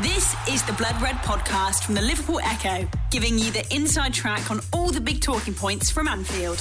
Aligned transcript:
This 0.00 0.34
is 0.48 0.62
the 0.62 0.72
Blood 0.72 1.00
Red 1.02 1.16
podcast 1.16 1.84
from 1.84 1.94
the 1.94 2.00
Liverpool 2.00 2.40
Echo, 2.42 2.88
giving 3.10 3.38
you 3.38 3.50
the 3.50 3.62
inside 3.74 4.14
track 4.14 4.50
on 4.50 4.60
all 4.72 4.90
the 4.90 5.02
big 5.02 5.20
talking 5.20 5.52
points 5.52 5.90
from 5.90 6.08
Anfield. 6.08 6.60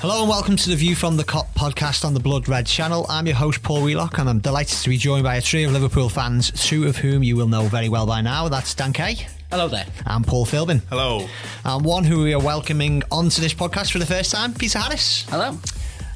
Hello 0.00 0.22
and 0.22 0.28
welcome 0.28 0.56
to 0.56 0.68
the 0.68 0.74
View 0.74 0.96
from 0.96 1.16
the 1.16 1.22
Kop 1.22 1.46
podcast 1.54 2.04
on 2.04 2.14
the 2.14 2.20
Blood 2.20 2.48
Red 2.48 2.66
channel. 2.66 3.06
I'm 3.08 3.26
your 3.28 3.36
host 3.36 3.62
Paul 3.62 3.82
Wheelock 3.82 4.18
and 4.18 4.28
I'm 4.28 4.40
delighted 4.40 4.76
to 4.78 4.88
be 4.88 4.96
joined 4.96 5.22
by 5.22 5.36
a 5.36 5.40
trio 5.40 5.68
of 5.68 5.72
Liverpool 5.72 6.08
fans, 6.08 6.50
two 6.50 6.88
of 6.88 6.96
whom 6.96 7.22
you 7.22 7.36
will 7.36 7.48
know 7.48 7.62
very 7.62 7.88
well 7.88 8.06
by 8.06 8.22
now. 8.22 8.48
That's 8.48 8.74
Dan 8.74 8.92
Kay. 8.92 9.24
Hello 9.52 9.68
there. 9.68 9.86
And 10.04 10.26
Paul 10.26 10.44
Philbin. 10.44 10.82
Hello. 10.88 11.28
And 11.64 11.84
one 11.84 12.02
who 12.02 12.24
we 12.24 12.34
are 12.34 12.42
welcoming 12.42 13.04
onto 13.12 13.40
this 13.40 13.54
podcast 13.54 13.92
for 13.92 14.00
the 14.00 14.06
first 14.06 14.32
time, 14.32 14.52
Peter 14.52 14.80
Harris. 14.80 15.26
Hello. 15.28 15.56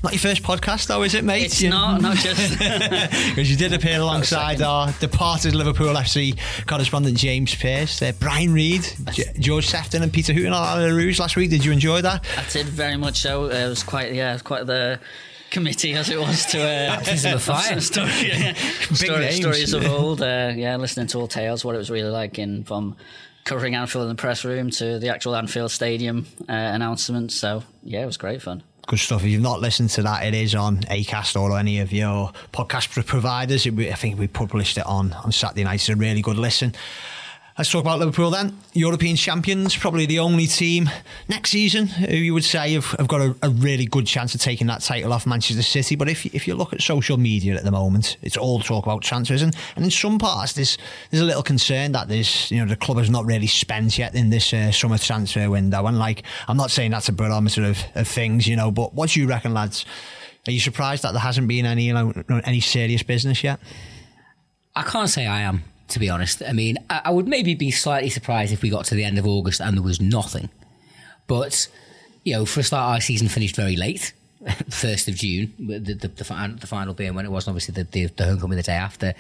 Not 0.07 0.13
your 0.13 0.21
first 0.21 0.45
podcast, 0.45 0.87
though, 0.87 1.03
is 1.03 1.15
it, 1.15 1.25
mate? 1.25 1.47
It's 1.47 1.61
not, 1.65 2.01
not 2.01 2.17
just. 2.17 2.57
Because 2.61 3.51
you 3.51 3.57
did 3.57 3.73
appear 3.73 3.99
alongside 3.99 4.63
our 4.63 4.93
departed 5.01 5.57
Liverpool 5.57 5.93
FC 5.95 6.39
correspondent 6.69 7.19
James 7.19 7.53
Pearce, 7.57 8.01
uh, 8.01 8.13
Brian 8.21 8.53
Reid, 8.53 8.87
G- 9.11 9.25
George 9.41 9.67
Sefton, 9.67 10.05
and 10.05 10.13
Peter 10.13 10.33
Hooton 10.33 10.53
on 10.53 10.81
the 10.81 10.95
Rouge 10.95 11.19
last 11.19 11.35
week. 11.35 11.51
Did 11.51 11.65
you 11.65 11.73
enjoy 11.73 12.03
that? 12.03 12.25
I 12.39 12.45
did 12.53 12.67
very 12.67 12.97
much 12.97 13.19
so. 13.21 13.47
It 13.47 13.69
was 13.69 13.83
quite, 13.83 14.15
yeah, 14.15 14.31
it 14.31 14.35
was 14.35 14.43
quite 14.43 14.67
the 14.67 15.01
committee 15.51 15.95
as 15.95 16.09
it 16.09 16.21
was 16.21 16.47
to 16.47 16.61
uh, 16.61 16.87
Baptism 16.99 17.33
of 17.35 17.43
fire. 17.43 17.81
story, 17.81 18.09
yeah. 18.29 18.53
Story- 18.93 19.19
names. 19.19 19.37
stories 19.39 19.73
of 19.73 19.85
old. 19.87 20.23
Uh, 20.23 20.53
yeah, 20.55 20.77
listening 20.77 21.09
to 21.09 21.19
all 21.19 21.27
tales, 21.27 21.65
what 21.65 21.75
it 21.75 21.79
was 21.79 21.91
really 21.91 22.11
like 22.11 22.39
in 22.39 22.63
from 22.63 22.95
covering 23.43 23.75
Anfield 23.75 24.05
in 24.05 24.11
the 24.11 24.15
press 24.15 24.45
room 24.45 24.71
to 24.71 25.01
the 25.01 25.09
actual 25.09 25.35
Anfield 25.35 25.73
Stadium 25.73 26.29
uh, 26.49 26.53
announcements. 26.53 27.35
So 27.35 27.65
yeah, 27.83 28.05
it 28.05 28.07
was 28.07 28.17
great 28.19 28.41
fun. 28.41 28.63
Good 28.87 29.01
stuff. 29.01 29.25
If 29.25 29.31
you've 29.31 29.43
not 29.43 29.61
listened 29.61 29.91
to 29.91 30.03
that, 30.03 30.25
it 30.25 30.33
is 30.33 30.55
on 30.55 30.79
Acast 30.83 31.41
or 31.41 31.59
any 31.59 31.81
of 31.81 31.93
your 31.93 32.31
podcast 32.53 33.05
providers. 33.05 33.67
It, 33.67 33.77
I 33.77 33.95
think 33.95 34.17
we 34.17 34.29
published 34.29 34.79
it 34.79 34.87
on, 34.87 35.13
on 35.13 35.33
Saturday 35.33 35.65
night. 35.65 35.75
It's 35.75 35.89
a 35.89 35.97
really 35.97 36.23
good 36.23 36.39
listen. 36.39 36.73
Let's 37.59 37.71
talk 37.71 37.81
about 37.81 38.01
Liverpool 38.01 38.31
then. 38.31 38.59
European 38.75 39.17
champions, 39.17 39.75
probably 39.75 40.05
the 40.05 40.19
only 40.19 40.47
team 40.47 40.91
next 41.27 41.53
season 41.53 41.87
who 41.87 42.15
you 42.15 42.35
would 42.35 42.45
say 42.45 42.75
have, 42.75 42.85
have 42.99 43.09
got 43.09 43.23
a, 43.23 43.35
a 43.41 43.49
really 43.49 43.87
good 43.87 44.07
chance 44.07 44.35
of 44.35 44.43
taking 44.43 44.67
that 44.67 44.83
title 44.83 45.11
off 45.11 45.27
Manchester 45.27 45.63
City. 45.63 45.97
But 45.97 46.11
if, 46.11 46.27
if 46.27 46.47
you 46.47 46.55
look 46.55 46.75
at 46.75 46.83
social 46.83 47.17
media 47.17 47.55
at 47.55 47.65
the 47.65 47.71
moment, 47.71 48.19
it's 48.21 48.37
all 48.37 48.61
talk 48.61 48.85
about 48.85 49.01
transfers. 49.01 49.41
And, 49.41 49.57
and 49.75 49.87
in 49.87 49.91
some 49.91 50.19
parts, 50.19 50.53
there's 50.53 50.77
there's 51.11 51.23
a 51.23 51.25
little 51.25 51.43
concern 51.43 51.93
that 51.93 52.09
there's 52.09 52.51
you 52.51 52.59
know 52.61 52.67
the 52.67 52.77
club 52.77 52.99
has 52.99 53.09
not 53.09 53.25
really 53.25 53.47
spent 53.47 53.97
yet 53.97 54.15
in 54.15 54.29
this 54.29 54.53
uh, 54.53 54.71
summer 54.71 54.99
transfer 54.99 55.49
window. 55.49 55.87
And 55.87 55.99
like, 55.99 56.25
I'm 56.49 56.59
not 56.59 56.71
saying 56.71 56.91
that's 56.91 57.09
a 57.09 57.13
barometer 57.13 57.65
of, 57.65 57.79
of 57.95 58.07
things, 58.07 58.47
you 58.47 58.57
know, 58.57 58.71
but 58.71 58.93
what 58.93 59.11
do 59.11 59.21
you 59.21 59.27
reckon, 59.27 59.55
lads? 59.55 59.87
Are 60.47 60.53
you 60.53 60.61
surprised 60.61 61.05
that 61.05 61.13
there 61.13 61.23
hasn't 61.23 61.49
been 61.49 61.65
any 61.65 61.85
you 61.85 61.95
know, 61.95 62.13
any 62.45 62.61
serious 62.61 63.03
business 63.03 63.43
yet? 63.43 63.61
I 64.75 64.83
can't 64.83 65.09
say 65.09 65.27
I 65.27 65.41
am, 65.41 65.65
to 65.89 65.99
be 65.99 66.09
honest. 66.09 66.43
I 66.47 66.53
mean, 66.53 66.79
I, 66.91 67.11
would 67.11 67.29
maybe 67.29 67.55
be 67.55 67.71
slightly 67.71 68.11
surprised 68.11 68.53
if 68.53 68.63
we 68.63 68.71
got 68.71 68.85
to 68.87 68.95
the 68.95 69.05
end 69.05 69.19
of 69.19 69.27
August 69.27 69.61
and 69.61 69.77
there 69.77 69.83
was 69.83 70.01
nothing. 70.01 70.49
But, 71.27 71.69
you 72.25 72.35
know, 72.35 72.47
for 72.47 72.61
a 72.61 72.63
start, 72.63 72.95
our 72.95 73.01
season 73.01 73.29
finished 73.29 73.57
very 73.57 73.77
late, 73.77 74.13
1st 74.45 75.09
of 75.09 75.15
June, 75.15 75.55
the, 75.59 75.79
the, 75.79 75.95
the, 75.95 76.09
the 76.09 76.67
final 76.67 76.95
being 76.95 77.15
when 77.15 77.25
it 77.25 77.31
was 77.31 77.49
obviously 77.49 77.73
the, 77.73 77.85
the, 77.85 78.07
the 78.07 78.25
homecoming 78.25 78.57
the 78.57 78.63
day 78.63 78.73
after. 78.73 79.15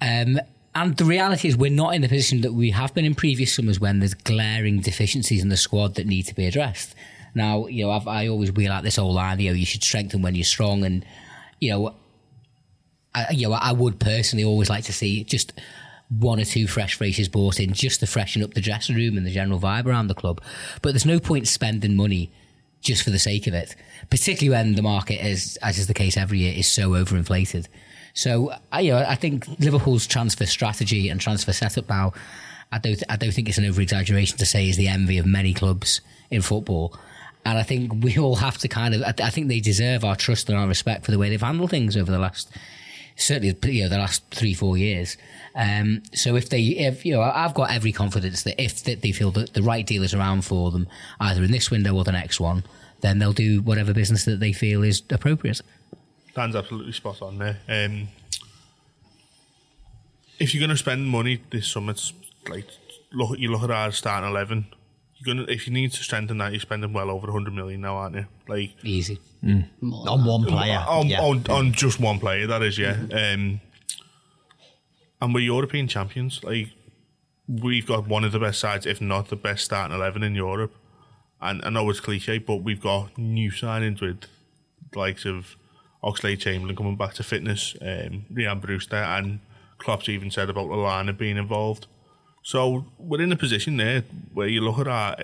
Um, 0.00 0.38
and 0.74 0.96
the 0.96 1.06
reality 1.06 1.48
is, 1.48 1.56
we're 1.56 1.70
not 1.70 1.94
in 1.94 2.02
the 2.02 2.08
position 2.08 2.42
that 2.42 2.52
we 2.52 2.70
have 2.70 2.92
been 2.92 3.06
in 3.06 3.14
previous 3.14 3.54
summers 3.54 3.80
when 3.80 4.00
there's 4.00 4.12
glaring 4.12 4.80
deficiencies 4.80 5.42
in 5.42 5.48
the 5.48 5.56
squad 5.56 5.94
that 5.94 6.06
need 6.06 6.24
to 6.24 6.34
be 6.34 6.46
addressed. 6.46 6.94
Now, 7.34 7.66
you 7.66 7.84
know, 7.84 7.92
I've, 7.92 8.06
I 8.06 8.28
always 8.28 8.52
wheel 8.52 8.70
out 8.70 8.82
this 8.82 8.98
old 8.98 9.14
line, 9.14 9.40
you 9.40 9.50
know, 9.50 9.56
you 9.56 9.64
should 9.64 9.82
strengthen 9.82 10.20
when 10.20 10.34
you're 10.34 10.44
strong. 10.44 10.84
And, 10.84 11.04
you 11.60 11.70
know, 11.70 11.94
I, 13.16 13.30
you 13.32 13.48
know, 13.48 13.54
I 13.54 13.72
would 13.72 13.98
personally 13.98 14.44
always 14.44 14.68
like 14.68 14.84
to 14.84 14.92
see 14.92 15.24
just 15.24 15.52
one 16.08 16.38
or 16.38 16.44
two 16.44 16.68
fresh 16.68 16.94
faces 16.94 17.28
brought 17.28 17.58
in 17.58 17.72
just 17.72 18.00
to 18.00 18.06
freshen 18.06 18.42
up 18.42 18.54
the 18.54 18.60
dressing 18.60 18.94
room 18.94 19.16
and 19.16 19.26
the 19.26 19.30
general 19.30 19.58
vibe 19.58 19.86
around 19.86 20.06
the 20.06 20.14
club. 20.14 20.40
But 20.82 20.92
there's 20.92 21.06
no 21.06 21.18
point 21.18 21.48
spending 21.48 21.96
money 21.96 22.30
just 22.80 23.02
for 23.02 23.10
the 23.10 23.18
sake 23.18 23.46
of 23.46 23.54
it, 23.54 23.74
particularly 24.10 24.56
when 24.56 24.74
the 24.74 24.82
market 24.82 25.24
is, 25.26 25.56
as 25.62 25.78
is 25.78 25.86
the 25.88 25.94
case 25.94 26.16
every 26.16 26.40
year, 26.40 26.54
is 26.54 26.70
so 26.70 26.90
overinflated. 26.90 27.66
So, 28.14 28.52
I, 28.70 28.80
you 28.80 28.92
know, 28.92 28.98
I 28.98 29.16
think 29.16 29.46
Liverpool's 29.58 30.06
transfer 30.06 30.46
strategy 30.46 31.08
and 31.08 31.20
transfer 31.20 31.52
setup 31.52 31.88
now, 31.88 32.12
I 32.70 32.78
don't, 32.78 33.02
I 33.08 33.16
don't 33.16 33.32
think 33.32 33.48
it's 33.48 33.58
an 33.58 33.64
over 33.64 33.80
exaggeration 33.80 34.38
to 34.38 34.46
say 34.46 34.68
is 34.68 34.76
the 34.76 34.88
envy 34.88 35.18
of 35.18 35.26
many 35.26 35.52
clubs 35.52 36.00
in 36.30 36.42
football. 36.42 36.96
And 37.44 37.58
I 37.58 37.62
think 37.62 38.04
we 38.04 38.18
all 38.18 38.36
have 38.36 38.58
to 38.58 38.68
kind 38.68 38.94
of, 38.94 39.02
I, 39.02 39.14
I 39.22 39.30
think 39.30 39.48
they 39.48 39.60
deserve 39.60 40.04
our 40.04 40.16
trust 40.16 40.48
and 40.48 40.58
our 40.58 40.66
respect 40.66 41.04
for 41.04 41.10
the 41.10 41.18
way 41.18 41.28
they've 41.28 41.40
handled 41.40 41.70
things 41.70 41.96
over 41.96 42.10
the 42.10 42.18
last 42.18 42.50
certainly 43.16 43.56
you 43.72 43.84
know 43.84 43.88
the 43.88 43.98
last 43.98 44.22
three 44.30 44.54
four 44.54 44.76
years. 44.76 45.16
Um, 45.54 46.02
so 46.14 46.36
if 46.36 46.48
they 46.50 46.60
if 46.60 47.04
you 47.04 47.14
know 47.14 47.22
I've 47.22 47.54
got 47.54 47.70
every 47.70 47.92
confidence 47.92 48.42
that 48.44 48.62
if 48.62 48.84
they 48.84 49.12
feel 49.12 49.30
that 49.32 49.54
the 49.54 49.62
right 49.62 49.86
deal 49.86 50.02
is 50.02 50.14
around 50.14 50.44
for 50.44 50.70
them 50.70 50.86
either 51.20 51.42
in 51.42 51.50
this 51.50 51.70
window 51.70 51.94
or 51.94 52.04
the 52.04 52.12
next 52.12 52.38
one, 52.40 52.64
then 53.00 53.18
they'll 53.18 53.32
do 53.32 53.62
whatever 53.62 53.92
business 53.92 54.24
that 54.26 54.40
they 54.40 54.52
feel 54.52 54.82
is 54.82 55.02
appropriate. 55.10 55.60
Dan's 56.34 56.54
absolutely 56.54 56.92
spot 56.92 57.22
on 57.22 57.38
there. 57.38 57.58
Um, 57.68 58.08
if 60.38 60.54
you're 60.54 60.60
going 60.60 60.70
to 60.70 60.76
spend 60.76 61.08
money 61.08 61.40
this 61.50 61.66
summer, 61.66 61.94
like 62.48 62.66
look 63.12 63.38
you 63.38 63.50
look 63.50 63.62
at 63.62 63.70
our 63.70 63.92
starting 63.92 64.28
eleven. 64.28 64.66
You're 65.18 65.34
gonna 65.34 65.50
if 65.50 65.66
you 65.66 65.72
need 65.72 65.92
to 65.92 66.02
strengthen 66.02 66.38
that, 66.38 66.52
you're 66.52 66.60
spending 66.60 66.92
well 66.92 67.10
over 67.10 67.26
100 67.26 67.52
million 67.54 67.80
now, 67.80 67.96
aren't 67.96 68.16
you? 68.16 68.26
Like 68.48 68.72
Easy. 68.82 69.18
More 69.80 70.08
On 70.08 70.24
one 70.24 70.44
player. 70.44 70.84
on, 70.88 71.06
yeah. 71.06 71.20
on, 71.20 71.44
on 71.48 71.72
just 71.72 72.00
one 72.00 72.18
player, 72.18 72.46
that 72.46 72.62
is, 72.62 72.78
yeah. 72.78 72.96
Um, 73.12 73.60
and 75.20 75.34
we're 75.34 75.40
European 75.40 75.88
champions. 75.88 76.42
Like 76.42 76.68
we've 77.48 77.86
got 77.86 78.06
one 78.06 78.24
of 78.24 78.32
the 78.32 78.38
best 78.38 78.60
sides, 78.60 78.86
if 78.86 79.00
not 79.00 79.28
the 79.28 79.36
best 79.36 79.64
starting 79.64 79.96
eleven 79.96 80.22
in 80.22 80.34
Europe. 80.34 80.74
And 81.40 81.62
I 81.64 81.70
know 81.70 81.88
it's 81.90 82.00
cliche, 82.00 82.38
but 82.38 82.56
we've 82.56 82.80
got 82.80 83.16
new 83.18 83.50
signings 83.50 84.00
with 84.00 84.22
the 84.92 84.98
likes 84.98 85.24
of 85.24 85.56
Oxlade 86.02 86.38
Chamberlain 86.38 86.76
coming 86.76 86.96
back 86.96 87.14
to 87.14 87.22
fitness, 87.22 87.76
um, 87.82 88.24
Ryan 88.30 88.60
Brewster, 88.60 88.96
and 88.96 89.40
Klopp's 89.78 90.08
even 90.08 90.30
said 90.30 90.48
about 90.48 90.68
Lallana 90.68 91.16
being 91.16 91.36
involved. 91.36 91.86
So 92.46 92.84
we're 92.96 93.22
in 93.22 93.32
a 93.32 93.36
position 93.36 93.76
there 93.76 94.04
where 94.32 94.46
you 94.46 94.60
look 94.60 94.78
at 94.78 94.86
our, 94.86 95.16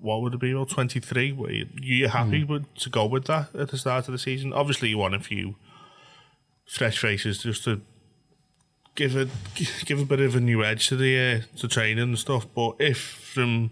what 0.00 0.20
would 0.20 0.34
it 0.34 0.40
be, 0.40 0.50
about 0.50 0.70
23, 0.70 1.30
where 1.30 1.52
you, 1.52 1.68
you're 1.80 2.08
happy 2.08 2.42
with, 2.42 2.74
to 2.74 2.90
go 2.90 3.06
with 3.06 3.26
that 3.26 3.54
at 3.54 3.68
the 3.68 3.78
start 3.78 4.08
of 4.08 4.12
the 4.12 4.18
season. 4.18 4.52
Obviously, 4.52 4.88
you 4.88 4.98
want 4.98 5.14
a 5.14 5.20
few 5.20 5.54
fresh 6.66 6.98
faces 6.98 7.44
just 7.44 7.62
to 7.62 7.80
give 8.96 9.14
a 9.14 9.28
give 9.84 10.00
a 10.00 10.04
bit 10.04 10.18
of 10.18 10.34
a 10.34 10.40
new 10.40 10.64
edge 10.64 10.88
to 10.88 10.96
the 10.96 11.16
uh, 11.16 11.58
to 11.58 11.68
training 11.68 12.02
and 12.02 12.18
stuff. 12.18 12.48
But 12.52 12.74
if 12.80 12.98
from 12.98 13.70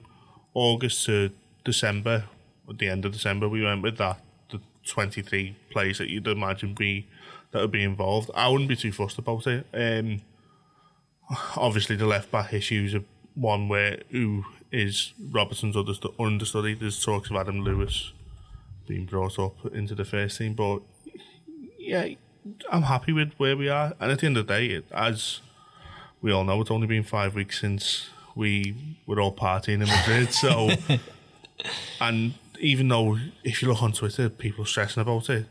August 0.54 1.04
to 1.06 1.32
December, 1.64 2.26
at 2.70 2.78
the 2.78 2.88
end 2.88 3.04
of 3.04 3.10
December, 3.10 3.48
we 3.48 3.64
went 3.64 3.82
with 3.82 3.98
that 3.98 4.20
the 4.52 4.60
23 4.86 5.56
players 5.70 5.98
that 5.98 6.10
you'd 6.10 6.28
imagine 6.28 6.74
be 6.74 7.08
that 7.50 7.60
would 7.60 7.72
be 7.72 7.82
involved, 7.82 8.30
I 8.36 8.46
wouldn't 8.46 8.68
be 8.68 8.76
too 8.76 8.92
fussed 8.92 9.18
about 9.18 9.48
it. 9.48 9.66
Um, 9.74 10.20
obviously, 11.56 11.96
the 11.96 12.06
left 12.06 12.30
back 12.30 12.52
issues 12.52 12.94
are 12.94 13.04
one 13.34 13.68
where 13.68 14.02
who 14.10 14.44
is 14.72 15.12
Robertson's 15.30 15.76
understu- 15.76 16.14
understudy. 16.18 16.74
There's 16.74 17.02
talks 17.02 17.30
of 17.30 17.36
Adam 17.36 17.62
Lewis 17.62 18.12
being 18.86 19.04
brought 19.06 19.38
up 19.38 19.66
into 19.72 19.94
the 19.94 20.04
first 20.04 20.38
team, 20.38 20.54
but 20.54 20.80
yeah, 21.78 22.08
I'm 22.70 22.82
happy 22.82 23.12
with 23.12 23.32
where 23.36 23.56
we 23.56 23.68
are. 23.68 23.94
And 24.00 24.10
at 24.10 24.20
the 24.20 24.26
end 24.26 24.36
of 24.36 24.46
the 24.46 24.52
day, 24.54 24.66
it, 24.66 24.86
as 24.92 25.40
we 26.20 26.32
all 26.32 26.44
know, 26.44 26.60
it's 26.60 26.70
only 26.70 26.86
been 26.86 27.02
five 27.02 27.34
weeks 27.34 27.60
since 27.60 28.10
we 28.34 28.74
were 29.06 29.20
all 29.20 29.34
partying 29.34 29.82
in 29.82 29.88
Madrid. 29.88 30.32
So, 30.32 30.70
and 32.00 32.34
even 32.60 32.88
though 32.88 33.18
if 33.44 33.62
you 33.62 33.68
look 33.68 33.82
on 33.82 33.92
Twitter, 33.92 34.28
people 34.28 34.64
stressing 34.64 35.00
about 35.00 35.28
it, 35.30 35.46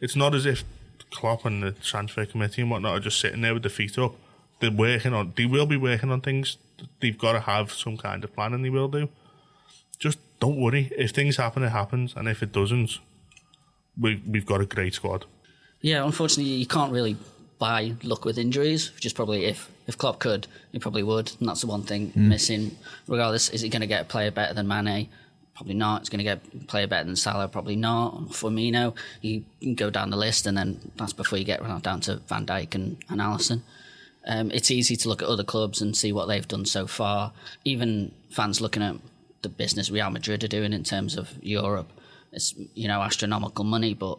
it's 0.00 0.16
not 0.16 0.34
as 0.34 0.46
if 0.46 0.64
Klopp 1.10 1.44
and 1.44 1.62
the 1.62 1.72
transfer 1.72 2.24
committee 2.24 2.62
and 2.62 2.70
whatnot 2.70 2.96
are 2.96 3.00
just 3.00 3.20
sitting 3.20 3.42
there 3.42 3.54
with 3.54 3.62
their 3.62 3.70
feet 3.70 3.98
up. 3.98 4.14
They're 4.62 4.70
working 4.70 5.12
on. 5.12 5.32
They 5.36 5.44
will 5.44 5.66
be 5.66 5.76
working 5.76 6.12
on 6.12 6.20
things. 6.20 6.56
They've 7.00 7.18
got 7.18 7.32
to 7.32 7.40
have 7.40 7.72
some 7.72 7.96
kind 7.96 8.22
of 8.22 8.32
plan, 8.32 8.54
and 8.54 8.64
they 8.64 8.70
will 8.70 8.86
do. 8.86 9.08
Just 9.98 10.18
don't 10.38 10.56
worry. 10.56 10.92
If 10.96 11.10
things 11.10 11.36
happen, 11.36 11.64
it 11.64 11.70
happens, 11.70 12.14
and 12.14 12.28
if 12.28 12.44
it 12.44 12.52
doesn't, 12.52 13.00
we 14.00 14.22
we've 14.24 14.46
got 14.46 14.60
a 14.60 14.64
great 14.64 14.94
squad. 14.94 15.24
Yeah, 15.80 16.04
unfortunately, 16.04 16.52
you 16.52 16.66
can't 16.66 16.92
really 16.92 17.16
buy 17.58 17.94
luck 18.04 18.24
with 18.24 18.38
injuries, 18.38 18.94
which 18.94 19.04
is 19.04 19.12
probably 19.12 19.46
if 19.46 19.68
if 19.88 19.98
Klopp 19.98 20.20
could, 20.20 20.46
he 20.70 20.78
probably 20.78 21.02
would. 21.02 21.32
And 21.40 21.48
that's 21.48 21.62
the 21.62 21.66
one 21.66 21.82
thing 21.82 22.12
mm. 22.12 22.28
missing. 22.28 22.76
Regardless, 23.08 23.48
is 23.48 23.62
he 23.62 23.68
going 23.68 23.80
to 23.80 23.88
get 23.88 24.02
a 24.02 24.04
player 24.04 24.30
better 24.30 24.54
than 24.54 24.68
Mane? 24.68 25.08
Probably 25.56 25.74
not. 25.74 26.02
He's 26.02 26.08
going 26.08 26.18
to 26.18 26.24
get 26.24 26.40
a 26.54 26.66
player 26.66 26.86
better 26.86 27.04
than 27.04 27.16
Salah? 27.16 27.48
Probably 27.48 27.74
not. 27.74 28.28
Firmino, 28.28 28.94
you 29.22 29.44
can 29.60 29.74
go 29.74 29.90
down 29.90 30.10
the 30.10 30.16
list, 30.16 30.46
and 30.46 30.56
then 30.56 30.92
that's 30.94 31.12
before 31.12 31.36
you 31.36 31.44
get 31.44 31.60
down 31.82 32.00
to 32.02 32.16
Van 32.28 32.46
Dijk 32.46 32.76
and, 32.76 32.96
and 33.08 33.20
Alisson. 33.20 33.62
Um, 34.26 34.50
it's 34.52 34.70
easy 34.70 34.96
to 34.96 35.08
look 35.08 35.22
at 35.22 35.28
other 35.28 35.44
clubs 35.44 35.82
and 35.82 35.96
see 35.96 36.12
what 36.12 36.26
they've 36.26 36.46
done 36.46 36.64
so 36.64 36.86
far. 36.86 37.32
Even 37.64 38.12
fans 38.30 38.60
looking 38.60 38.82
at 38.82 38.96
the 39.42 39.48
business 39.48 39.90
Real 39.90 40.10
Madrid 40.10 40.44
are 40.44 40.48
doing 40.48 40.72
in 40.72 40.84
terms 40.84 41.16
of 41.16 41.30
Europe, 41.42 41.90
it's 42.32 42.54
you 42.74 42.88
know 42.88 43.02
astronomical 43.02 43.64
money, 43.64 43.94
but 43.94 44.18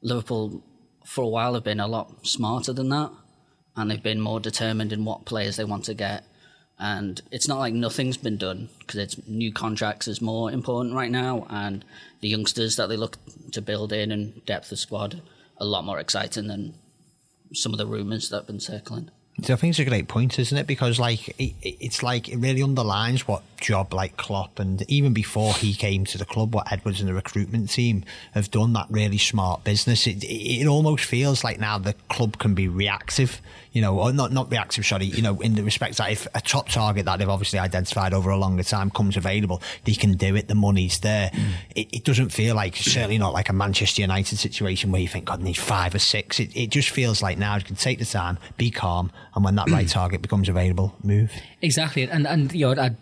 Liverpool 0.00 0.62
for 1.04 1.22
a 1.22 1.28
while 1.28 1.54
have 1.54 1.64
been 1.64 1.80
a 1.80 1.86
lot 1.88 2.26
smarter 2.26 2.72
than 2.72 2.88
that. 2.88 3.10
and 3.76 3.90
they've 3.90 4.02
been 4.02 4.20
more 4.20 4.40
determined 4.40 4.92
in 4.92 5.04
what 5.04 5.24
players 5.24 5.56
they 5.56 5.64
want 5.64 5.84
to 5.86 5.94
get. 5.94 6.24
And 6.78 7.20
it's 7.30 7.48
not 7.48 7.58
like 7.58 7.74
nothing's 7.74 8.16
been 8.16 8.36
done 8.36 8.68
because 8.80 8.98
it's 8.98 9.28
new 9.28 9.52
contracts 9.52 10.08
is 10.08 10.20
more 10.20 10.50
important 10.50 10.94
right 10.94 11.10
now, 11.10 11.46
and 11.48 11.84
the 12.20 12.28
youngsters 12.28 12.76
that 12.76 12.88
they 12.88 12.96
look 12.96 13.18
to 13.52 13.62
build 13.62 13.92
in 13.92 14.10
and 14.10 14.44
depth 14.46 14.72
of 14.72 14.78
squad 14.78 15.22
a 15.58 15.64
lot 15.64 15.84
more 15.84 16.00
exciting 16.00 16.48
than 16.48 16.74
some 17.52 17.72
of 17.72 17.78
the 17.78 17.86
rumours 17.86 18.30
that 18.30 18.36
have 18.38 18.46
been 18.46 18.58
circling. 18.58 19.10
I 19.38 19.56
think 19.56 19.70
it's 19.70 19.78
a 19.78 19.84
great 19.84 20.08
point, 20.08 20.38
isn't 20.38 20.56
it? 20.56 20.66
Because 20.66 21.00
like 21.00 21.28
it, 21.40 21.54
it's 21.62 22.02
like 22.02 22.28
it 22.28 22.36
really 22.36 22.62
underlines 22.62 23.26
what 23.26 23.42
job 23.60 23.94
like 23.94 24.16
Klopp 24.16 24.58
and 24.58 24.82
even 24.90 25.12
before 25.12 25.54
he 25.54 25.72
came 25.74 26.04
to 26.06 26.18
the 26.18 26.26
club, 26.26 26.54
what 26.54 26.70
Edwards 26.70 27.00
and 27.00 27.08
the 27.08 27.14
recruitment 27.14 27.70
team 27.70 28.04
have 28.32 28.50
done 28.50 28.74
that 28.74 28.86
really 28.90 29.18
smart 29.18 29.64
business. 29.64 30.06
It, 30.06 30.22
it 30.24 30.66
almost 30.66 31.04
feels 31.04 31.42
like 31.42 31.58
now 31.58 31.78
the 31.78 31.94
club 32.08 32.38
can 32.38 32.54
be 32.54 32.68
reactive, 32.68 33.40
you 33.72 33.80
know, 33.80 33.98
or 33.98 34.12
not 34.12 34.32
not 34.32 34.50
reactive. 34.50 34.84
Sorry, 34.84 35.06
you 35.06 35.22
know, 35.22 35.40
in 35.40 35.54
the 35.54 35.62
respect 35.62 35.96
that 35.96 36.10
if 36.10 36.26
a 36.34 36.40
top 36.40 36.68
target 36.68 37.06
that 37.06 37.18
they've 37.18 37.28
obviously 37.28 37.58
identified 37.58 38.12
over 38.12 38.30
a 38.30 38.36
longer 38.36 38.62
time 38.62 38.90
comes 38.90 39.16
available, 39.16 39.62
they 39.84 39.94
can 39.94 40.12
do 40.12 40.36
it. 40.36 40.48
The 40.48 40.54
money's 40.54 41.00
there. 41.00 41.30
Mm. 41.30 41.52
It, 41.74 41.88
it, 41.92 42.04
doesn't 42.04 42.30
feel 42.30 42.54
like 42.54 42.76
certainly 42.76 43.18
not 43.18 43.32
like 43.32 43.48
a 43.48 43.52
Manchester 43.52 44.02
United 44.02 44.36
situation 44.36 44.92
where 44.92 45.00
you 45.00 45.08
think 45.08 45.26
God 45.26 45.40
I 45.40 45.44
need 45.44 45.56
five 45.56 45.94
or 45.94 45.98
six. 45.98 46.38
It, 46.38 46.54
it 46.56 46.70
just 46.70 46.90
feels 46.90 47.22
like 47.22 47.38
now 47.38 47.56
you 47.56 47.62
can 47.62 47.76
take 47.76 47.98
the 47.98 48.04
time, 48.04 48.38
be 48.56 48.70
calm 48.70 49.10
and 49.34 49.44
when 49.44 49.54
that 49.56 49.70
right 49.70 49.88
target 49.88 50.22
becomes 50.22 50.48
available, 50.48 50.94
move. 51.02 51.32
Exactly, 51.60 52.02
and 52.02 52.26
and 52.26 52.52
you 52.52 52.74
know, 52.74 52.82
I'd 52.82 52.96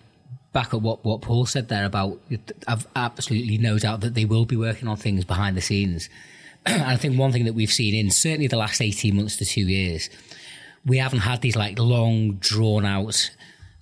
back 0.52 0.75
up 0.75 0.82
what 0.82 1.05
what 1.05 1.23
Paul 1.23 1.46
said 1.46 1.69
there 1.69 1.84
about. 1.84 2.19
I've 2.66 2.87
absolutely 2.96 3.58
no 3.58 3.78
doubt 3.78 4.00
that 4.00 4.14
they 4.14 4.25
will 4.25 4.44
be 4.44 4.56
working 4.56 4.88
on 4.88 4.96
things 4.96 5.25
behind 5.25 5.56
the 5.56 5.61
scenes. 5.61 6.08
and 6.66 6.82
I 6.82 6.96
think 6.96 7.19
one 7.19 7.32
thing 7.32 7.44
that 7.44 7.55
we've 7.55 7.73
seen 7.73 7.94
in 7.94 8.11
certainly 8.11 8.46
the 8.46 8.56
last 8.56 8.81
eighteen 8.81 9.16
months 9.16 9.37
to 9.37 9.44
two 9.44 9.66
years, 9.66 10.11
we 10.87 10.99
haven't 10.99 11.21
had 11.21 11.41
these 11.41 11.56
like 11.56 11.79
long 11.79 12.35
drawn 12.35 12.85
out 12.85 13.31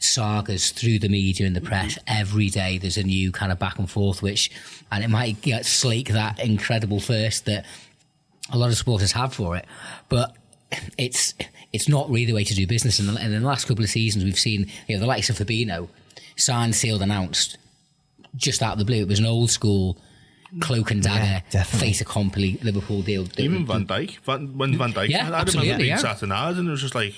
sagas 0.01 0.71
through 0.71 0.99
the 0.99 1.09
media 1.09 1.47
and 1.47 1.57
the 1.57 1.61
press 1.61 1.99
every 2.07 2.49
day 2.49 2.79
there's 2.79 2.97
a 2.97 3.03
new 3.03 3.33
kind 3.33 3.51
of 3.51 3.59
back 3.59 3.79
and 3.81 3.91
forth 3.91 4.23
which 4.23 4.49
and 4.93 5.03
it 5.03 5.09
might 5.09 5.41
get 5.43 5.67
slake 5.67 6.09
that 6.11 6.39
incredible 6.39 7.01
thirst 7.01 7.47
that 7.47 7.67
a 8.53 8.57
lot 8.57 8.71
of 8.71 8.77
supporters 8.77 9.11
have 9.11 9.35
for 9.35 9.57
it 9.57 9.67
but 10.09 10.37
it's 10.97 11.35
it's 11.73 11.89
not 11.89 12.09
really 12.09 12.25
the 12.25 12.33
way 12.33 12.45
to 12.45 12.55
do 12.55 12.67
business. 12.67 12.99
And 12.99 13.17
in 13.19 13.33
the 13.43 13.47
last 13.47 13.67
couple 13.67 13.85
of 13.85 13.91
seasons, 13.91 14.25
we've 14.25 14.39
seen 14.39 14.71
you 14.87 14.97
know 14.97 15.01
the 15.01 15.07
likes 15.07 15.31
of 15.31 15.37
Fabinho 15.37 15.89
signed, 16.37 16.75
sealed, 16.75 17.03
announced 17.03 17.59
just 18.37 18.63
out 18.63 18.75
of 18.75 18.79
the 18.79 18.85
blue. 18.85 19.03
It 19.03 19.09
was 19.09 19.19
an 19.19 19.27
old 19.27 19.51
school 19.51 19.99
cloak 20.61 20.91
and 20.91 21.03
dagger, 21.03 21.43
yeah, 21.51 21.63
fait 21.63 22.01
accompli 22.01 22.59
Liverpool 22.63 23.03
deal. 23.03 23.27
Even 23.37 23.67
Van 23.67 23.87
Dijk, 23.87 24.19
Van, 24.25 24.57
when 24.57 24.77
Van 24.77 24.93
Dijk, 24.93 25.09
yeah, 25.09 25.29
I 25.29 25.41
absolutely, 25.41 25.73
remember 25.73 25.83
being 25.83 25.91
yeah. 25.91 25.97
sat 25.99 26.23
in 26.23 26.33
ours, 26.33 26.59
and 26.59 26.69
it 26.69 26.71
was 26.71 26.81
just 26.81 26.95
like 26.95 27.15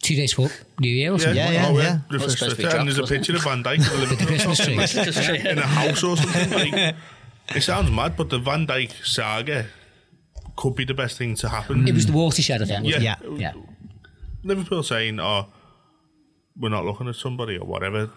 two 0.00 0.14
days 0.14 0.32
for 0.32 0.48
New 0.80 0.88
Year 0.88 1.12
or 1.12 1.18
something. 1.18 1.36
Yeah, 1.36 1.50
yeah, 1.50 1.68
oh, 1.68 1.78
yeah. 1.78 1.98
The 2.10 2.14
was 2.14 2.22
first 2.24 2.38
supposed 2.38 2.56
to 2.56 2.56
be 2.56 2.62
Twitter, 2.64 2.78
and 2.78 2.88
there's 2.88 2.98
a 2.98 3.06
picture 3.06 3.36
of 3.36 3.42
Van 3.42 3.62
Dijk 3.62 3.78
with 3.78 4.18
the 4.18 4.26
Christmas 4.26 4.58
tree. 4.58 5.50
in 5.50 5.58
a 5.58 5.66
house 5.66 6.02
or 6.02 6.16
something. 6.16 6.72
Like, 6.72 6.94
it 7.54 7.62
sounds 7.62 7.90
mad, 7.90 8.16
but 8.16 8.30
the 8.30 8.38
Van 8.38 8.66
Dijk 8.66 8.92
saga 9.04 9.66
could 10.56 10.76
be 10.76 10.84
the 10.84 10.94
best 10.94 11.18
thing 11.18 11.34
to 11.36 11.48
happen. 11.48 11.88
It 11.88 11.94
was 11.94 12.06
the 12.06 12.12
watershed, 12.12 12.62
I 12.62 12.66
think. 12.66 12.86
yeah. 12.86 12.98
Yeah. 12.98 13.16
yeah. 13.36 13.52
Liverpool 14.42 14.82
saying, 14.82 15.18
"Oh, 15.20 15.46
we're 16.56 16.68
not 16.68 16.84
looking 16.84 17.08
at 17.08 17.16
somebody 17.16 17.56
or 17.56 17.66
whatever." 17.66 18.10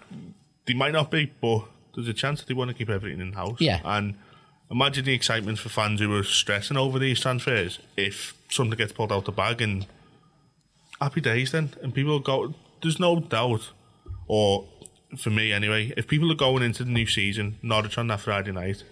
They 0.65 0.73
might 0.73 0.91
not 0.91 1.09
be, 1.09 1.31
but 1.41 1.63
there's 1.95 2.09
a 2.09 2.13
chance 2.13 2.41
that 2.41 2.47
they 2.47 2.53
want 2.53 2.69
to 2.69 2.73
keep 2.73 2.89
everything 2.89 3.21
in 3.21 3.31
house. 3.31 3.61
Yeah. 3.61 3.79
And 3.85 4.15
imagine 4.69 5.05
the 5.05 5.13
excitement 5.13 5.59
for 5.59 5.69
fans 5.69 5.99
who 5.99 6.09
were 6.09 6.23
stressing 6.23 6.77
over 6.77 6.99
these 6.99 7.19
transfers 7.19 7.79
if 7.95 8.35
something 8.49 8.77
gets 8.77 8.93
pulled 8.93 9.11
out 9.11 9.19
of 9.19 9.25
the 9.25 9.31
bag 9.31 9.61
and 9.61 9.85
happy 11.01 11.21
days 11.21 11.51
then, 11.51 11.73
and 11.81 11.93
people 11.93 12.19
go. 12.19 12.53
There's 12.81 12.99
no 12.99 13.19
doubt, 13.19 13.71
or 14.27 14.67
for 15.17 15.29
me 15.29 15.51
anyway, 15.51 15.93
if 15.97 16.07
people 16.07 16.31
are 16.31 16.35
going 16.35 16.63
into 16.63 16.83
the 16.83 16.91
new 16.91 17.07
season, 17.07 17.57
Norwich 17.61 17.97
on 17.97 18.07
that 18.07 18.19
Friday 18.19 18.51
night, 18.51 18.83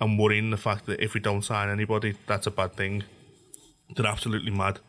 and 0.00 0.18
worrying 0.18 0.50
the 0.50 0.56
fact 0.56 0.86
that 0.86 1.02
if 1.02 1.14
we 1.14 1.20
don't 1.20 1.42
sign 1.42 1.68
anybody, 1.68 2.16
that's 2.26 2.46
a 2.46 2.50
bad 2.50 2.74
thing. 2.74 3.04
They're 3.94 4.06
absolutely 4.06 4.50
mad 4.50 4.80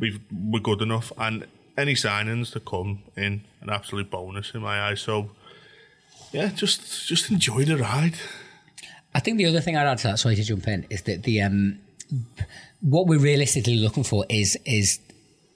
we've 0.00 0.20
we're 0.32 0.60
good 0.60 0.82
enough, 0.82 1.12
and 1.18 1.46
any 1.76 1.94
signings 1.94 2.52
that 2.52 2.64
come 2.64 3.02
in 3.16 3.44
an 3.60 3.70
absolute 3.70 4.10
bonus 4.10 4.52
in 4.54 4.62
my 4.62 4.80
eyes. 4.80 5.02
So 5.02 5.30
yeah, 6.32 6.48
just 6.48 7.06
just 7.06 7.30
enjoy 7.30 7.64
the 7.64 7.76
ride. 7.76 8.18
I 9.14 9.20
think 9.20 9.38
the 9.38 9.46
other 9.46 9.60
thing 9.60 9.76
I'd 9.76 9.86
add 9.86 9.98
to 9.98 10.08
that, 10.08 10.18
sorry 10.18 10.36
to 10.36 10.42
jump 10.42 10.66
in, 10.68 10.86
is 10.90 11.02
that 11.02 11.24
the 11.24 11.42
um, 11.42 11.78
what 12.80 13.06
we're 13.06 13.18
realistically 13.18 13.76
looking 13.76 14.04
for 14.04 14.24
is 14.28 14.58
is 14.64 15.00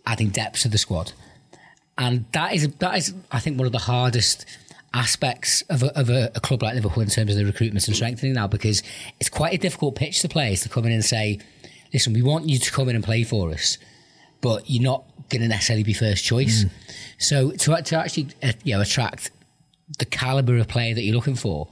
adding 0.07 0.31
depth 0.31 0.61
to 0.61 0.69
the 0.69 0.79
squad, 0.79 1.13
and 1.97 2.27
that 2.33 2.55
is 2.55 2.69
that 2.77 2.97
is 2.97 3.15
I 3.31 3.41
think 3.41 3.59
one 3.59 3.67
of 3.67 3.73
the 3.73 3.79
hardest 3.79 4.47
aspects 4.93 5.63
of 5.63 5.83
a, 5.83 5.99
of 5.99 6.09
a, 6.09 6.31
a 6.37 6.41
club 6.41 6.63
like 6.63 6.75
Liverpool 6.75 7.03
in 7.03 7.09
terms 7.09 7.33
of 7.33 7.37
the 7.37 7.45
recruitment 7.45 7.85
and 7.89 7.97
strengthening 7.97 8.33
now 8.33 8.47
because 8.47 8.81
it's 9.19 9.29
quite 9.29 9.53
a 9.53 9.59
difficult 9.59 9.97
pitch 9.97 10.21
to 10.21 10.29
players 10.29 10.61
to 10.61 10.69
come 10.69 10.85
in 10.85 10.93
and 10.93 11.05
say, 11.05 11.41
listen, 11.93 12.13
we 12.13 12.23
want 12.23 12.49
you 12.49 12.61
to 12.61 12.71
come 12.71 12.89
in 12.89 12.95
and 12.95 13.03
play 13.03 13.25
for 13.25 13.51
us 13.51 13.77
but 14.45 14.69
you're 14.69 14.83
not 14.83 15.05
going 15.31 15.41
to 15.41 15.49
necessarily 15.49 15.83
be 15.83 15.95
first 15.95 16.23
choice. 16.23 16.65
Mm. 16.65 16.71
So 17.17 17.51
to, 17.53 17.83
to 17.83 17.97
actually 17.97 18.29
uh, 18.43 18.53
you 18.63 18.75
know 18.75 18.83
attract 18.83 19.31
the 19.99 20.05
caliber 20.05 20.59
of 20.59 20.69
player 20.69 20.95
that 20.95 21.01
you're 21.01 21.15
looking 21.15 21.35
for, 21.35 21.67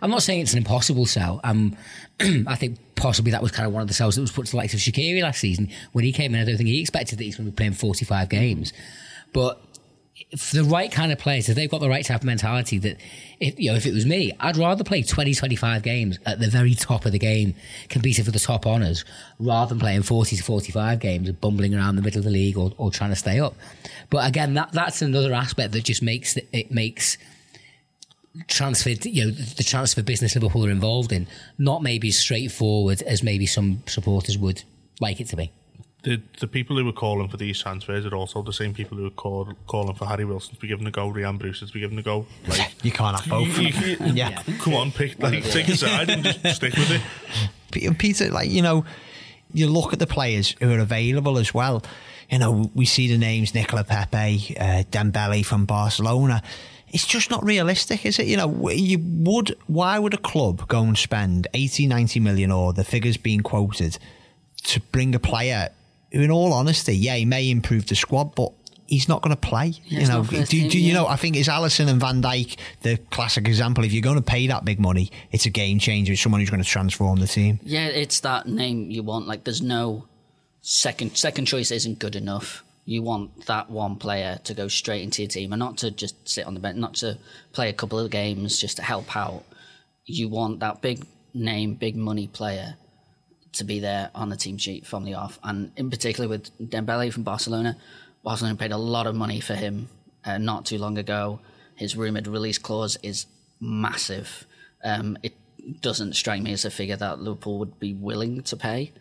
I'm 0.00 0.10
not 0.10 0.22
saying 0.22 0.40
it's 0.40 0.52
an 0.52 0.58
impossible 0.58 1.06
sell. 1.06 1.40
Um, 1.44 1.76
I 2.20 2.54
think 2.54 2.78
possibly 2.94 3.32
that 3.32 3.42
was 3.42 3.52
kind 3.52 3.66
of 3.66 3.72
one 3.72 3.82
of 3.82 3.88
the 3.88 3.94
sells 3.94 4.16
that 4.16 4.20
was 4.20 4.32
put 4.32 4.46
to 4.46 4.52
the 4.52 4.56
likes 4.56 4.74
of 4.74 4.80
Shaqiri 4.80 5.22
last 5.22 5.40
season 5.40 5.70
when 5.92 6.04
he 6.04 6.12
came 6.12 6.34
in. 6.34 6.40
I 6.40 6.44
don't 6.44 6.56
think 6.56 6.68
he 6.68 6.80
expected 6.80 7.18
that 7.18 7.24
he's 7.24 7.36
going 7.36 7.46
to 7.46 7.52
be 7.52 7.56
playing 7.56 7.72
45 7.74 8.28
games, 8.28 8.72
but 9.32 9.62
for 10.36 10.56
the 10.56 10.64
right 10.64 10.90
kind 10.90 11.12
of 11.12 11.18
players, 11.18 11.48
if 11.48 11.56
they've 11.56 11.70
got 11.70 11.80
the 11.80 11.88
right 11.88 12.04
type 12.04 12.20
of 12.20 12.24
mentality 12.24 12.78
that, 12.78 12.98
if, 13.40 13.58
you 13.58 13.70
know, 13.70 13.76
if 13.76 13.86
it 13.86 13.94
was 13.94 14.04
me, 14.04 14.32
I'd 14.40 14.56
rather 14.56 14.84
play 14.84 15.02
20, 15.02 15.32
25 15.32 15.82
games 15.82 16.18
at 16.26 16.38
the 16.38 16.48
very 16.48 16.74
top 16.74 17.06
of 17.06 17.12
the 17.12 17.18
game, 17.18 17.54
competing 17.88 18.24
for 18.24 18.30
the 18.30 18.38
top 18.38 18.66
honours, 18.66 19.04
rather 19.38 19.70
than 19.70 19.78
playing 19.78 20.02
40 20.02 20.36
to 20.36 20.42
45 20.42 20.98
games 21.00 21.30
bumbling 21.32 21.74
around 21.74 21.96
the 21.96 22.02
middle 22.02 22.18
of 22.18 22.24
the 22.24 22.30
league 22.30 22.58
or, 22.58 22.72
or 22.76 22.90
trying 22.90 23.10
to 23.10 23.16
stay 23.16 23.40
up. 23.40 23.54
But 24.10 24.26
again, 24.28 24.54
that 24.54 24.72
that's 24.72 25.02
another 25.02 25.32
aspect 25.32 25.72
that 25.72 25.84
just 25.84 26.02
makes 26.02 26.36
it 26.36 26.70
makes 26.70 27.16
transfer, 28.46 28.90
you 28.90 29.26
know, 29.26 29.30
the 29.30 29.64
transfer 29.64 30.02
business 30.02 30.34
Liverpool 30.34 30.66
are 30.66 30.70
involved 30.70 31.12
in, 31.12 31.26
not 31.58 31.82
maybe 31.82 32.08
as 32.08 32.18
straightforward 32.18 33.02
as 33.02 33.22
maybe 33.22 33.46
some 33.46 33.82
supporters 33.86 34.38
would 34.38 34.62
like 35.00 35.20
it 35.20 35.28
to 35.28 35.36
be 35.36 35.52
the 36.02 36.22
the 36.38 36.46
people 36.46 36.76
who 36.76 36.84
were 36.84 36.92
calling 36.92 37.28
for 37.28 37.36
these 37.36 37.60
transfers 37.60 38.06
are 38.06 38.14
also 38.14 38.42
the 38.42 38.52
same 38.52 38.72
people 38.72 38.96
who 38.96 39.04
were 39.04 39.10
call, 39.10 39.52
calling 39.66 39.94
for 39.94 40.06
Harry 40.06 40.24
Wilson 40.24 40.54
to 40.54 40.60
be 40.60 40.68
given 40.68 40.86
a 40.86 40.90
go, 40.90 41.08
Ryan 41.08 41.36
Brewster 41.36 41.66
to 41.66 41.72
be 41.72 41.80
given 41.80 41.98
a 41.98 42.02
go. 42.02 42.26
Like 42.46 42.72
you 42.84 42.92
can't 42.92 43.18
have 43.18 43.28
both. 43.28 43.58
You, 43.58 43.68
you, 44.06 44.12
yeah, 44.14 44.42
come 44.60 44.74
on, 44.74 44.92
pick 44.92 45.18
like 45.20 45.42
take 45.44 45.68
a 45.68 45.76
side 45.76 46.08
and 46.10 46.22
just 46.22 46.56
stick 46.56 46.74
with 46.74 47.02
it. 47.72 47.98
Peter, 47.98 48.30
like 48.30 48.48
you 48.48 48.62
know, 48.62 48.84
you 49.52 49.66
look 49.66 49.92
at 49.92 49.98
the 49.98 50.06
players 50.06 50.54
who 50.60 50.72
are 50.72 50.78
available 50.78 51.38
as 51.38 51.52
well. 51.52 51.82
You 52.30 52.38
know, 52.38 52.70
we 52.74 52.84
see 52.84 53.08
the 53.08 53.18
names 53.18 53.54
Nicola 53.54 53.84
Pepe, 53.84 54.56
uh, 54.58 54.82
Dembele 54.90 55.44
from 55.44 55.64
Barcelona. 55.64 56.42
It's 56.90 57.06
just 57.06 57.30
not 57.30 57.44
realistic, 57.44 58.06
is 58.06 58.18
it? 58.18 58.26
You 58.26 58.36
know, 58.36 58.70
you 58.70 58.98
would. 59.00 59.56
Why 59.66 59.98
would 59.98 60.14
a 60.14 60.18
club 60.18 60.66
go 60.68 60.82
and 60.82 60.96
spend 60.96 61.46
80, 61.54 61.86
90 61.86 62.20
million 62.20 62.50
or 62.50 62.72
the 62.72 62.84
figures 62.84 63.16
being 63.16 63.40
quoted 63.40 63.98
to 64.64 64.80
bring 64.92 65.14
a 65.14 65.18
player 65.18 65.70
who, 66.12 66.22
in 66.22 66.30
all 66.30 66.52
honesty, 66.52 66.96
yeah, 66.96 67.16
he 67.16 67.24
may 67.24 67.50
improve 67.50 67.86
the 67.86 67.94
squad, 67.94 68.34
but 68.34 68.52
he's 68.86 69.08
not 69.08 69.22
going 69.22 69.34
to 69.34 69.40
play. 69.40 69.74
Yeah, 69.84 70.00
you 70.00 70.06
know, 70.08 70.24
do, 70.24 70.44
team, 70.44 70.68
do 70.68 70.78
you 70.78 70.88
yeah. 70.88 70.94
know? 70.94 71.06
I 71.06 71.16
think 71.16 71.36
it's 71.36 71.48
Alisson 71.48 71.88
and 71.88 72.00
Van 72.00 72.22
Dijk, 72.22 72.56
the 72.82 72.96
classic 73.10 73.46
example. 73.46 73.84
If 73.84 73.92
you're 73.92 74.02
going 74.02 74.16
to 74.16 74.22
pay 74.22 74.46
that 74.48 74.64
big 74.64 74.80
money, 74.80 75.10
it's 75.30 75.46
a 75.46 75.50
game 75.50 75.78
changer. 75.78 76.12
It's 76.12 76.22
someone 76.22 76.40
who's 76.40 76.50
going 76.50 76.62
to 76.62 76.68
transform 76.68 77.20
the 77.20 77.26
team. 77.26 77.60
Yeah, 77.62 77.86
it's 77.86 78.20
that 78.20 78.48
name 78.48 78.90
you 78.90 79.02
want. 79.02 79.28
Like, 79.28 79.44
there's 79.44 79.62
no 79.62 80.06
second 80.62 81.16
second 81.16 81.44
choice 81.44 81.70
isn't 81.70 81.98
good 81.98 82.16
enough. 82.16 82.64
You 82.88 83.02
want 83.02 83.44
that 83.44 83.68
one 83.68 83.96
player 83.96 84.40
to 84.44 84.54
go 84.54 84.66
straight 84.66 85.02
into 85.02 85.20
your 85.20 85.28
team 85.28 85.52
and 85.52 85.60
not 85.60 85.76
to 85.78 85.90
just 85.90 86.26
sit 86.26 86.46
on 86.46 86.54
the 86.54 86.60
bench, 86.60 86.78
not 86.78 86.94
to 86.94 87.18
play 87.52 87.68
a 87.68 87.74
couple 87.74 87.98
of 87.98 88.10
games 88.10 88.58
just 88.58 88.78
to 88.78 88.82
help 88.82 89.14
out. 89.14 89.44
You 90.06 90.30
want 90.30 90.60
that 90.60 90.80
big 90.80 91.04
name, 91.34 91.74
big 91.74 91.96
money 91.96 92.28
player 92.28 92.76
to 93.52 93.64
be 93.64 93.78
there 93.78 94.10
on 94.14 94.30
the 94.30 94.36
team 94.36 94.56
sheet 94.56 94.86
from 94.86 95.04
the 95.04 95.12
off. 95.12 95.38
And 95.44 95.70
in 95.76 95.90
particular 95.90 96.30
with 96.30 96.50
Dembele 96.58 97.12
from 97.12 97.24
Barcelona, 97.24 97.76
Barcelona 98.24 98.56
paid 98.56 98.72
a 98.72 98.78
lot 98.78 99.06
of 99.06 99.14
money 99.14 99.40
for 99.40 99.54
him 99.54 99.90
uh, 100.24 100.38
not 100.38 100.64
too 100.64 100.78
long 100.78 100.96
ago. 100.96 101.40
His 101.74 101.94
rumoured 101.94 102.26
release 102.26 102.56
clause 102.56 102.96
is 103.02 103.26
massive. 103.60 104.46
Um, 104.82 105.18
it 105.22 105.34
doesn't 105.82 106.14
strike 106.14 106.40
me 106.40 106.54
as 106.54 106.64
a 106.64 106.70
figure 106.70 106.96
that 106.96 107.20
Liverpool 107.20 107.58
would 107.58 107.78
be 107.78 107.92
willing 107.92 108.40
to 108.44 108.56
pay. 108.56 108.92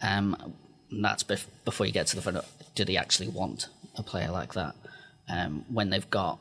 Um, 0.00 0.54
that's 1.00 1.22
bef- 1.22 1.46
before 1.64 1.86
you 1.86 1.92
get 1.92 2.06
to 2.08 2.16
the 2.16 2.22
front. 2.22 2.38
Do 2.74 2.84
they 2.84 2.96
actually 2.96 3.28
want 3.28 3.68
a 3.96 4.02
player 4.02 4.30
like 4.30 4.54
that 4.54 4.74
um, 5.28 5.64
when 5.68 5.90
they've 5.90 6.08
got 6.10 6.38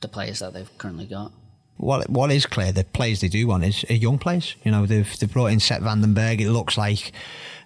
the 0.00 0.08
players 0.08 0.38
that 0.40 0.52
they've 0.52 0.78
currently 0.78 1.06
got? 1.06 1.32
what 1.78 2.10
what 2.10 2.30
is 2.30 2.44
clear, 2.44 2.72
the 2.72 2.84
players 2.84 3.20
they 3.20 3.28
do 3.28 3.46
want 3.46 3.64
is 3.64 3.84
young 3.88 4.18
players. 4.18 4.56
You 4.64 4.72
know, 4.72 4.84
they've 4.84 5.18
they've 5.18 5.32
brought 5.32 5.46
in 5.46 5.60
Sepp 5.60 5.82
van 5.82 6.00
den 6.00 6.12
Berg. 6.12 6.40
It 6.40 6.50
looks 6.50 6.76
like 6.76 7.12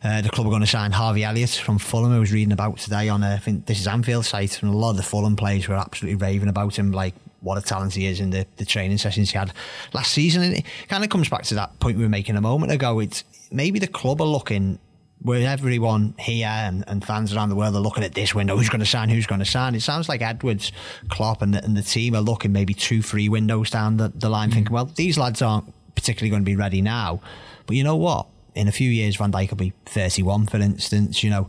uh, 0.04 0.21
the 0.21 0.28
club 0.28 0.47
are 0.47 0.50
going 0.50 0.61
to 0.61 0.66
sign 0.66 0.92
Harvey 0.92 1.25
Elliott 1.25 1.50
from 1.50 1.78
Fulham. 1.78 2.12
I 2.12 2.19
was 2.19 2.33
reading 2.33 2.52
about 2.52 2.78
today 2.78 3.09
on 3.09 3.25
I 3.25 3.38
think 3.38 3.66
this 3.66 3.81
is 3.81 3.87
Anfield 3.87 4.26
site, 4.26 4.62
and 4.62 4.73
a 4.73 4.76
lot 4.76 4.90
of 4.90 4.97
the 4.99 5.02
Fulham 5.02 5.35
players 5.35 5.66
were 5.66 5.76
absolutely 5.76 6.16
raving 6.16 6.49
about 6.49 6.78
him, 6.78 6.92
like 6.92 7.14
what 7.40 7.59
a 7.59 7.62
talent 7.62 7.95
he 7.95 8.07
is 8.07 8.21
in 8.21 8.31
the, 8.31 8.47
the 8.59 8.64
training 8.64 8.99
sessions 8.99 9.31
he 9.31 9.38
had 9.38 9.52
last 9.92 10.12
season. 10.12 10.42
And 10.42 10.54
it 10.59 10.64
kind 10.88 11.02
of 11.02 11.11
comes 11.11 11.28
back 11.28 11.42
to 11.45 11.54
that 11.57 11.81
point 11.81 11.97
we 11.97 12.04
were 12.04 12.09
making 12.09 12.37
a 12.37 12.40
moment 12.40 12.71
ago. 12.71 13.00
It's 13.00 13.25
maybe 13.50 13.78
the 13.78 13.88
club 13.88 14.21
are 14.21 14.26
looking 14.26 14.78
where 15.22 15.48
everyone 15.48 16.14
here 16.18 16.48
and, 16.48 16.84
and, 16.88 17.04
fans 17.04 17.34
around 17.34 17.48
the 17.48 17.54
world 17.54 17.74
are 17.76 17.80
looking 17.80 18.02
at 18.02 18.14
this 18.14 18.34
window, 18.34 18.56
who's 18.56 18.68
going 18.68 18.80
to 18.80 18.86
sign, 18.86 19.08
who's 19.08 19.26
going 19.26 19.38
to 19.38 19.44
sign. 19.44 19.74
It 19.74 19.82
sounds 19.82 20.08
like 20.08 20.20
Edwards, 20.20 20.72
Klopp, 21.08 21.42
and 21.42 21.54
the, 21.54 21.64
and 21.64 21.76
the 21.76 21.82
team 21.82 22.14
are 22.16 22.20
looking 22.20 22.52
maybe 22.52 22.74
two, 22.74 23.02
three 23.02 23.28
windows 23.28 23.70
down 23.70 23.98
the, 23.98 24.12
the 24.14 24.28
line, 24.28 24.50
mm. 24.50 24.54
thinking, 24.54 24.72
well, 24.72 24.86
these 24.86 25.16
lads 25.16 25.40
aren't 25.40 25.72
particularly 25.94 26.30
going 26.30 26.42
to 26.42 26.46
be 26.46 26.56
ready 26.56 26.82
now. 26.82 27.20
But 27.66 27.76
you 27.76 27.84
know 27.84 27.96
what? 27.96 28.26
In 28.54 28.68
a 28.68 28.72
few 28.72 28.90
years, 28.90 29.16
Van 29.16 29.32
Dijk 29.32 29.50
will 29.50 29.56
be 29.56 29.72
31, 29.86 30.46
for 30.46 30.58
instance. 30.58 31.22
You 31.22 31.30
know, 31.30 31.48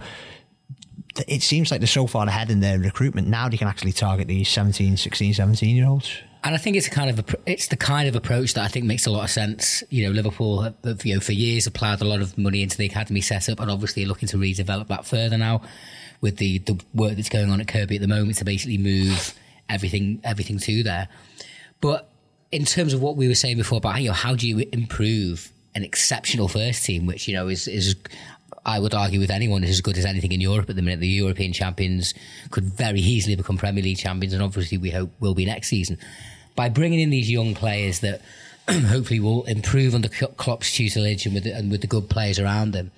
it 1.28 1.42
seems 1.42 1.72
like 1.72 1.80
they're 1.80 1.88
so 1.88 2.08
far 2.08 2.28
ahead 2.28 2.50
in 2.50 2.60
their 2.60 2.80
recruitment. 2.80 3.28
Now 3.28 3.50
they 3.50 3.58
can 3.58 3.68
actually 3.68 3.92
target 3.92 4.28
these 4.28 4.50
17, 4.50 4.98
16, 4.98 5.34
17 5.34 5.76
year 5.76 5.88
olds. 5.88 6.22
And 6.44 6.54
I 6.54 6.58
think 6.58 6.76
it's 6.76 6.88
a 6.88 6.92
kind 6.92 7.10
of 7.10 7.20
a, 7.20 7.38
it's 7.46 7.68
the 7.68 7.78
kind 7.78 8.08
of 8.08 8.16
approach 8.16 8.54
that 8.56 8.66
I 8.66 8.68
think 8.68 8.86
makes 8.86 9.06
a 9.06 9.12
lot 9.12 9.24
of 9.24 9.30
sense. 9.30 9.82
You 9.90 10.06
know, 10.06 10.12
Liverpool, 10.12 10.62
have, 10.62 11.06
you 11.06 11.16
know, 11.16 11.22
for 11.22 11.32
years 11.32 11.68
ploughed 11.70 12.02
a 12.02 12.06
lot 12.06 12.22
of 12.22 12.38
money 12.38 12.62
into 12.62 12.78
the 12.78 12.86
academy 12.86 13.22
setup, 13.22 13.60
and 13.62 13.72
obviously 13.72 14.06
looking 14.06 14.28
to 14.30 14.38
redevelop 14.38 14.88
that 14.88 15.06
further 15.06 15.38
now 15.38 15.62
with 16.20 16.38
the 16.38 16.60
the 16.60 16.80
work 16.94 17.16
that's 17.16 17.30
going 17.30 17.50
on 17.50 17.62
at 17.62 17.68
Kirkby 17.68 17.96
at 17.96 18.02
the 18.02 18.08
moment 18.08 18.38
to 18.38 18.46
basically 18.46 18.78
move 18.78 19.34
everything 19.70 20.20
everything 20.24 20.60
to 20.60 20.84
there. 20.84 21.08
But 21.80 22.10
in 22.52 22.66
terms 22.66 22.94
of 22.94 23.02
what 23.02 23.16
we 23.16 23.28
were 23.28 23.36
saying 23.36 23.58
before 23.58 23.78
about 23.78 24.02
you 24.02 24.10
know 24.10 24.14
how 24.14 24.36
do 24.36 24.48
you 24.48 24.68
improve 24.72 25.52
an 25.76 25.84
exceptional 25.84 26.48
first 26.48 26.86
team, 26.86 27.06
which 27.06 27.28
you 27.28 27.34
know 27.34 27.48
is 27.48 27.68
is 27.68 27.96
I 28.66 28.80
would 28.80 28.94
argue 28.94 29.20
with 29.20 29.32
anyone 29.32 29.64
is 29.64 29.72
as 29.72 29.82
good 29.82 29.98
as 29.98 30.06
anything 30.06 30.32
in 30.32 30.42
Europe 30.42 30.70
at 30.70 30.76
the 30.76 30.82
minute. 30.82 31.00
The 31.00 31.08
European 31.08 31.54
champions 31.54 32.14
could 32.52 32.66
very 32.66 33.00
easily 33.00 33.36
become 33.36 33.58
Premier 33.58 33.84
League 33.84 33.98
champions, 33.98 34.34
and 34.34 34.42
obviously 34.42 34.78
we 34.78 34.92
hope 34.92 35.12
will 35.20 35.36
be 35.36 35.46
next 35.46 35.70
season 35.70 35.98
by 36.56 36.70
bringing 36.70 37.00
in 37.00 37.10
these 37.10 37.30
young 37.30 37.56
players 37.56 38.00
that 38.02 38.22
hopefully 38.70 39.20
will 39.20 39.44
improve 39.44 39.96
under 39.96 40.10
Klopp's 40.10 40.72
tutelage 40.74 41.26
and 41.26 41.36
with 41.36 41.44
the, 41.44 41.52
and 41.52 41.72
with 41.72 41.82
the 41.82 41.88
good 41.88 42.10
players 42.10 42.40
around 42.40 42.72
them. 42.72 42.92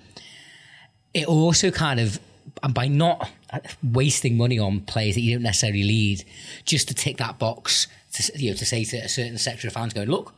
It 1.14 1.26
also 1.26 1.70
kind 1.70 1.98
of 1.98 2.20
and 2.62 2.74
by 2.74 2.88
not 2.88 3.28
uh, 3.50 3.60
wasting 3.82 4.36
money 4.36 4.58
on 4.58 4.80
players 4.80 5.14
that 5.14 5.20
you 5.20 5.34
don't 5.34 5.42
necessarily 5.42 5.82
lead, 5.82 6.24
just 6.64 6.88
to 6.88 6.94
tick 6.94 7.16
that 7.18 7.38
box 7.38 7.86
to 8.12 8.38
you 8.38 8.50
know 8.50 8.56
to 8.56 8.64
say 8.64 8.84
to 8.84 8.96
a 8.98 9.08
certain 9.08 9.38
sector 9.38 9.68
of 9.68 9.74
fans 9.74 9.92
going, 9.92 10.08
look, 10.08 10.32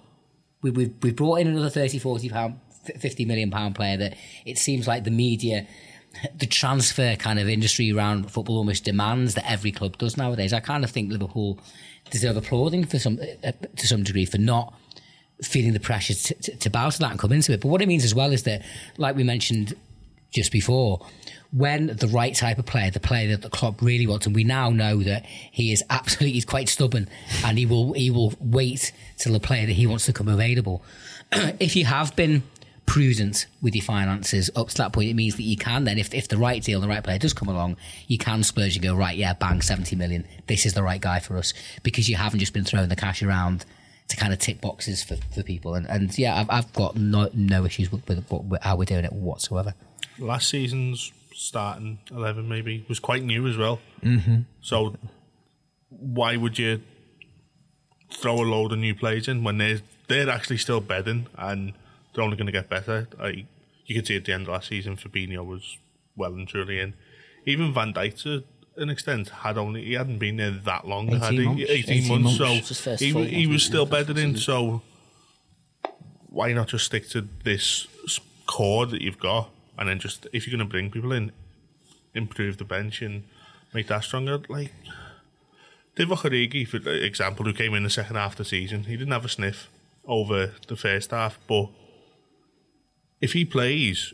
we, 0.63 0.71
we've 0.71 0.95
we've 1.03 1.17
brought 1.17 1.41
in 1.41 1.49
another 1.49 1.71
30, 1.71 1.99
40 1.99 2.29
pound, 2.29 2.61
50 2.97 3.25
million 3.25 3.51
pound 3.51 3.75
player 3.75 3.97
that 3.97 4.17
it 4.45 4.59
seems 4.59 4.87
like 4.87 5.05
the 5.05 5.11
media 5.11 5.67
the 6.35 6.47
transfer 6.47 7.17
kind 7.17 7.39
of 7.39 7.49
industry 7.49 7.93
around 7.93 8.31
football 8.31 8.57
almost 8.57 8.85
demands 8.85 9.35
that 9.35 9.49
every 9.49 9.71
club 9.71 9.99
does 9.99 10.17
nowadays. 10.17 10.53
I 10.53 10.61
kind 10.61 10.83
of 10.83 10.91
think 10.91 11.13
Liverpool 11.13 11.59
deserve 12.11 12.37
applauding 12.37 12.85
for 12.87 12.99
some 12.99 13.19
uh, 13.45 13.53
to 13.77 13.87
some 13.87 14.03
degree 14.03 14.25
for 14.25 14.39
not 14.39 14.75
feeling 15.43 15.73
the 15.73 15.81
pressure 15.81 16.15
to, 16.15 16.35
to, 16.35 16.57
to 16.57 16.71
bow 16.71 16.91
to 16.91 16.99
that 16.99 17.11
and 17.11 17.21
come 17.21 17.33
into 17.33 17.53
it. 17.53 17.61
But 17.61 17.69
what 17.69 17.83
it 17.83 17.89
means 17.89 18.05
as 18.05 18.15
well 18.15 18.33
is 18.33 18.43
that, 18.45 18.63
like 18.97 19.17
we 19.17 19.23
mentioned 19.23 19.75
just 20.33 20.51
before, 20.51 21.07
when 21.53 21.87
the 21.87 22.09
right 22.09 22.35
type 22.35 22.59
of 22.59 22.67
player, 22.67 22.91
the 22.91 23.01
player 23.01 23.29
that 23.29 23.43
the 23.43 23.51
club 23.51 23.81
really 23.81 24.07
wants, 24.07 24.27
and 24.27 24.35
we 24.35 24.45
now 24.45 24.71
know 24.71 25.03
that 25.03 25.25
he 25.25 25.73
is 25.73 25.83
absolutely 25.91 26.33
he's 26.33 26.45
quite 26.45 26.69
stubborn, 26.69 27.09
and 27.45 27.59
he 27.59 27.67
will 27.67 27.93
he 27.93 28.11
will 28.11 28.35
wait 28.41 28.93
till 29.19 29.33
the 29.33 29.41
player 29.41 29.67
that 29.67 29.73
he 29.73 29.87
wants 29.87 30.07
to 30.07 30.13
come 30.13 30.29
available. 30.29 30.83
if 31.33 31.77
you 31.77 31.85
have 31.85 32.15
been 32.17 32.43
prudent 32.89 33.47
with 33.61 33.75
your 33.75 33.85
finances 33.85 34.51
up 34.57 34.69
to 34.69 34.77
that 34.79 34.95
point, 34.95 35.11
it 35.11 35.15
means 35.15 35.37
that 35.37 35.43
you 35.43 35.59
can 35.59 35.85
then, 35.85 35.99
if, 35.99 36.15
if 36.15 36.27
the 36.29 36.39
right 36.39 36.63
deal, 36.63 36.81
the 36.81 36.89
right 36.89 37.05
player 37.05 37.19
does 37.19 37.35
come 37.35 37.49
along, 37.49 37.77
you 38.07 38.17
can 38.17 38.43
splurge 38.43 38.77
and 38.77 38.83
go, 38.83 38.95
right, 38.95 39.17
yeah, 39.17 39.35
bang, 39.35 39.61
70 39.61 39.95
million. 39.95 40.27
This 40.47 40.65
is 40.65 40.73
the 40.73 40.83
right 40.83 41.01
guy 41.01 41.21
for 41.21 41.37
us 41.37 41.53
because 41.83 42.09
you 42.09 42.17
haven't 42.17 42.41
just 42.41 42.55
been 42.55 42.65
throwing 42.65 42.89
the 42.89 42.97
cash 42.97 43.23
around 43.23 43.67
to 44.09 44.17
kind 44.17 44.33
of 44.33 44.39
tick 44.39 44.63
boxes 44.63 45.05
for, 45.05 45.17
for 45.35 45.43
people. 45.43 45.75
And, 45.75 45.87
and 45.87 46.19
yeah, 46.19 46.41
I've, 46.41 46.49
I've 46.49 46.73
got 46.73 46.97
no, 46.97 47.29
no 47.35 47.67
issues 47.67 47.93
with, 47.93 48.09
with, 48.09 48.25
with 48.31 48.63
how 48.63 48.77
we're 48.77 48.87
doing 48.87 49.05
it 49.05 49.13
whatsoever. 49.13 49.75
Last 50.19 50.49
season's 50.49 51.13
starting 51.35 51.99
11 52.11 52.49
maybe 52.49 52.87
was 52.89 52.99
quite 52.99 53.23
new 53.23 53.47
as 53.47 53.59
well. 53.59 53.81
Mm-hmm. 54.03 54.41
So 54.63 54.97
why 55.91 56.37
would 56.37 56.59
you 56.59 56.81
throw 58.11 58.37
a 58.37 58.49
load 58.49 58.73
of 58.73 58.79
new 58.79 58.95
players 58.95 59.29
in 59.29 59.45
when 59.45 59.59
they're, 59.59 59.83
they're 60.09 60.31
actually 60.31 60.57
still 60.57 60.81
bedding 60.81 61.27
and– 61.37 61.75
they're 62.13 62.25
only 62.25 62.37
going 62.37 62.47
to 62.47 62.53
get 62.53 62.69
better. 62.69 63.09
I, 63.21 63.47
you 63.87 63.95
could 63.95 64.07
see 64.07 64.17
at 64.17 64.25
the 64.25 64.33
end 64.33 64.43
of 64.43 64.49
last 64.49 64.69
season, 64.69 64.97
Fabinho 64.97 65.45
was 65.45 65.79
well 66.17 66.33
and 66.33 66.47
truly 66.47 66.79
in. 66.79 66.95
Even 67.47 67.73
Van 67.73 67.93
Dijk, 67.93 68.23
to 68.23 68.45
an 68.77 68.91
extent, 68.91 69.29
had 69.29 69.57
only 69.57 69.85
he 69.85 69.95
hadn't 69.95 70.19
been 70.19 70.37
there 70.37 70.51
that 70.51 70.87
long. 70.87 71.09
18 71.09 71.21
had 71.21 71.33
he? 71.33 71.45
months. 71.47 71.63
18, 71.69 71.95
18 72.05 72.23
months. 72.23 72.39
months. 72.39 72.79
So 72.79 72.97
he, 72.97 73.25
he 73.27 73.47
was 73.47 73.63
still 73.63 73.87
bedded 73.87 74.19
in. 74.19 74.37
So 74.37 74.83
why 76.29 76.53
not 76.53 76.69
just 76.69 76.87
stick 76.87 77.09
to 77.11 77.27
this 77.45 77.87
core 78.47 78.87
that 78.87 79.01
you've 79.01 79.19
got, 79.19 79.51
and 79.79 79.89
then 79.89 79.99
just 79.99 80.27
if 80.33 80.47
you're 80.47 80.57
going 80.57 80.67
to 80.67 80.71
bring 80.71 80.91
people 80.91 81.13
in, 81.13 81.33
improve 82.15 82.59
the 82.59 82.65
bench 82.65 83.01
and 83.03 83.25
make 83.73 83.87
that 83.89 84.05
stronger. 84.05 84.41
Like 84.49 84.73
Divock 85.97 86.19
Origi, 86.19 86.67
for 86.67 86.77
example, 86.91 87.45
who 87.45 87.53
came 87.53 87.75
in 87.75 87.83
the 87.83 87.91
second 87.91 88.17
half 88.17 88.33
of 88.33 88.39
the 88.39 88.45
season, 88.45 88.85
he 88.85 88.97
didn't 88.97 89.13
have 89.13 89.25
a 89.25 89.29
sniff 89.29 89.69
over 90.07 90.53
the 90.67 90.77
first 90.77 91.11
half, 91.11 91.39
but 91.47 91.69
if 93.21 93.33
he 93.33 93.45
plays 93.45 94.13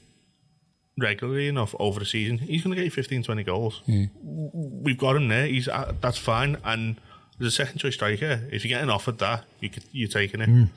regularly 0.98 1.48
enough 1.48 1.74
over 1.78 2.00
the 2.00 2.06
season, 2.06 2.38
he's 2.38 2.62
going 2.62 2.74
to 2.74 2.76
get 2.76 2.84
you 2.84 2.90
15, 2.90 3.22
20 3.22 3.42
goals. 3.44 3.82
Mm. 3.88 4.10
We've 4.22 4.98
got 4.98 5.16
him 5.16 5.28
there. 5.28 5.46
He's 5.46 5.68
uh, 5.68 5.92
that's 6.00 6.18
fine. 6.18 6.56
And 6.64 7.00
as 7.40 7.46
a 7.46 7.50
second 7.50 7.78
choice 7.78 7.94
striker, 7.94 8.46
if 8.52 8.64
you're 8.64 8.76
getting 8.76 8.90
offered 8.90 9.18
that, 9.18 9.44
you 9.60 9.70
could, 9.70 9.84
you're 9.92 10.08
taking 10.08 10.40
it. 10.40 10.48
Mm. 10.48 10.70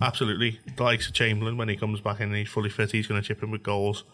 Absolutely. 0.00 0.58
The 0.76 0.82
likes 0.82 1.06
of 1.06 1.14
Chamberlain 1.14 1.56
when 1.56 1.68
he 1.68 1.76
comes 1.76 2.00
back 2.00 2.20
in, 2.20 2.32
he's 2.32 2.48
fully 2.48 2.70
fit. 2.70 2.92
He's 2.92 3.06
going 3.06 3.20
to 3.20 3.26
chip 3.26 3.42
in 3.42 3.50
with 3.50 3.62
goals. 3.62 4.04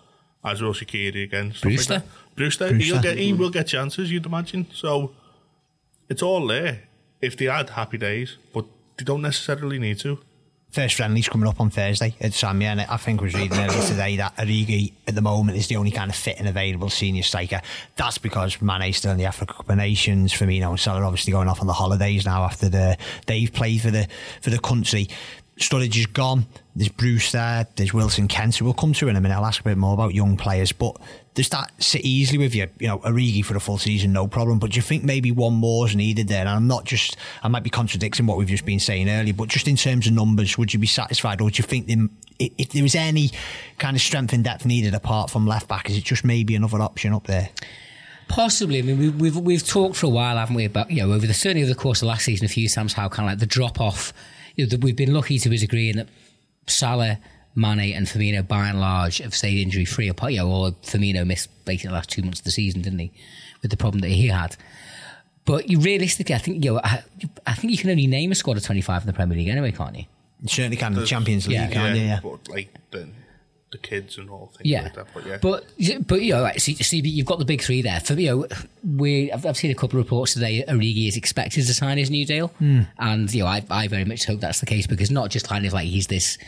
As 0.45 0.63
will 0.63 0.73
Shaqiri 0.73 1.25
again. 1.25 1.53
Brewster. 1.61 1.95
Like 1.95 2.03
Brewster. 2.37 2.69
Brewster. 2.69 2.85
He'll 2.85 3.03
get, 3.03 3.19
he 3.19 3.33
will 3.33 3.51
get 3.51 3.67
chances, 3.67 4.11
you'd 4.11 4.27
imagine. 4.27 4.67
So 4.73 5.15
it's 6.09 6.23
all 6.23 6.47
there 6.47 6.85
if 7.21 7.37
they 7.37 7.47
had 7.47 7.71
happy 7.71 7.99
days, 7.99 8.37
but 8.55 8.65
they 8.97 9.05
don't 9.05 9.23
necessarily 9.23 9.79
need 9.79 9.99
to 10.01 10.21
first 10.71 10.95
friendly's 10.95 11.29
coming 11.29 11.49
up 11.49 11.61
on 11.61 11.71
Thursday 11.71 12.15
at 12.21 12.33
Samia, 12.33 12.67
and 12.67 12.81
I 12.83 12.97
think 12.97 13.21
I 13.21 13.25
was 13.25 13.35
reading 13.35 13.59
earlier 13.59 13.83
today 13.87 14.17
that 14.17 14.37
Origi 14.37 14.93
at 15.07 15.15
the 15.15 15.23
moment 15.23 15.57
is 15.59 15.67
the 15.69 15.77
only 15.77 15.91
kind 15.91 16.11
of 16.11 16.17
fit 16.17 16.39
and 16.39 16.49
available 16.49 16.91
senior 16.91 17.23
striker. 17.23 17.61
That's 17.97 18.19
because 18.19 18.61
Mane's 18.61 18.99
still 18.99 19.13
in 19.13 19.19
the 19.19 19.25
Africa 19.25 19.55
Cup 19.55 19.69
of 19.69 19.77
Nations. 19.77 20.33
Firmino 20.33 20.71
and 20.71 20.81
Salah 20.81 21.03
obviously 21.05 21.33
going 21.33 21.49
off 21.49 21.61
on 21.61 21.67
the 21.67 21.73
holidays 21.73 22.27
now 22.27 22.45
after 22.45 22.69
the 22.69 22.97
they've 23.27 23.53
played 23.53 23.81
for 23.81 23.91
the 23.91 24.07
for 24.41 24.51
the 24.51 24.59
country. 24.59 25.09
Sturridge 25.59 25.97
is 25.97 26.07
gone. 26.07 26.47
There's 26.77 26.89
Bruce 26.91 27.33
there. 27.33 27.67
There's 27.75 27.93
Wilson 27.93 28.29
Kent, 28.29 28.57
who 28.57 28.65
we'll 28.65 28.75
come 28.75 28.93
to 28.93 29.09
in 29.09 29.17
a 29.17 29.21
minute. 29.21 29.35
I'll 29.35 29.45
ask 29.45 29.61
a 29.61 29.65
bit 29.65 29.77
more 29.77 29.95
about 29.95 30.15
young 30.15 30.37
players, 30.37 30.71
but 30.71 30.97
does 31.39 31.51
that 31.51 31.71
sit 31.81 32.05
easily 32.05 32.37
with 32.37 32.53
you? 32.53 32.67
You 32.81 32.89
know, 32.89 32.99
Origi 32.99 33.45
for 33.45 33.57
a 33.57 33.61
full 33.61 33.79
season, 33.79 34.13
no 34.13 34.27
problem. 34.27 34.59
But 34.59 34.73
do 34.73 34.77
you 34.77 34.83
think 34.83 35.05
maybe 35.05 35.31
one 35.31 35.55
more 35.55 35.87
is 35.87 35.95
needed 35.95 36.27
there? 36.27 36.41
And 36.41 36.49
I'm 36.49 36.67
not 36.67 36.85
just, 36.85 37.17
I 37.45 37.47
might 37.47 37.63
be 37.63 37.71
contradicting 37.71 38.27
what 38.27 38.39
we've 38.39 38.49
just 38.49 38.65
been 38.65 38.81
saying 38.81 39.09
earlier, 39.09 39.33
but 39.33 39.47
just 39.47 39.69
in 39.69 39.77
terms 39.77 40.09
of 40.09 40.15
numbers, 40.15 40.59
would 40.59 40.75
you 40.75 40.81
be 40.81 40.89
satisfied, 40.89 41.41
or 41.41 41.49
do 41.49 41.59
you 41.59 41.63
think 41.63 41.89
if 42.41 42.71
there 42.71 42.83
was 42.83 42.97
any 42.97 43.31
kind 43.79 43.97
of 43.97 44.03
strength 44.03 44.33
and 44.33 44.43
depth 44.43 44.67
needed 44.67 44.95
apart 44.95 45.31
from 45.31 45.47
left 45.47 45.69
back, 45.69 45.89
is 45.89 45.97
it 45.97 46.03
just 46.03 46.25
maybe 46.25 46.57
another 46.57 46.83
option 46.83 47.15
up 47.15 47.29
there? 47.29 47.51
Possibly. 48.27 48.81
I 48.81 48.83
mean, 48.83 48.99
we've, 48.99 49.21
we've 49.21 49.37
we've 49.37 49.65
talked 49.65 49.95
for 49.95 50.07
a 50.07 50.11
while, 50.11 50.39
haven't 50.39 50.57
we? 50.57 50.65
About 50.65 50.91
you 50.91 51.07
know, 51.07 51.13
over 51.13 51.25
the 51.25 51.35
certainly 51.35 51.63
over 51.63 51.73
the 51.73 51.79
course 51.79 52.03
of 52.03 52.09
last 52.09 52.25
season, 52.25 52.47
a 52.47 52.49
few 52.49 52.69
times 52.69 52.95
how 52.95 53.09
kind 53.09 53.29
of 53.29 53.33
like 53.35 53.39
the 53.39 53.47
drop 53.47 53.81
off 53.81 54.13
you 54.57 54.67
know, 54.67 54.77
we've 54.83 54.97
been 54.97 55.15
lucky 55.15 55.39
to 55.39 55.55
a 55.55 55.57
degree 55.57 55.89
in 55.89 55.99
that 55.99 56.09
Salah, 56.67 57.21
Mane, 57.59 57.95
and 57.95 58.07
Firmino, 58.07 58.47
by 58.47 58.69
and 58.69 58.81
large, 58.81 59.19
have 59.19 59.35
stayed 59.35 59.61
injury 59.61 59.85
free. 59.85 60.09
Apart, 60.09 60.33
you 60.33 60.39
know, 60.39 60.51
or 60.51 60.71
Firmino 60.83 61.27
missed 61.27 61.49
basically 61.65 61.89
the 61.89 61.95
last 61.95 62.09
two 62.09 62.23
months 62.23 62.41
of 62.41 62.45
the 62.45 62.51
season, 62.51 62.83
didn't 62.83 63.01
he, 63.01 63.13
with 63.63 63.71
the 63.71 63.77
problem 63.77 64.01
that 64.01 64.09
he 64.09 64.29
had. 64.29 64.57
But 65.45 65.69
you 65.69 65.81
realistically, 65.81 66.35
I 66.35 66.39
think 66.39 66.65
you 66.65 66.75
know, 66.75 66.81
I, 66.85 67.03
I 67.47 67.55
think 67.55 67.73
you 67.73 67.79
can 67.79 67.91
only 67.91 68.07
name 68.07 68.31
a 68.33 68.35
squad 68.35 68.57
of 68.57 68.63
twenty 68.63 68.83
five 68.83 69.03
in 69.03 69.07
the 69.07 69.13
Premier 69.13 69.37
League 69.37 69.49
anyway, 69.49 69.73
can't 69.73 69.97
you? 69.97 70.05
You 70.43 70.49
certainly 70.49 70.77
can 70.77 70.93
in 70.93 71.01
the 71.01 71.07
Champions 71.07 71.49
League, 71.49 71.57
yeah, 71.57 71.69
can't 71.69 71.97
yeah, 71.97 72.03
you? 72.03 72.09
Yeah. 72.09 72.21
But 72.23 72.49
like 72.49 72.75
the, 72.91 73.09
the 73.73 73.79
kids 73.79 74.19
and 74.19 74.31
all 74.31 74.53
things 74.55 74.69
Yeah, 74.69 74.83
like 74.83 74.95
that. 74.95 75.07
But 75.13 75.27
yeah. 75.27 75.39
but 75.41 75.65
but 76.07 76.23
you 76.23 76.35
know, 76.35 76.43
right, 76.43 76.61
so, 76.61 76.73
so 76.75 76.97
you've 76.97 77.27
got 77.27 77.39
the 77.39 77.45
big 77.45 77.63
three 77.63 77.83
there. 77.83 77.99
For 77.99 78.15
you 78.15 78.27
know, 78.31 78.47
we 78.97 79.33
I've, 79.33 79.45
I've 79.47 79.57
seen 79.57 79.71
a 79.71 79.75
couple 79.75 79.99
of 79.99 80.05
reports 80.05 80.35
today. 80.35 80.65
Origi 80.69 81.09
is 81.09 81.17
expected 81.17 81.67
to 81.67 81.75
sign 81.75 81.99
his 81.99 82.11
new 82.11 82.25
deal, 82.25 82.49
hmm. 82.49 82.83
and 82.99 83.33
you 83.33 83.43
know, 83.43 83.49
I 83.49 83.65
I 83.71 83.89
very 83.89 84.05
much 84.05 84.27
hope 84.27 84.41
that's 84.41 84.61
the 84.61 84.67
case 84.67 84.87
because 84.87 85.11
not 85.11 85.31
just 85.31 85.49
kind 85.49 85.67
of 85.67 85.73
like 85.73 85.87
he's 85.87 86.07
this 86.07 86.39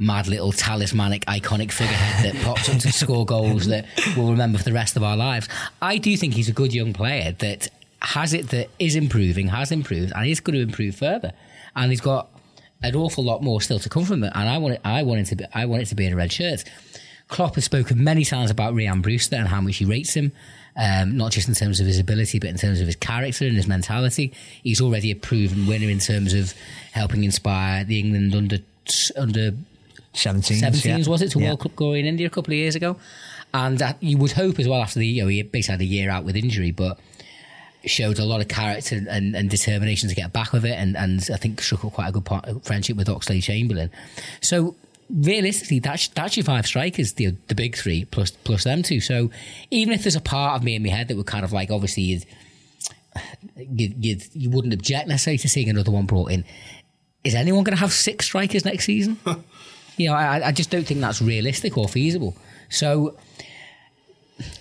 mad 0.00 0.26
little 0.26 0.50
talismanic 0.50 1.24
iconic 1.26 1.70
figurehead 1.70 2.24
that 2.24 2.42
pops 2.42 2.68
up 2.68 2.78
to 2.78 2.90
score 2.92 3.26
goals 3.26 3.66
that 3.66 3.84
we'll 4.16 4.30
remember 4.30 4.58
for 4.58 4.64
the 4.64 4.72
rest 4.72 4.96
of 4.96 5.04
our 5.04 5.16
lives. 5.16 5.48
I 5.80 5.98
do 5.98 6.16
think 6.16 6.34
he's 6.34 6.48
a 6.48 6.52
good 6.52 6.72
young 6.74 6.92
player 6.92 7.32
that 7.32 7.68
has 8.02 8.32
it 8.32 8.48
that 8.48 8.68
is 8.78 8.96
improving, 8.96 9.48
has 9.48 9.70
improved, 9.70 10.12
and 10.16 10.26
is 10.26 10.40
going 10.40 10.56
to 10.56 10.62
improve 10.62 10.96
further. 10.96 11.32
And 11.76 11.90
he's 11.90 12.00
got 12.00 12.28
an 12.82 12.96
awful 12.96 13.22
lot 13.22 13.42
more 13.42 13.60
still 13.60 13.78
to 13.78 13.88
come 13.88 14.04
from 14.04 14.24
it, 14.24 14.32
and 14.34 14.48
I 14.48 14.58
want 14.58 14.74
it. 14.74 14.80
I 14.84 15.02
want 15.02 15.20
it 15.20 15.26
to 15.26 15.36
be. 15.36 15.44
I 15.54 15.66
want 15.66 15.82
it 15.82 15.86
to 15.86 15.94
be 15.94 16.06
in 16.06 16.14
a 16.14 16.16
red 16.16 16.32
shirt. 16.32 16.64
Klopp 17.28 17.54
has 17.54 17.64
spoken 17.64 18.02
many 18.02 18.24
times 18.24 18.50
about 18.50 18.74
Ryan 18.74 19.02
Brewster 19.02 19.36
and 19.36 19.46
how 19.46 19.60
much 19.60 19.76
he 19.76 19.84
rates 19.84 20.14
him, 20.14 20.32
um, 20.76 21.16
not 21.16 21.30
just 21.30 21.46
in 21.46 21.54
terms 21.54 21.78
of 21.78 21.86
his 21.86 21.98
ability, 21.98 22.40
but 22.40 22.50
in 22.50 22.56
terms 22.56 22.80
of 22.80 22.86
his 22.86 22.96
character 22.96 23.46
and 23.46 23.54
his 23.54 23.68
mentality. 23.68 24.32
He's 24.64 24.80
already 24.80 25.12
a 25.12 25.14
proven 25.14 25.66
winner 25.66 25.88
in 25.88 26.00
terms 26.00 26.32
of 26.34 26.54
helping 26.92 27.22
inspire 27.22 27.84
the 27.84 28.00
England 28.00 28.34
under 28.34 28.58
under 29.16 29.52
17s, 30.14 30.60
17s 30.60 30.84
yeah. 30.84 31.10
was 31.10 31.22
it 31.22 31.30
to 31.32 31.38
Yeah. 31.38 31.48
World 31.48 31.60
Cup 31.60 31.76
glory 31.76 32.00
in 32.00 32.06
India 32.06 32.26
a 32.26 32.30
couple 32.30 32.52
of 32.52 32.58
years 32.58 32.74
ago, 32.74 32.96
and 33.54 33.80
uh, 33.80 33.94
you 34.00 34.18
would 34.18 34.32
hope 34.32 34.58
as 34.58 34.68
well 34.68 34.82
after 34.82 34.98
the 34.98 35.06
you 35.06 35.22
know 35.22 35.28
he 35.28 35.42
basically 35.42 35.72
had 35.72 35.80
a 35.80 35.84
year 35.84 36.10
out 36.10 36.24
with 36.24 36.36
injury, 36.36 36.70
but 36.70 36.98
showed 37.86 38.18
a 38.18 38.24
lot 38.24 38.40
of 38.40 38.48
character 38.48 39.00
and, 39.08 39.34
and 39.34 39.48
determination 39.48 40.08
to 40.08 40.14
get 40.14 40.32
back 40.32 40.52
with 40.52 40.64
it, 40.64 40.74
and, 40.74 40.96
and 40.96 41.28
I 41.32 41.36
think 41.36 41.60
struck 41.60 41.84
up 41.84 41.92
quite 41.94 42.08
a 42.08 42.12
good 42.12 42.24
part, 42.24 42.46
friendship 42.64 42.96
with 42.96 43.08
Oxlade 43.08 43.42
Chamberlain. 43.42 43.90
So 44.40 44.74
realistically, 45.12 45.78
that's 45.78 46.08
that's 46.08 46.36
your 46.36 46.44
five 46.44 46.66
strikers, 46.66 47.14
the 47.14 47.36
the 47.48 47.54
big 47.54 47.76
three 47.76 48.04
plus 48.04 48.30
plus 48.30 48.64
them 48.64 48.82
two. 48.82 49.00
So 49.00 49.30
even 49.70 49.92
if 49.94 50.02
there's 50.02 50.16
a 50.16 50.20
part 50.20 50.56
of 50.56 50.64
me 50.64 50.76
in 50.76 50.82
my 50.82 50.90
head 50.90 51.08
that 51.08 51.16
would 51.16 51.26
kind 51.26 51.44
of 51.44 51.52
like 51.52 51.70
obviously 51.70 52.02
you'd, 52.02 52.26
you'd, 53.56 54.04
you'd 54.04 54.22
you 54.34 54.50
wouldn't 54.50 54.74
object 54.74 55.08
necessarily 55.08 55.38
to 55.38 55.48
seeing 55.48 55.68
another 55.68 55.90
one 55.90 56.06
brought 56.06 56.30
in. 56.30 56.44
Is 57.22 57.34
anyone 57.34 57.64
going 57.64 57.76
to 57.76 57.80
have 57.80 57.92
six 57.92 58.26
strikers 58.26 58.64
next 58.64 58.86
season? 58.86 59.18
you 60.00 60.08
know, 60.08 60.14
I, 60.14 60.48
I 60.48 60.52
just 60.52 60.70
don't 60.70 60.86
think 60.86 61.00
that's 61.00 61.20
realistic 61.20 61.76
or 61.76 61.86
feasible. 61.86 62.34
So 62.70 63.18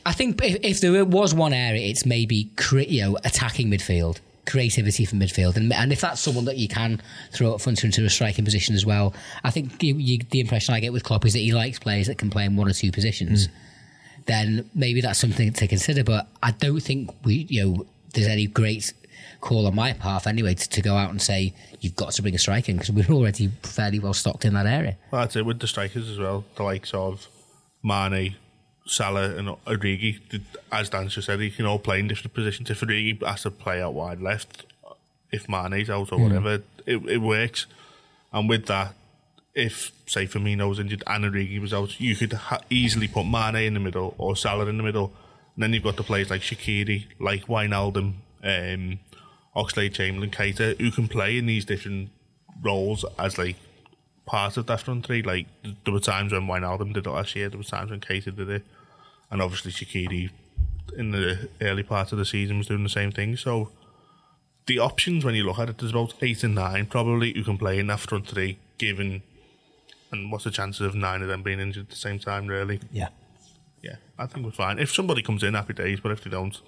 I 0.06 0.12
think 0.12 0.44
if, 0.44 0.58
if 0.62 0.82
there 0.82 1.06
was 1.06 1.34
one 1.34 1.54
area, 1.54 1.88
it's 1.88 2.06
maybe 2.06 2.52
cre- 2.58 2.80
you 2.80 3.04
know 3.04 3.18
attacking 3.24 3.72
midfield, 3.72 4.20
creativity 4.46 5.06
from 5.06 5.22
midfield, 5.22 5.56
and 5.56 5.72
and 5.72 5.94
if 5.94 6.02
that's 6.02 6.20
someone 6.20 6.44
that 6.44 6.58
you 6.58 6.68
can 6.68 7.02
throw 7.32 7.54
up 7.54 7.62
front 7.62 7.86
into 7.86 8.04
a 8.04 8.10
striking 8.10 8.44
position 8.44 8.76
as 8.76 8.86
well. 8.86 9.14
I 9.46 9.52
think 9.52 9.82
you, 9.82 9.96
you, 9.96 10.20
the 10.30 10.42
impression 10.42 10.74
I 10.74 10.82
get 10.82 10.92
with 10.92 11.06
Klopp 11.06 11.26
is 11.26 11.32
that 11.32 11.40
he 11.40 11.54
likes 11.54 11.80
players 11.80 12.08
that 12.08 12.18
can 12.18 12.30
play 12.30 12.44
in 12.44 12.58
one 12.58 12.68
or 12.68 12.74
two 12.74 12.92
positions. 12.92 13.46
Hmm. 13.46 13.54
Then 14.26 14.70
maybe 14.76 15.00
that's 15.00 15.20
something 15.20 15.54
to 15.54 15.68
consider. 15.68 16.04
But 16.04 16.28
I 16.44 16.52
don't 16.52 16.82
think 16.82 17.12
we 17.24 17.48
you 17.50 17.64
know 17.64 17.86
there's 18.14 18.28
any 18.28 18.48
great 18.48 18.92
call 19.42 19.68
on 19.68 19.76
my 19.76 19.94
part 19.94 20.28
anyway 20.28 20.54
to, 20.54 20.70
to 20.70 20.82
go 20.82 20.96
out 20.96 21.10
and 21.10 21.22
say 21.22 21.54
you've 21.80 21.96
got 21.96 22.12
to 22.12 22.22
bring 22.22 22.36
a 22.36 22.40
striker 22.40 22.72
in 22.72 22.78
because 22.78 22.92
we're 22.92 23.16
already 23.16 23.48
fairly 23.64 24.00
well 24.00 24.14
stocked 24.14 24.46
in 24.46 24.54
that 24.54 24.66
area. 24.66 24.98
Well, 25.12 25.22
that's 25.22 25.36
it 25.36 25.46
with 25.46 25.60
the 25.60 25.68
strikers 25.68 26.10
as 26.10 26.18
well. 26.18 26.46
The 26.56 26.64
likes 26.64 26.94
of 26.94 27.28
Mane, 27.84 28.36
Salah, 28.86 29.36
and 29.36 29.50
Origi. 29.66 30.20
As 30.72 30.90
Dan 30.90 31.08
just 31.10 31.28
said, 31.28 31.40
he 31.40 31.50
can 31.50 31.66
all 31.66 31.80
play 31.80 32.00
in 32.00 32.08
different 32.08 32.34
positions. 32.34 32.70
If 32.70 32.82
Origi 32.82 33.24
has 33.26 33.44
to 33.44 33.52
play 33.52 33.82
out 33.82 33.94
wide 33.94 34.22
left, 34.22 34.66
if 35.32 35.48
Mane's 35.48 35.90
out 35.90 36.12
or 36.12 36.20
whatever, 36.20 36.62
it, 36.86 37.02
it 37.08 37.18
works. 37.20 37.66
And 38.34 38.50
with 38.50 38.66
that, 38.68 38.94
if 39.56 39.92
say 40.06 40.26
Firmino 40.26 40.70
was 40.70 40.80
injured 40.80 41.04
and 41.08 41.26
Origi 41.26 41.60
was 41.60 41.74
out, 41.74 42.00
you 42.00 42.16
could 42.16 42.34
ha- 42.34 42.62
easily 42.70 43.08
put 43.08 43.26
Mane 43.26 43.56
in 43.56 43.74
the 43.74 43.80
middle 43.80 44.16
or 44.18 44.36
Salah 44.36 44.68
in 44.68 44.78
the 44.78 44.84
middle. 44.84 45.14
And 45.56 45.64
then 45.64 45.74
you've 45.74 45.84
got 45.84 45.98
the 45.98 46.04
players 46.04 46.30
like 46.30 46.42
Shaqiri, 46.42 47.06
like 47.20 47.48
Wijnaldum, 47.48 48.14
um, 48.44 49.00
Oxlade 49.56 49.94
Chamberlain, 49.94 50.32
Keita, 50.32 50.80
who 50.80 50.92
can 50.92 51.08
play 51.08 51.38
in 51.38 51.46
these 51.46 51.66
different 51.66 52.10
roles 52.62 53.04
as 53.18 53.38
like 53.38 53.56
part 54.26 54.58
of 54.58 54.68
that 54.68 54.82
front 54.82 55.06
three. 55.06 55.22
Like 55.22 55.48
there 55.86 55.94
were 55.94 56.00
times 56.00 56.32
when 56.32 56.48
Wijnaldum 56.48 56.94
did 56.94 57.06
it 57.08 57.10
last 57.10 57.36
year, 57.36 57.50
there 57.50 57.58
were 57.58 57.64
times 57.64 57.92
when 57.92 58.00
Keita 58.00 58.36
did 58.36 58.50
it, 58.50 58.66
and 59.32 59.42
obviously 59.42 59.72
Shaqiri 59.72 60.30
in 60.98 61.12
the 61.12 61.50
early 61.62 61.84
part 61.84 62.12
of 62.12 62.18
the 62.18 62.26
season 62.26 62.58
was 62.58 62.68
doing 62.68 62.84
the 62.84 62.90
same 62.90 63.12
thing. 63.12 63.38
So 63.38 63.70
the 64.68 64.80
options 64.80 65.26
when 65.26 65.36
you 65.36 65.44
look 65.44 65.60
at 65.60 65.70
it, 65.70 65.78
there's 65.80 65.92
about 65.92 66.14
eight 66.22 66.44
and 66.44 66.56
nine 66.56 66.86
probably 66.86 67.34
who 67.34 67.44
can 67.44 67.58
play 67.58 67.80
in 67.80 67.88
that 67.88 68.00
front 68.02 68.28
three, 68.28 68.60
given 68.78 69.24
and 70.12 70.32
what's 70.32 70.44
the 70.44 70.52
chances 70.52 70.82
of 70.82 70.96
nine 70.96 71.22
of 71.22 71.28
them 71.28 71.44
being 71.44 71.60
injured 71.60 71.84
at 71.86 71.90
the 71.90 71.96
same 71.96 72.18
time? 72.20 72.48
Really, 72.48 72.80
Yeah. 72.92 73.10
yeah, 73.84 73.98
I 74.18 74.26
think 74.26 74.44
we're 74.46 74.52
fine. 74.52 74.80
If 74.80 74.92
somebody 74.94 75.22
comes 75.22 75.44
in, 75.44 75.54
happy 75.54 75.74
days. 75.74 76.00
But 76.00 76.12
if 76.12 76.24
they 76.24 76.32
don't, 76.32 76.60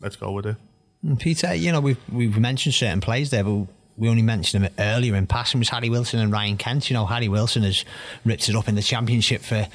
let's 0.00 0.16
go 0.16 0.32
with 0.32 0.46
it. 0.46 0.56
And 1.02 1.18
Peter, 1.18 1.54
you 1.54 1.72
know, 1.72 1.80
we've 1.80 1.98
we've 2.10 2.38
mentioned 2.38 2.74
certain 2.74 3.00
players 3.00 3.30
there, 3.30 3.44
but 3.44 3.66
we 3.98 4.08
only 4.08 4.22
mentioned 4.22 4.64
them 4.64 4.72
earlier 4.78 5.14
in 5.14 5.26
passing 5.26 5.58
was 5.58 5.70
Harry 5.70 5.88
Wilson 5.88 6.20
and 6.20 6.30
Ryan 6.30 6.58
Kent. 6.58 6.90
You 6.90 6.94
know, 6.94 7.06
Harry 7.06 7.28
Wilson 7.28 7.62
has 7.62 7.84
ripped 8.24 8.48
it 8.48 8.54
up 8.54 8.68
in 8.68 8.74
the 8.74 8.82
championship 8.82 9.40
for 9.40 9.66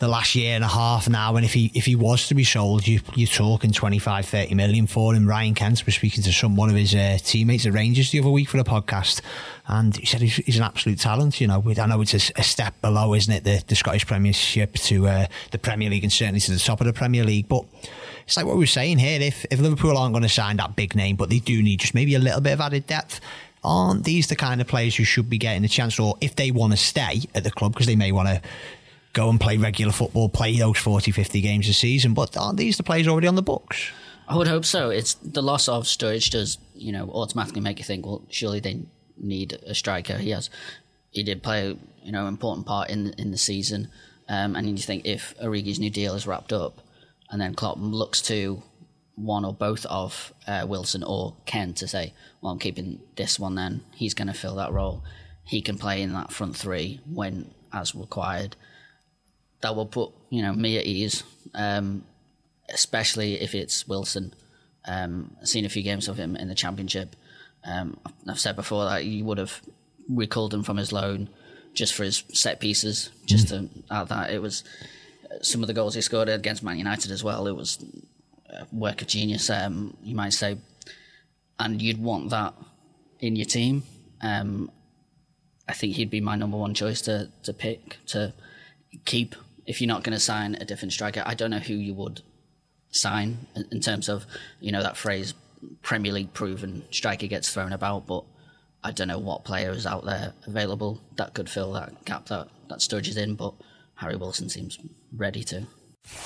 the 0.00 0.08
last 0.08 0.34
year 0.34 0.56
and 0.56 0.64
a 0.64 0.68
half 0.68 1.08
now. 1.08 1.36
And 1.36 1.44
if 1.44 1.52
he 1.52 1.70
if 1.74 1.84
he 1.84 1.94
was 1.94 2.26
to 2.28 2.34
be 2.34 2.42
sold, 2.42 2.86
you 2.86 3.00
you're 3.14 3.28
talking 3.28 3.70
25, 3.70 4.26
30 4.26 4.54
million 4.54 4.86
for 4.86 5.14
him. 5.14 5.28
Ryan 5.28 5.54
Kent 5.54 5.86
was 5.86 5.94
speaking 5.94 6.24
to 6.24 6.32
some 6.32 6.56
one 6.56 6.68
of 6.68 6.76
his 6.76 6.94
uh, 6.94 7.18
teammates 7.22 7.64
at 7.64 7.72
Rangers 7.72 8.10
the 8.10 8.20
other 8.20 8.30
week 8.30 8.48
for 8.48 8.58
a 8.58 8.64
podcast, 8.64 9.20
and 9.68 9.96
he 9.96 10.06
said 10.06 10.20
he's, 10.20 10.36
he's 10.36 10.56
an 10.56 10.64
absolute 10.64 10.98
talent. 10.98 11.40
You 11.40 11.46
know, 11.46 11.62
I 11.64 11.86
know 11.86 12.00
it's 12.00 12.14
a, 12.14 12.32
a 12.40 12.42
step 12.42 12.80
below, 12.80 13.14
isn't 13.14 13.32
it, 13.32 13.44
the, 13.44 13.62
the 13.68 13.76
Scottish 13.76 14.06
Premiership 14.06 14.74
to 14.74 15.06
uh, 15.06 15.26
the 15.52 15.58
Premier 15.58 15.90
League 15.90 16.02
and 16.02 16.12
certainly 16.12 16.40
to 16.40 16.52
the 16.52 16.58
top 16.58 16.80
of 16.80 16.86
the 16.86 16.92
Premier 16.92 17.22
League, 17.22 17.48
but 17.48 17.64
it's 18.30 18.36
like 18.36 18.46
what 18.46 18.54
we 18.54 18.60
were 18.60 18.66
saying 18.66 18.98
here. 18.98 19.20
If 19.20 19.44
if 19.50 19.58
Liverpool 19.58 19.98
aren't 19.98 20.12
going 20.12 20.22
to 20.22 20.28
sign 20.28 20.58
that 20.58 20.76
big 20.76 20.94
name, 20.94 21.16
but 21.16 21.30
they 21.30 21.40
do 21.40 21.60
need 21.60 21.80
just 21.80 21.94
maybe 21.96 22.14
a 22.14 22.20
little 22.20 22.40
bit 22.40 22.52
of 22.52 22.60
added 22.60 22.86
depth, 22.86 23.20
aren't 23.64 24.04
these 24.04 24.28
the 24.28 24.36
kind 24.36 24.60
of 24.60 24.68
players 24.68 24.94
who 24.94 25.02
should 25.02 25.28
be 25.28 25.36
getting 25.36 25.64
a 25.64 25.68
chance? 25.68 25.98
Or 25.98 26.16
if 26.20 26.36
they 26.36 26.52
want 26.52 26.72
to 26.72 26.76
stay 26.76 27.22
at 27.34 27.42
the 27.42 27.50
club 27.50 27.72
because 27.72 27.88
they 27.88 27.96
may 27.96 28.12
want 28.12 28.28
to 28.28 28.40
go 29.14 29.28
and 29.30 29.40
play 29.40 29.56
regular 29.56 29.90
football, 29.90 30.28
play 30.28 30.56
those 30.56 30.78
40, 30.78 31.10
50 31.10 31.40
games 31.40 31.68
a 31.68 31.72
season, 31.72 32.14
but 32.14 32.36
aren't 32.36 32.56
these 32.56 32.76
the 32.76 32.84
players 32.84 33.08
already 33.08 33.26
on 33.26 33.34
the 33.34 33.42
books? 33.42 33.90
I 34.28 34.36
would 34.36 34.46
hope 34.46 34.64
so. 34.64 34.90
It's 34.90 35.14
the 35.14 35.42
loss 35.42 35.66
of 35.66 35.82
Sturridge 35.82 36.30
does, 36.30 36.58
you 36.76 36.92
know, 36.92 37.10
automatically 37.12 37.62
make 37.62 37.78
you 37.78 37.84
think, 37.84 38.06
well, 38.06 38.22
surely 38.30 38.60
they 38.60 38.82
need 39.16 39.58
a 39.66 39.74
striker. 39.74 40.18
He 40.18 40.30
has, 40.30 40.50
he 41.10 41.24
did 41.24 41.42
play, 41.42 41.76
you 42.04 42.12
know, 42.12 42.28
important 42.28 42.64
part 42.64 42.90
in 42.90 43.12
in 43.18 43.32
the 43.32 43.38
season, 43.38 43.88
um, 44.28 44.54
and 44.54 44.68
you 44.68 44.76
think 44.78 45.04
if 45.04 45.34
Origi's 45.42 45.80
new 45.80 45.90
deal 45.90 46.14
is 46.14 46.28
wrapped 46.28 46.52
up, 46.52 46.80
and 47.30 47.40
then 47.40 47.54
Klopp 47.54 47.78
looks 47.78 48.20
to 48.22 48.62
one 49.14 49.44
or 49.44 49.52
both 49.52 49.84
of 49.86 50.32
uh, 50.46 50.64
Wilson 50.66 51.02
or 51.02 51.36
Kent 51.46 51.78
to 51.78 51.88
say, 51.88 52.14
well, 52.40 52.52
I'm 52.52 52.58
keeping 52.58 53.00
this 53.16 53.38
one. 53.38 53.54
Then 53.54 53.82
he's 53.94 54.14
going 54.14 54.28
to 54.28 54.34
fill 54.34 54.56
that 54.56 54.72
role. 54.72 55.04
He 55.44 55.60
can 55.60 55.78
play 55.78 56.02
in 56.02 56.12
that 56.14 56.32
front 56.32 56.56
three 56.56 57.00
when 57.06 57.52
as 57.72 57.94
required. 57.94 58.56
That 59.60 59.76
will 59.76 59.86
put 59.86 60.12
you 60.30 60.42
know 60.42 60.52
me 60.52 60.78
at 60.78 60.86
ease. 60.86 61.22
Um, 61.54 62.04
especially 62.72 63.40
if 63.40 63.54
it's 63.54 63.86
Wilson. 63.86 64.34
Um, 64.86 65.36
seen 65.42 65.64
a 65.64 65.68
few 65.68 65.82
games 65.82 66.08
of 66.08 66.16
him 66.16 66.36
in 66.36 66.48
the 66.48 66.54
Championship. 66.54 67.16
Um, 67.64 67.98
I've 68.26 68.40
said 68.40 68.56
before 68.56 68.84
that 68.84 69.04
you 69.04 69.24
would 69.24 69.38
have 69.38 69.60
recalled 70.08 70.54
him 70.54 70.62
from 70.62 70.78
his 70.78 70.92
loan 70.92 71.28
just 71.74 71.94
for 71.94 72.04
his 72.04 72.24
set 72.32 72.58
pieces, 72.60 73.10
just 73.26 73.48
to 73.48 73.68
add 73.90 74.08
that. 74.08 74.30
It 74.30 74.40
was 74.40 74.64
some 75.42 75.62
of 75.62 75.66
the 75.66 75.74
goals 75.74 75.94
he 75.94 76.00
scored 76.00 76.28
against 76.28 76.62
Man 76.62 76.78
United 76.78 77.10
as 77.10 77.22
well. 77.24 77.46
It 77.46 77.56
was 77.56 77.84
a 78.48 78.66
work 78.72 79.02
of 79.02 79.08
genius, 79.08 79.48
um, 79.50 79.96
you 80.02 80.14
might 80.14 80.32
say. 80.32 80.58
And 81.58 81.80
you'd 81.80 82.02
want 82.02 82.30
that 82.30 82.54
in 83.20 83.36
your 83.36 83.46
team. 83.46 83.82
Um, 84.22 84.70
I 85.68 85.72
think 85.72 85.94
he'd 85.94 86.10
be 86.10 86.20
my 86.20 86.36
number 86.36 86.56
one 86.56 86.74
choice 86.74 87.00
to, 87.02 87.30
to 87.44 87.52
pick, 87.52 87.98
to 88.06 88.32
keep 89.04 89.36
if 89.66 89.80
you're 89.80 89.88
not 89.88 90.02
going 90.02 90.14
to 90.16 90.20
sign 90.20 90.56
a 90.56 90.64
different 90.64 90.92
striker. 90.92 91.22
I 91.24 91.34
don't 91.34 91.50
know 91.50 91.58
who 91.58 91.74
you 91.74 91.94
would 91.94 92.22
sign 92.90 93.46
in- 93.54 93.68
in 93.70 93.80
terms 93.80 94.08
of 94.08 94.26
you 94.60 94.72
know 94.72 94.82
that 94.82 94.96
phrase 94.96 95.34
Premier 95.82 96.12
League 96.12 96.32
proven 96.34 96.82
striker 96.90 97.26
gets 97.28 97.52
thrown 97.52 97.72
about, 97.72 98.06
but 98.06 98.24
I 98.82 98.90
don't 98.90 99.08
know 99.08 99.18
what 99.18 99.44
player 99.44 99.70
is 99.70 99.86
out 99.86 100.04
there 100.04 100.32
available 100.46 101.00
that 101.16 101.34
could 101.34 101.48
fill 101.48 101.72
that 101.74 102.04
gap 102.04 102.26
that 102.26 102.48
that 102.68 102.78
Sturridge 102.80 103.08
is 103.08 103.16
in. 103.16 103.34
But 103.34 103.54
Harry 104.00 104.16
Wilson 104.16 104.48
seems 104.48 104.78
ready 105.14 105.44
to. 105.44 105.66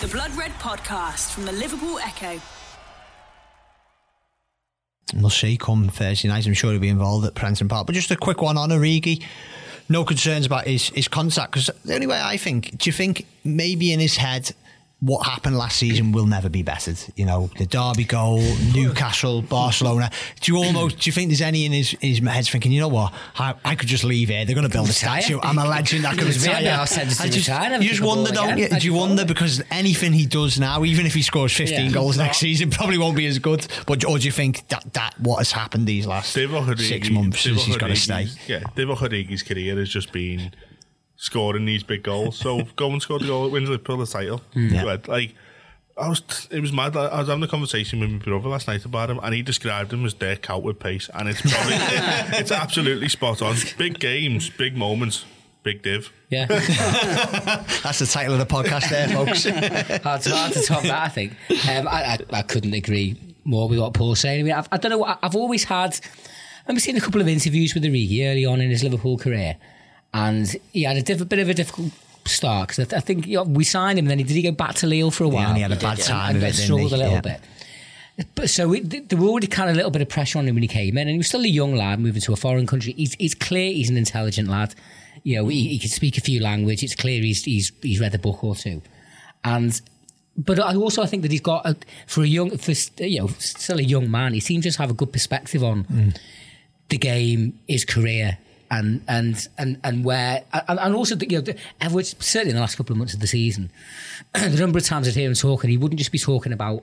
The 0.01 0.07
Blood 0.07 0.31
Red 0.37 0.53
Podcast 0.53 1.33
from 1.33 1.45
the 1.45 1.51
Liverpool 1.51 1.99
Echo. 1.99 2.41
And 5.13 5.21
we'll 5.21 5.31
see 5.31 5.57
come 5.57 5.89
Thursday 5.89 6.29
night. 6.29 6.47
I'm 6.47 6.55
sure 6.55 6.71
he'll 6.71 6.81
be 6.81 6.89
involved 6.89 7.27
at 7.27 7.35
Prenton 7.35 7.69
Park. 7.69 7.87
But 7.87 7.97
just 7.97 8.13
a 8.13 8.17
quick 8.17 8.41
one 8.41 8.57
on 8.57 8.71
Origi. 8.71 9.25
No 9.89 10.05
concerns 10.05 10.47
about 10.47 10.69
his, 10.69 10.91
his 10.91 11.09
contract. 11.09 11.51
Because 11.51 11.69
the 11.85 11.95
only 11.97 12.07
way 12.07 12.21
I 12.23 12.37
think, 12.37 12.79
do 12.79 12.89
you 12.89 12.93
think 12.93 13.27
maybe 13.43 13.93
in 13.93 13.99
his 13.99 14.17
head, 14.19 14.53
what 15.05 15.27
happened 15.27 15.57
last 15.59 15.77
season 15.77 16.13
will 16.13 16.27
never 16.27 16.49
be 16.49 16.63
bettered? 16.63 16.99
You 17.17 17.27
know, 17.27 17.51
the 17.59 17.67
Derby 17.67 18.05
goal, 18.05 18.41
Newcastle, 18.73 19.43
Barcelona. 19.43 20.11
Do 20.41 20.53
you 20.53 20.59
almost, 20.59 20.99
do 21.01 21.09
you 21.09 21.13
think 21.13 21.29
there's 21.31 21.43
any 21.43 21.65
in 21.67 21.73
his, 21.73 21.95
in 22.01 22.15
his 22.15 22.19
head 22.21 22.47
thinking, 22.47 22.73
you 22.73 22.81
know 22.81 22.89
what, 22.89 23.13
I, 23.39 23.55
I 23.65 23.75
could 23.75 23.89
just 23.89 24.05
leave 24.05 24.29
here. 24.29 24.45
They're 24.45 24.55
going 24.55 24.67
to 24.67 24.73
build 24.73 24.87
a 24.87 24.93
Retire. 24.93 25.21
statue. 25.21 25.41
I'm 25.43 25.59
a 25.59 25.67
legend. 25.67 26.07
I 26.07 26.15
could 26.15 26.29
It's 26.29 26.39
retire. 26.41 26.57
really 26.57 26.71
our 26.71 26.81
I 26.83 26.87
just, 26.87 27.35
retire, 27.35 27.71
never 27.71 27.83
you 27.83 27.91
just 27.91 28.01
kick 28.01 28.11
a 28.11 28.15
ball 28.15 28.17
wonder, 28.25 28.33
don't 28.33 28.59
you? 28.59 28.69
Do 28.69 28.75
you 28.77 28.93
you 28.95 28.99
wonder 28.99 29.25
because 29.25 29.63
anything 29.71 30.13
he 30.13 30.27
does 30.27 30.59
now, 30.61 30.85
even 30.85 31.07
if 31.07 31.15
he 31.15 31.23
scores 31.23 31.53
15 31.53 31.87
Yeah. 31.87 31.91
goals 31.91 32.17
next 32.19 32.39
season, 32.39 32.71
probably 32.71 32.99
won't 32.99 33.17
be 33.17 33.27
as 33.27 33.39
good. 33.39 33.67
But 33.87 34.05
or 34.05 34.19
do 34.19 34.25
you 34.27 34.33
think 34.33 34.67
that 34.69 34.93
that 34.95 35.15
what 35.19 35.39
has 35.39 35.53
happened 35.53 35.87
these 35.87 36.07
last 36.07 36.37
Divock 36.37 36.79
six 36.79 37.11
months 37.11 37.41
since 37.41 37.63
Divock 37.63 37.65
he's 37.67 37.77
got 37.77 37.87
to 37.89 37.97
stay? 37.97 38.27
Yeah, 38.47 38.61
Divock 38.77 38.99
Origi's 38.99 39.43
career 39.43 39.77
has 39.77 39.89
just 39.89 40.13
been 40.13 40.53
scoring 41.17 41.65
these 41.67 41.83
big 41.83 42.03
goals. 42.03 42.37
So 42.39 42.63
go 42.77 42.91
and 42.91 43.01
score 43.03 43.19
the 43.19 43.27
goal 43.27 43.45
that 43.45 43.51
wins 43.53 43.69
Liverpool 43.69 43.99
the 43.99 44.07
title. 44.07 44.41
Yeah. 44.55 44.97
Go. 44.97 45.13
Like 45.13 45.35
I 45.97 46.09
was, 46.09 46.23
it 46.51 46.61
was 46.61 46.73
mad. 46.73 46.97
I 46.97 47.21
was 47.21 47.29
having 47.29 47.45
a 47.45 47.49
conversation 47.49 48.01
with 48.01 48.11
my 48.11 48.19
brother 48.19 48.49
last 48.49 48.67
night 48.67 48.85
about 48.85 49.11
him, 49.11 49.21
and 49.23 49.33
he 49.33 49.43
described 49.43 49.93
him 49.93 50.05
as 50.05 50.13
Dirk 50.13 50.43
Kuyt 50.43 50.61
with 50.63 50.81
pace, 50.81 51.09
and 51.15 51.29
it's 51.29 51.41
probably, 51.41 51.77
it's 52.39 52.51
absolutely 52.51 53.09
spot 53.09 53.41
on. 53.43 53.55
Big 53.79 54.01
games, 54.01 54.51
big 54.51 54.77
moments, 54.77 55.25
big 55.63 55.83
div. 55.83 56.13
Yeah, 56.31 56.47
That's 56.49 58.01
the 58.01 58.07
title 58.07 58.33
of 58.35 58.41
the 58.41 58.47
podcast 58.47 58.91
there, 58.91 59.07
folks. 59.09 59.45
hard 60.03 60.23
to, 60.23 60.31
hard 60.35 60.53
to 60.55 60.63
top 60.63 60.83
that. 60.83 61.03
I 61.05 61.09
think 61.09 61.33
um, 61.69 61.87
I, 61.87 62.05
I, 62.05 62.19
I 62.39 62.43
couldn't 62.43 62.75
agree 62.75 63.17
more 63.45 63.69
with 63.69 63.79
what 63.79 63.95
Paul's 63.95 64.19
saying. 64.19 64.41
I 64.41 64.43
mean, 64.43 64.53
I've, 64.53 64.69
I 64.73 64.79
don't 64.79 64.91
know. 64.91 65.05
I- 65.05 65.19
I've 65.23 65.37
always 65.37 65.63
had. 65.65 65.99
I've 66.67 66.81
seen 66.81 66.97
a 66.97 67.01
couple 67.01 67.21
of 67.21 67.29
interviews 67.29 67.73
with 67.75 67.85
Origi 67.85 68.29
early 68.29 68.45
on 68.47 68.61
in 68.61 68.71
his 68.71 68.83
Liverpool 68.83 69.17
career, 69.19 69.57
and 70.15 70.57
he 70.73 70.85
had 70.85 70.97
a 70.97 71.03
diff- 71.03 71.29
bit 71.29 71.41
of 71.41 71.49
a 71.51 71.55
difficult 71.55 71.93
start 72.25 72.69
because 72.69 72.87
I, 72.87 72.89
th- 72.89 73.03
I 73.03 73.05
think 73.05 73.27
you 73.27 73.37
know, 73.37 73.43
we 73.43 73.65
signed 73.65 73.99
him. 73.99 74.07
And 74.07 74.11
then 74.13 74.19
he 74.19 74.25
did 74.25 74.35
he 74.35 74.43
go 74.43 74.53
back 74.53 74.77
to 74.77 74.87
Lille 74.87 75.11
for 75.11 75.25
a 75.25 75.29
while? 75.29 75.53
He 75.53 75.61
had 75.61 75.73
a 75.73 75.77
bad 75.77 75.99
and- 75.99 76.07
time 76.07 76.37
and, 76.37 76.45
and 76.45 76.55
struggled 76.55 76.93
a 76.93 76.97
little 76.97 77.13
Yeah. 77.15 77.21
bit. 77.21 77.41
But 78.37 78.49
so 78.49 78.73
it, 78.73 79.09
there 79.09 79.19
were 79.19 79.27
already 79.27 79.49
kind 79.49 79.69
of 79.69 79.75
a 79.75 79.77
little 79.77 79.91
bit 79.91 80.01
of 80.01 80.09
pressure 80.09 80.39
on 80.39 80.47
him 80.47 80.55
when 80.55 80.63
he 80.63 80.69
came 80.69 80.97
in, 80.97 81.09
and 81.09 81.11
he 81.11 81.19
was 81.19 81.27
still 81.27 81.43
a 81.43 81.49
young 81.49 81.75
lad 81.75 81.99
moving 81.99 82.23
to 82.23 82.33
a 82.33 82.37
foreign 82.37 82.65
country. 82.65 82.93
He's, 82.93 83.17
it's 83.19 83.35
clear 83.35 83.73
he's 83.73 83.91
an 83.91 83.97
intelligent 83.97 84.49
lad. 84.49 84.73
You 85.25 85.37
know, 85.37 85.49
he, 85.49 85.67
he 85.67 85.81
can 85.81 85.91
speak 85.91 86.17
a 86.17 86.21
few 86.21 86.41
languages. 86.41 86.85
It's 86.85 86.95
clear 86.95 87.21
he's 87.21 87.43
he's 87.43 87.73
he's 87.83 88.01
read 88.01 88.15
a 88.15 88.19
book 88.19 88.45
or 88.45 88.55
two, 88.55 88.83
and 89.43 89.81
but 90.37 90.61
I 90.61 90.77
also 90.77 91.03
I 91.03 91.07
think 91.07 91.23
that 91.23 91.33
he's 91.33 91.41
got 91.41 91.67
a, 91.67 91.77
for 92.07 92.23
a 92.23 92.27
young 92.27 92.57
for 92.57 92.73
you 93.03 93.21
know 93.21 93.27
still 93.39 93.81
a 93.81 93.83
young 93.83 94.09
man. 94.09 94.33
He 94.33 94.41
seems 94.41 94.73
to 94.73 94.81
have 94.81 94.91
a 94.91 94.95
good 94.95 95.13
perspective 95.13 95.65
on 95.65 95.85
mm. 95.85 96.17
the 96.91 96.99
game, 96.99 97.59
his 97.67 97.85
career, 97.85 98.39
and 98.71 99.03
and 99.09 99.49
and 99.59 99.79
and 99.85 100.05
where 100.05 100.45
and, 100.53 100.79
and 100.81 100.95
also 100.95 101.17
you 101.17 101.41
know 101.43 101.53
Edwards 101.81 102.15
certainly 102.19 102.51
in 102.51 102.57
the 102.57 102.61
last 102.61 102.77
couple 102.77 102.93
of 102.93 102.99
months 102.99 103.15
of 103.15 103.21
the 103.21 103.27
season, 103.27 103.71
the 104.35 104.49
number 104.61 104.79
of 104.79 104.85
times 104.85 105.07
I'd 105.09 105.15
hear 105.15 105.29
him 105.29 105.35
talking, 105.35 105.71
he 105.71 105.77
wouldn't 105.77 105.99
just 105.99 106.13
be 106.13 106.19
talking 106.19 106.53
about 106.53 106.83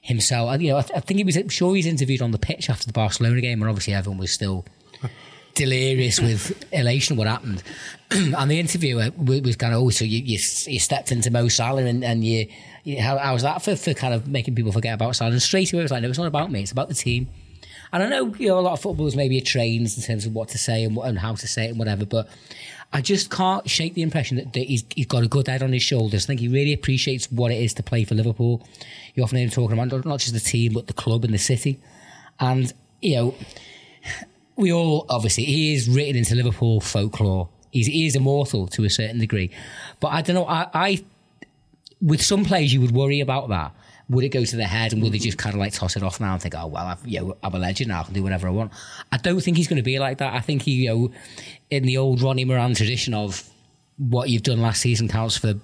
himself. 0.00 0.50
And, 0.52 0.62
You 0.62 0.70
know, 0.72 0.78
I, 0.78 0.82
th- 0.82 0.96
I 0.96 1.00
think 1.00 1.18
he 1.18 1.24
was 1.24 1.36
I'm 1.36 1.48
sure 1.48 1.74
he's 1.74 1.86
interviewed 1.86 2.22
on 2.22 2.32
the 2.32 2.38
pitch 2.38 2.68
after 2.68 2.86
the 2.86 2.92
Barcelona 2.92 3.40
game, 3.40 3.60
and 3.62 3.68
obviously 3.68 3.94
everyone 3.94 4.18
was 4.18 4.32
still 4.32 4.64
delirious 5.54 6.20
with 6.20 6.64
elation 6.72 7.16
what 7.16 7.26
happened. 7.26 7.62
and 8.10 8.50
the 8.50 8.58
interviewer 8.58 9.10
wa- 9.16 9.40
was 9.42 9.56
kind 9.56 9.74
of, 9.74 9.82
oh, 9.82 9.90
so 9.90 10.04
you, 10.04 10.18
you, 10.18 10.38
you 10.66 10.78
stepped 10.80 11.12
into 11.12 11.30
Mo 11.30 11.48
Salah 11.48 11.84
and, 11.84 12.04
and 12.04 12.24
you, 12.24 12.46
you 12.84 13.00
how, 13.00 13.18
how 13.18 13.32
was 13.32 13.42
that 13.42 13.62
for, 13.62 13.76
for 13.76 13.94
kind 13.94 14.14
of 14.14 14.26
making 14.28 14.54
people 14.54 14.72
forget 14.72 14.94
about 14.94 15.16
Salah? 15.16 15.30
And 15.30 15.42
straight 15.42 15.72
away 15.72 15.80
it 15.80 15.84
was 15.84 15.92
like, 15.92 16.02
no, 16.02 16.08
it's 16.08 16.18
not 16.18 16.26
about 16.26 16.50
me, 16.50 16.62
it's 16.62 16.72
about 16.72 16.88
the 16.88 16.94
team. 16.94 17.28
And 17.92 18.02
I 18.02 18.08
know, 18.08 18.34
you 18.36 18.48
know, 18.48 18.58
a 18.58 18.60
lot 18.60 18.72
of 18.72 18.80
footballers 18.80 19.14
maybe 19.14 19.38
are 19.38 19.44
trained 19.44 19.92
in 19.96 20.02
terms 20.02 20.24
of 20.24 20.34
what 20.34 20.48
to 20.50 20.58
say 20.58 20.84
and, 20.84 20.96
what, 20.96 21.08
and 21.08 21.18
how 21.18 21.34
to 21.34 21.46
say 21.46 21.66
it 21.66 21.70
and 21.70 21.78
whatever, 21.78 22.06
but 22.06 22.28
I 22.92 23.00
just 23.00 23.30
can't 23.30 23.68
shake 23.68 23.94
the 23.94 24.02
impression 24.02 24.36
that, 24.38 24.52
that 24.52 24.66
he's, 24.66 24.84
he's 24.94 25.06
got 25.06 25.22
a 25.22 25.28
good 25.28 25.46
head 25.46 25.62
on 25.62 25.72
his 25.72 25.82
shoulders. 25.82 26.24
I 26.24 26.26
think 26.28 26.40
he 26.40 26.48
really 26.48 26.72
appreciates 26.72 27.30
what 27.30 27.50
it 27.50 27.62
is 27.62 27.74
to 27.74 27.82
play 27.82 28.04
for 28.04 28.14
Liverpool. 28.14 28.66
You 29.14 29.22
often 29.22 29.38
hear 29.38 29.46
him 29.46 29.50
talking 29.50 29.78
about 29.78 30.04
not 30.04 30.20
just 30.20 30.32
the 30.32 30.40
team, 30.40 30.72
but 30.72 30.86
the 30.86 30.92
club 30.92 31.24
and 31.24 31.32
the 31.32 31.38
city. 31.38 31.78
And, 32.40 32.72
you 33.00 33.16
know, 33.16 33.34
we 34.56 34.72
all 34.72 35.06
obviously 35.08 35.44
he 35.44 35.74
is 35.74 35.88
written 35.88 36.16
into 36.16 36.34
Liverpool 36.34 36.80
folklore. 36.80 37.48
He's 37.70 37.86
he 37.86 38.06
is 38.06 38.16
immortal 38.16 38.66
to 38.68 38.84
a 38.84 38.90
certain 38.90 39.18
degree, 39.18 39.50
but 40.00 40.08
I 40.08 40.22
don't 40.22 40.34
know. 40.34 40.46
I, 40.46 40.68
I 40.74 41.04
with 42.00 42.22
some 42.22 42.44
players 42.44 42.72
you 42.72 42.80
would 42.80 42.92
worry 42.92 43.20
about 43.20 43.48
that. 43.48 43.72
Would 44.08 44.24
it 44.24 44.28
go 44.30 44.44
to 44.44 44.56
the 44.56 44.64
head 44.64 44.92
and 44.92 45.02
would 45.02 45.12
they 45.12 45.18
just 45.18 45.38
kind 45.38 45.54
of 45.54 45.60
like 45.60 45.72
toss 45.72 45.96
it 45.96 46.02
off 46.02 46.20
now 46.20 46.34
and 46.34 46.42
think, 46.42 46.54
oh 46.54 46.66
well, 46.66 46.86
I've, 46.86 47.06
you 47.06 47.20
know, 47.20 47.36
I'm 47.42 47.54
a 47.54 47.58
legend 47.58 47.88
now, 47.88 48.00
I 48.00 48.04
can 48.04 48.14
do 48.14 48.22
whatever 48.22 48.48
I 48.48 48.50
want. 48.50 48.72
I 49.10 49.16
don't 49.16 49.40
think 49.40 49.56
he's 49.56 49.68
going 49.68 49.78
to 49.78 49.82
be 49.82 49.98
like 49.98 50.18
that. 50.18 50.34
I 50.34 50.40
think 50.40 50.62
he, 50.62 50.72
you 50.72 50.88
know, 50.88 51.12
in 51.70 51.84
the 51.84 51.96
old 51.96 52.20
Ronnie 52.20 52.44
Moran 52.44 52.74
tradition 52.74 53.14
of 53.14 53.48
what 53.96 54.28
you've 54.28 54.42
done 54.42 54.60
last 54.60 54.80
season 54.80 55.08
counts 55.08 55.36
for 55.36 55.54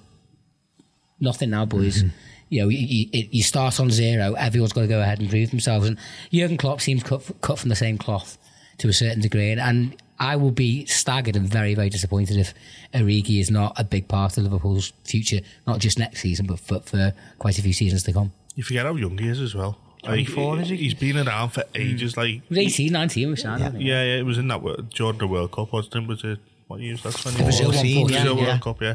nothing 1.21 1.51
now, 1.51 1.65
boys. 1.65 1.99
Mm-hmm. 1.99 2.17
You 2.51 2.63
know, 2.63 2.69
you, 2.69 3.07
you, 3.13 3.29
you 3.31 3.43
start 3.43 3.79
on 3.79 3.91
zero. 3.91 4.33
Everyone's 4.35 4.73
got 4.73 4.83
to 4.83 4.87
go 4.87 5.01
ahead 5.01 5.21
and 5.21 5.29
prove 5.29 5.51
themselves. 5.51 5.87
And 5.87 5.99
Jurgen 6.33 6.57
Klopp 6.57 6.81
seems 6.81 7.03
cut 7.03 7.23
cut 7.43 7.59
from 7.59 7.69
the 7.69 7.77
same 7.77 7.99
cloth 7.99 8.39
to 8.79 8.89
a 8.89 8.93
certain 8.93 9.21
degree. 9.21 9.51
And, 9.51 9.61
and 9.61 10.03
I 10.21 10.37
will 10.37 10.51
be 10.51 10.85
staggered 10.87 11.37
and 11.37 11.47
very 11.49 11.75
very 11.75 11.91
disappointed 11.91 12.37
if 12.39 12.53
Origi 12.93 13.41
is 13.41 13.51
not 13.51 13.79
a 13.79 13.85
big 13.85 14.09
part 14.09 14.37
of 14.37 14.45
Liverpool's 14.45 14.93
future, 15.05 15.41
not 15.67 15.79
just 15.79 15.99
next 15.99 16.21
season, 16.23 16.47
but 16.47 16.59
for, 16.61 16.81
for 16.81 17.13
quite 17.39 17.59
a 17.59 17.63
few 17.63 17.73
seasons 17.73 18.03
to 18.05 18.13
come. 18.13 18.33
You 18.57 18.65
forget 18.65 18.87
how 18.87 18.95
young 18.97 19.17
he 19.19 19.29
is 19.29 19.41
as 19.41 19.55
well. 19.55 19.79
Like, 20.03 20.27
24, 20.27 20.61
is 20.61 20.69
he? 20.71 20.77
He's 20.77 20.95
been 20.95 21.19
around 21.19 21.51
for 21.51 21.65
ages. 21.75 22.17
Like, 22.17 22.29
He 22.29 22.43
was 22.49 22.59
18, 22.59 22.93
19, 22.93 23.31
we 23.31 23.37
signed 23.37 23.63
him. 23.63 23.81
yeah, 23.81 24.03
yeah, 24.05 24.19
it 24.19 24.23
was 24.25 24.39
in 24.39 24.49
that 24.49 24.63
Wo- 24.63 24.77
during 24.77 25.19
the 25.19 25.27
World 25.27 25.53
Cup, 25.53 25.73
wasn't 25.73 25.97
it? 25.97 26.09
Was 26.09 26.25
it 26.25 26.39
what 26.69 26.81
year 26.81 26.93
was 26.93 27.03
that? 27.03 27.15
20? 27.15 27.39
Brazil 27.43 27.67
one, 27.67 27.75
Fourteen, 27.75 28.01
fourteen, 28.01 28.07
Brazil 28.25 28.37
yeah. 28.39 28.47
World 28.49 28.61
Cup, 28.63 28.83
yeah. 28.83 28.95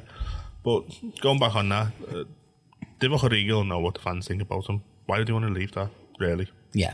But 0.64 0.82
going 1.22 1.40
back 1.40 1.56
on 1.56 1.70
that, 1.70 1.88
uh, 2.10 2.24
Divock 3.00 3.20
Origi 3.20 3.50
will 3.52 3.64
know 3.66 3.80
what 3.80 3.96
the 3.96 4.00
fans 4.00 4.28
think 4.28 4.42
about 4.42 4.66
him. 4.68 4.82
Why 5.06 5.18
do 5.18 5.26
he 5.26 5.32
want 5.34 5.46
to 5.46 5.52
leave 5.52 5.74
that? 5.74 5.90
Really? 6.20 6.48
Yeah. 6.74 6.94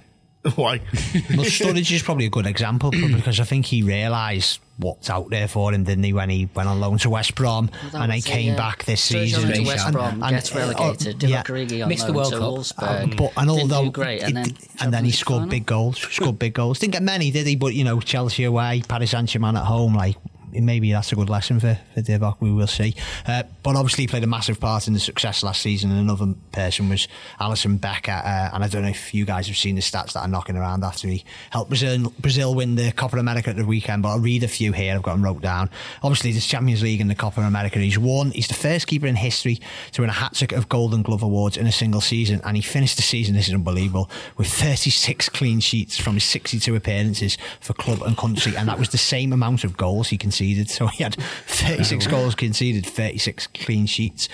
Why? 0.55 0.77
well, 1.35 1.45
Sturridge 1.45 1.91
is 1.91 2.01
probably 2.03 2.25
a 2.25 2.29
good 2.29 2.45
example 2.45 2.91
because 3.15 3.39
I 3.39 3.43
think 3.43 3.65
he 3.65 3.83
realised 3.83 4.59
what's 4.77 5.09
out 5.09 5.29
there 5.29 5.47
for 5.49 5.73
him, 5.73 5.83
didn't 5.83 6.05
he, 6.05 6.13
when 6.13 6.29
he 6.29 6.47
went 6.55 6.69
on 6.69 6.79
loan 6.79 6.97
to 6.99 7.09
West 7.09 7.35
Brom 7.35 7.65
That 7.91 7.95
and 7.95 8.03
then 8.03 8.17
was 8.17 8.25
it, 8.25 8.29
came 8.29 8.47
yeah. 8.49 8.55
back 8.55 8.85
this 8.85 9.09
Sturridge 9.11 9.25
season. 9.25 9.43
went 9.43 9.55
to 9.55 9.61
West. 9.63 9.91
Brom, 9.91 10.23
And- 10.23 10.35
gets 10.35 10.55
uh, 10.55 10.59
relegated. 10.59 11.15
oh, 11.15 11.27
Divock 11.27 11.29
yeah. 11.29 11.43
Origi 11.43 11.83
on 11.83 11.89
Missed 11.89 12.07
the 12.07 12.13
World 12.13 12.31
Cup. 12.33 12.41
Wolfsburg. 12.41 13.17
But 13.17 13.33
and 13.37 13.49
Didn't 13.49 13.49
although 13.49 13.85
do 13.85 13.91
great, 13.91 14.23
and 14.23 14.37
it- 14.37 14.55
then 14.57 14.57
and 14.79 14.93
then 14.93 15.05
he 15.05 15.11
scored 15.11 15.41
League 15.43 15.49
big 15.51 15.65
goals, 15.65 15.99
scored 15.99 16.39
big 16.39 16.53
goals. 16.53 16.79
Didn't 16.79 16.93
get 16.93 17.03
many, 17.03 17.29
did 17.31 17.45
he? 17.45 17.55
But 17.57 17.73
you 17.73 17.83
know, 17.83 17.99
Chelsea 17.99 18.45
away, 18.45 18.81
Paris 18.87 19.11
Saint 19.11 19.27
Germain 19.29 19.57
at 19.57 19.65
home, 19.65 19.95
like 19.95 20.15
maybe 20.51 20.91
that's 20.91 21.11
a 21.11 21.15
good 21.15 21.29
lesson 21.29 21.59
for 21.59 21.79
for 21.93 22.01
Divock. 22.01 22.37
We 22.39 22.51
will 22.51 22.67
see. 22.67 22.95
Uh, 23.25 23.43
but 23.63 23.75
obviously, 23.75 24.03
he 24.03 24.07
played 24.07 24.23
a 24.23 24.27
massive 24.27 24.59
part 24.59 24.87
in 24.87 24.93
the 24.93 24.99
success 24.99 25.43
last 25.43 25.61
season. 25.61 25.91
And 25.91 25.99
another 25.99 26.33
person 26.51 26.89
was 26.89 27.07
Alisson 27.39 27.79
Becker, 27.79 28.11
uh, 28.11 28.49
and 28.53 28.63
I 28.63 28.67
don't 28.67 28.83
know 28.83 28.89
if 28.89 29.13
you 29.13 29.25
guys 29.25 29.47
have 29.47 29.57
seen 29.57 29.75
the 29.75 29.81
stats 29.81 30.13
that 30.13 30.21
are 30.21 30.27
knocking 30.27 30.57
around 30.57 30.83
after 30.83 31.07
he 31.07 31.23
helped 31.51 31.69
Brazil 31.69 32.13
Brazil 32.19 32.55
win 32.55 32.75
the 32.75 32.91
Copa 32.91 33.17
America 33.17 33.49
at 33.49 33.55
the 33.55 33.65
weekend. 33.65 34.03
But 34.03 34.09
I'll 34.09 34.19
read 34.19 34.43
a 34.43 34.47
few 34.47 34.71
here. 34.71 34.95
I've 34.95 35.03
got 35.03 35.13
them 35.13 35.23
wrote 35.23 35.41
down. 35.41 35.69
Obviously, 36.03 36.31
the 36.31 36.39
Champions 36.39 36.81
League 36.81 37.01
and 37.01 37.09
the 37.09 37.15
Copa 37.15 37.41
America 37.41 37.79
he's 37.79 37.99
won. 37.99 38.31
He's 38.31 38.47
the 38.47 38.53
first 38.53 38.87
keeper 38.87 39.07
in 39.07 39.15
history 39.15 39.59
to 39.93 40.01
win 40.01 40.09
a 40.09 40.13
hat 40.13 40.33
trick 40.33 40.51
of 40.51 40.69
Golden 40.69 41.01
Glove 41.01 41.23
awards 41.23 41.57
in 41.57 41.67
a 41.67 41.71
single 41.71 42.01
season, 42.01 42.41
and 42.43 42.55
he 42.55 42.61
finished 42.61 42.95
the 42.95 43.03
season. 43.03 43.35
This 43.35 43.47
is 43.47 43.53
unbelievable 43.53 44.09
with 44.37 44.47
36 44.47 45.29
clean 45.29 45.59
sheets 45.59 45.97
from 45.99 46.15
his 46.15 46.23
62 46.23 46.75
appearances 46.75 47.37
for 47.59 47.73
club 47.73 48.01
and 48.01 48.17
country, 48.17 48.55
and 48.55 48.67
that 48.67 48.79
was 48.79 48.89
the 48.89 48.97
same 48.97 49.33
amount 49.33 49.63
of 49.63 49.77
goals 49.77 50.09
he 50.09 50.17
conceded. 50.17 50.38
So 50.69 50.87
he 50.87 51.03
had 51.03 51.15
36 51.15 52.07
goals 52.07 52.35
conceded, 52.35 52.85
36 52.85 53.47
clean 53.47 53.85
sheets. 53.85 54.29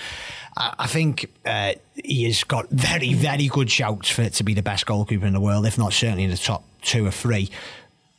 I 0.56 0.74
I 0.78 0.86
think 0.86 1.30
uh, 1.44 1.72
he 2.02 2.24
has 2.24 2.44
got 2.44 2.68
very, 2.70 3.12
very 3.14 3.48
good 3.48 3.70
shouts 3.70 4.08
for 4.10 4.22
it 4.22 4.34
to 4.34 4.44
be 4.44 4.54
the 4.54 4.62
best 4.62 4.86
goalkeeper 4.86 5.26
in 5.26 5.32
the 5.32 5.40
world, 5.40 5.66
if 5.66 5.76
not 5.78 5.92
certainly 5.92 6.24
in 6.24 6.30
the 6.30 6.36
top 6.36 6.64
two 6.82 7.04
or 7.06 7.10
three. 7.10 7.50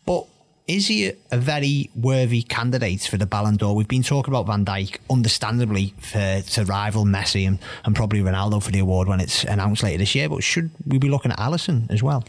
But 0.06 0.26
is 0.68 0.88
he 0.88 1.08
a, 1.08 1.14
a 1.32 1.38
very 1.38 1.90
worthy 1.96 2.42
candidate 2.42 3.02
for 3.02 3.18
the 3.18 3.26
Ballon 3.26 3.56
d'Or? 3.56 3.74
We've 3.74 3.88
been 3.88 4.04
talking 4.04 4.34
about 4.34 4.46
Van 4.48 4.66
Dijk, 4.66 4.98
understandably, 5.10 5.94
for 6.00 6.42
to 6.42 6.66
rival 6.66 7.06
Messi 7.06 7.48
and, 7.48 7.58
and 7.86 7.96
probably 7.96 8.20
Ronaldo 8.20 8.62
for 8.62 8.72
the 8.72 8.80
award 8.80 9.08
when 9.08 9.20
it's 9.22 9.44
announced 9.46 9.82
later 9.84 9.98
this 10.00 10.14
year. 10.14 10.28
But 10.30 10.44
should 10.44 10.70
we 10.86 10.98
be 10.98 11.10
looking 11.10 11.32
at 11.32 11.40
Alisson 11.40 11.90
as 11.90 12.04
well? 12.04 12.24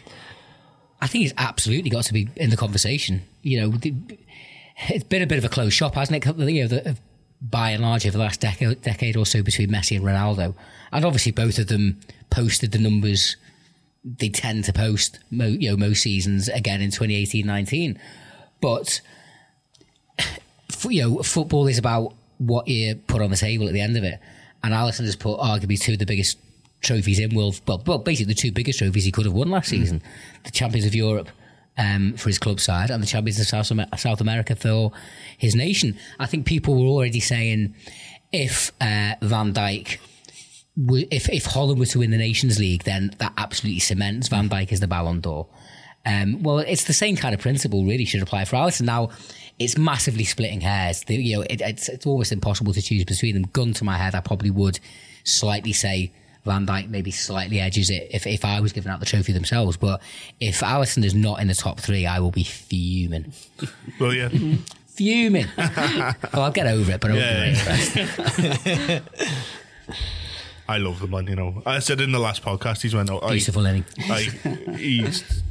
I 1.01 1.07
think 1.07 1.23
he's 1.23 1.35
absolutely 1.39 1.91
got 1.91 2.05
to 2.05 2.13
be 2.13 2.29
in 2.37 2.51
the 2.51 2.57
conversation. 2.57 3.23
You 3.43 3.61
know, 3.61 3.69
the- 3.71 3.95
it's 4.89 5.05
been 5.05 5.23
a 5.23 5.27
bit 5.27 5.39
of 5.39 5.45
a 5.45 5.49
closed 5.49 5.75
shop, 5.75 5.95
hasn't 5.95 6.25
it? 6.25 6.37
You 6.39 6.63
know, 6.63 6.69
the, 6.69 6.91
uh, 6.91 6.95
by 7.41 7.71
and 7.71 7.83
large 7.83 8.07
over 8.07 8.17
the 8.19 8.25
last 8.25 8.41
decade, 8.41 8.83
decade 8.83 9.17
or 9.17 9.27
so 9.27 9.43
between 9.43 9.71
Messi 9.71 9.97
and 9.97 10.05
Ronaldo, 10.05 10.55
and 10.93 11.05
obviously 11.05 11.33
both 11.33 11.59
of 11.59 11.69
them 11.69 12.01
posted 12.31 12.73
the 12.73 12.79
numbers 12.79 13.37
they 14.05 14.29
tend 14.29 14.65
to 14.65 14.73
post, 14.73 15.19
mo, 15.31 15.47
you 15.47 15.71
know, 15.71 15.77
most 15.77 16.03
seasons 16.03 16.49
again 16.49 16.81
in 16.81 16.91
2018-19. 16.91 17.99
But 18.61 19.01
you 20.85 21.03
know, 21.03 21.23
football 21.23 21.67
is 21.67 21.79
about 21.79 22.15
what 22.39 22.69
you 22.69 22.95
put 22.95 23.21
on 23.21 23.31
the 23.31 23.37
table 23.37 23.67
at 23.67 23.73
the 23.73 23.81
end 23.81 23.97
of 23.97 24.05
it. 24.05 24.21
And 24.63 24.73
Alisson 24.73 25.05
has 25.05 25.17
put 25.17 25.39
arguably 25.39 25.81
two 25.81 25.95
of 25.95 25.99
the 25.99 26.07
biggest 26.07 26.39
trophies 26.81 27.19
in 27.19 27.35
world, 27.35 27.61
well, 27.67 27.83
well, 27.87 27.99
basically 27.99 28.33
the 28.33 28.41
two 28.41 28.53
biggest 28.53 28.79
trophies 28.79 29.05
he 29.05 29.13
could 29.13 29.25
have 29.25 29.35
won 29.35 29.51
last 29.51 29.69
season: 29.69 30.01
mm-hmm. 30.01 30.43
the 30.45 30.51
Champions 30.51 30.87
of 30.87 30.95
Europe 30.95 31.29
um, 31.79 32.15
for 32.15 32.29
his 32.29 32.39
club 32.39 32.61
side 32.61 32.91
and 32.91 33.03
the 33.03 33.07
Champions 33.07 33.41
of 33.41 33.47
South, 33.47 33.71
South 33.99 34.21
America 34.21 34.55
for 34.55 34.93
his 35.39 35.55
nation. 35.55 35.97
I 36.19 36.27
think 36.27 36.45
people 36.45 36.75
were 36.75 36.89
already 36.89 37.21
saying 37.21 37.75
if 38.33 38.73
uh, 38.81 39.15
Van 39.23 39.55
Dijk. 39.55 39.99
If, 40.81 41.29
if 41.29 41.45
Holland 41.47 41.81
were 41.81 41.87
to 41.87 41.99
win 41.99 42.13
the 42.13 42.19
Nations 42.19 42.61
League, 42.61 42.85
then 42.85 43.11
that 43.19 43.33
absolutely 43.37 43.81
cements 43.81 44.29
Van 44.29 44.49
Dijk 44.49 44.71
as 44.71 44.79
the 44.79 44.87
Ballon 44.87 45.21
d'Or. 45.21 45.49
Um, 46.07 46.43
well, 46.43 46.59
it's 46.59 46.85
the 46.85 46.93
same 46.93 47.17
kind 47.17 47.35
of 47.35 47.41
principle 47.41 47.85
really 47.85 48.05
should 48.05 48.23
apply 48.23 48.45
for 48.45 48.55
Alisson. 48.57 48.83
Now, 48.83 49.11
it's 49.59 49.77
massively 49.77 50.23
splitting 50.25 50.61
hairs. 50.61 51.03
The- 51.03 51.17
you 51.17 51.37
know, 51.37 51.43
it, 51.51 51.61
it's, 51.61 51.89
it's 51.89 52.07
almost 52.07 52.31
impossible 52.31 52.73
to 52.75 52.81
choose 52.81 53.05
between 53.05 53.35
them. 53.35 53.51
Gun 53.53 53.73
to 53.75 53.85
my 53.85 53.97
head, 53.97 54.15
I 54.15 54.21
probably 54.21 54.51
would 54.51 54.79
slightly 55.25 55.73
say 55.73 56.13
Van 56.49 56.67
Dijk 56.67 56.89
maybe 56.89 57.11
slightly 57.13 57.61
edges 57.61 57.91
it 57.91 58.09
if, 58.13 58.27
if 58.27 58.45
I 58.45 58.61
was 58.61 58.73
giving 58.73 58.91
out 58.91 58.99
the 59.01 59.07
trophy 59.07 59.33
themselves. 59.33 59.77
But 59.77 60.03
if 60.41 60.61
Alisson 60.61 61.05
is 61.05 61.15
not 61.15 61.41
in 61.41 61.47
the 61.49 61.55
top 61.55 61.79
three, 61.81 62.07
I 62.07 62.19
will 62.21 62.31
be 62.33 62.43
fuming. 62.45 63.33
well, 64.01 64.13
yeah. 64.13 64.29
Fuming. 64.89 65.47
well, 65.57 66.15
oh, 66.35 66.41
I'll 66.43 66.51
get 66.51 66.67
over 66.67 66.91
it, 66.93 67.01
but 67.01 67.11
I 67.11 67.15
won't 67.15 67.25
Yeah, 67.25 67.51
be 67.51 67.55
very 67.55 68.97
impressed. 68.97 69.03
I 70.69 70.77
love 70.79 71.01
the 71.01 71.07
man. 71.07 71.27
You 71.27 71.37
know, 71.37 71.63
I 71.65 71.79
said 71.79 72.01
in 72.01 72.13
the 72.13 72.19
last 72.19 72.43
podcast, 72.43 72.83
he's 72.83 72.95
went. 72.95 73.09
Oh, 73.11 73.21
I- 73.21 73.31
Beautiful 73.33 73.65
inning. 73.67 73.85
Like 74.09 74.29
he's 74.77 75.43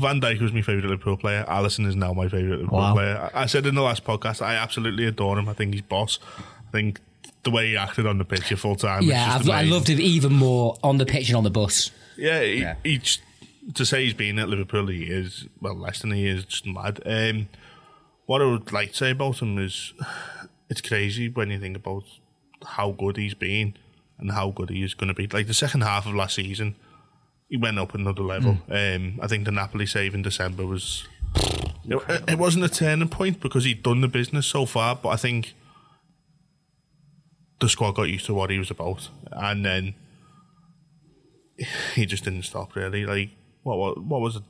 Van 0.00 0.20
Dijk 0.20 0.40
was 0.40 0.52
my 0.52 0.60
favourite 0.62 0.88
Liverpool 0.88 1.16
player. 1.16 1.44
Alisson 1.48 1.86
is 1.86 1.94
now 1.94 2.12
my 2.12 2.28
favourite 2.28 2.58
Liverpool 2.58 2.78
Wow. 2.78 2.94
player. 2.94 3.30
I 3.32 3.42
I 3.42 3.46
said 3.46 3.64
in 3.66 3.74
the 3.76 3.82
last 3.82 4.04
podcast, 4.04 4.42
I 4.42 4.54
absolutely 4.56 5.06
adore 5.06 5.38
him. 5.38 5.48
I 5.48 5.52
think 5.52 5.72
he's 5.74 5.82
boss. 5.82 6.18
I 6.38 6.70
think 6.72 7.00
the 7.44 7.50
way 7.50 7.68
he 7.68 7.76
acted 7.76 8.06
on 8.06 8.18
the 8.18 8.24
pitch 8.24 8.50
at 8.52 8.58
full 8.58 8.76
time. 8.76 9.02
Yeah, 9.02 9.34
I've, 9.36 9.48
I 9.48 9.62
loved 9.62 9.88
him 9.88 10.00
even 10.00 10.32
more 10.32 10.76
on 10.82 10.98
the 10.98 11.06
pitch 11.06 11.28
and 11.28 11.36
on 11.36 11.44
the 11.44 11.50
bus. 11.50 11.90
Yeah, 12.16 12.40
he, 12.42 12.60
Yeah. 12.60 12.74
he 12.82 12.98
just- 12.98 13.22
to 13.74 13.86
say 13.86 14.04
he's 14.04 14.12
been 14.12 14.38
at 14.38 14.48
Liverpool 14.50 14.88
he 14.88 15.04
is 15.04 15.46
well 15.60 15.74
less 15.74 16.00
than 16.00 16.12
a 16.12 16.16
year 16.16 16.36
is 16.36 16.44
just 16.44 16.66
mad. 16.66 17.00
Um, 17.06 17.48
what 18.26 18.42
I 18.42 18.44
would 18.44 18.70
like 18.72 18.90
to 18.90 18.96
say 18.96 19.10
about 19.12 19.40
him 19.40 19.56
is 19.58 19.94
it's 20.68 20.80
crazy 20.82 21.28
when 21.30 21.50
you 21.50 21.58
think 21.58 21.76
about 21.76 22.04
how 22.66 22.90
good 22.92 23.16
he's 23.16 23.32
been 23.34 23.74
and 24.18 24.30
how 24.32 24.50
good 24.50 24.68
he 24.70 24.82
is 24.82 24.92
going 24.94 25.08
to 25.08 25.14
be. 25.14 25.26
Like 25.26 25.46
the 25.46 25.54
second 25.54 25.80
half 25.82 26.06
of 26.06 26.14
last 26.14 26.34
season, 26.34 26.76
he 27.48 27.56
went 27.56 27.78
up 27.78 27.94
another 27.94 28.22
level. 28.22 28.58
Um, 28.70 29.18
I 29.22 29.26
think 29.28 29.44
the 29.46 29.50
Napoli 29.52 29.86
save 29.86 30.14
in 30.14 30.20
December 30.22 30.66
was. 30.66 31.06
It, 31.86 32.02
it 32.28 32.38
wasn't 32.38 32.64
a 32.64 32.68
turning 32.68 33.08
point 33.08 33.40
because 33.40 33.64
he'd 33.64 33.82
done 33.82 34.00
the 34.02 34.08
business 34.08 34.46
so 34.46 34.64
far, 34.66 34.94
but 34.96 35.08
I 35.10 35.16
think 35.16 35.54
the 37.60 37.68
squad 37.68 37.92
got 37.92 38.04
used 38.04 38.26
to 38.26 38.34
what 38.34 38.50
he 38.50 38.58
was 38.58 38.70
about, 38.70 39.08
and 39.32 39.64
then 39.64 39.94
he 41.94 42.06
just 42.06 42.24
didn't 42.24 42.42
stop 42.42 42.74
really. 42.74 43.06
Like 43.06 43.30
what 43.62 43.78
what, 43.78 44.02
what 44.04 44.20
was 44.20 44.36
it? 44.36 44.42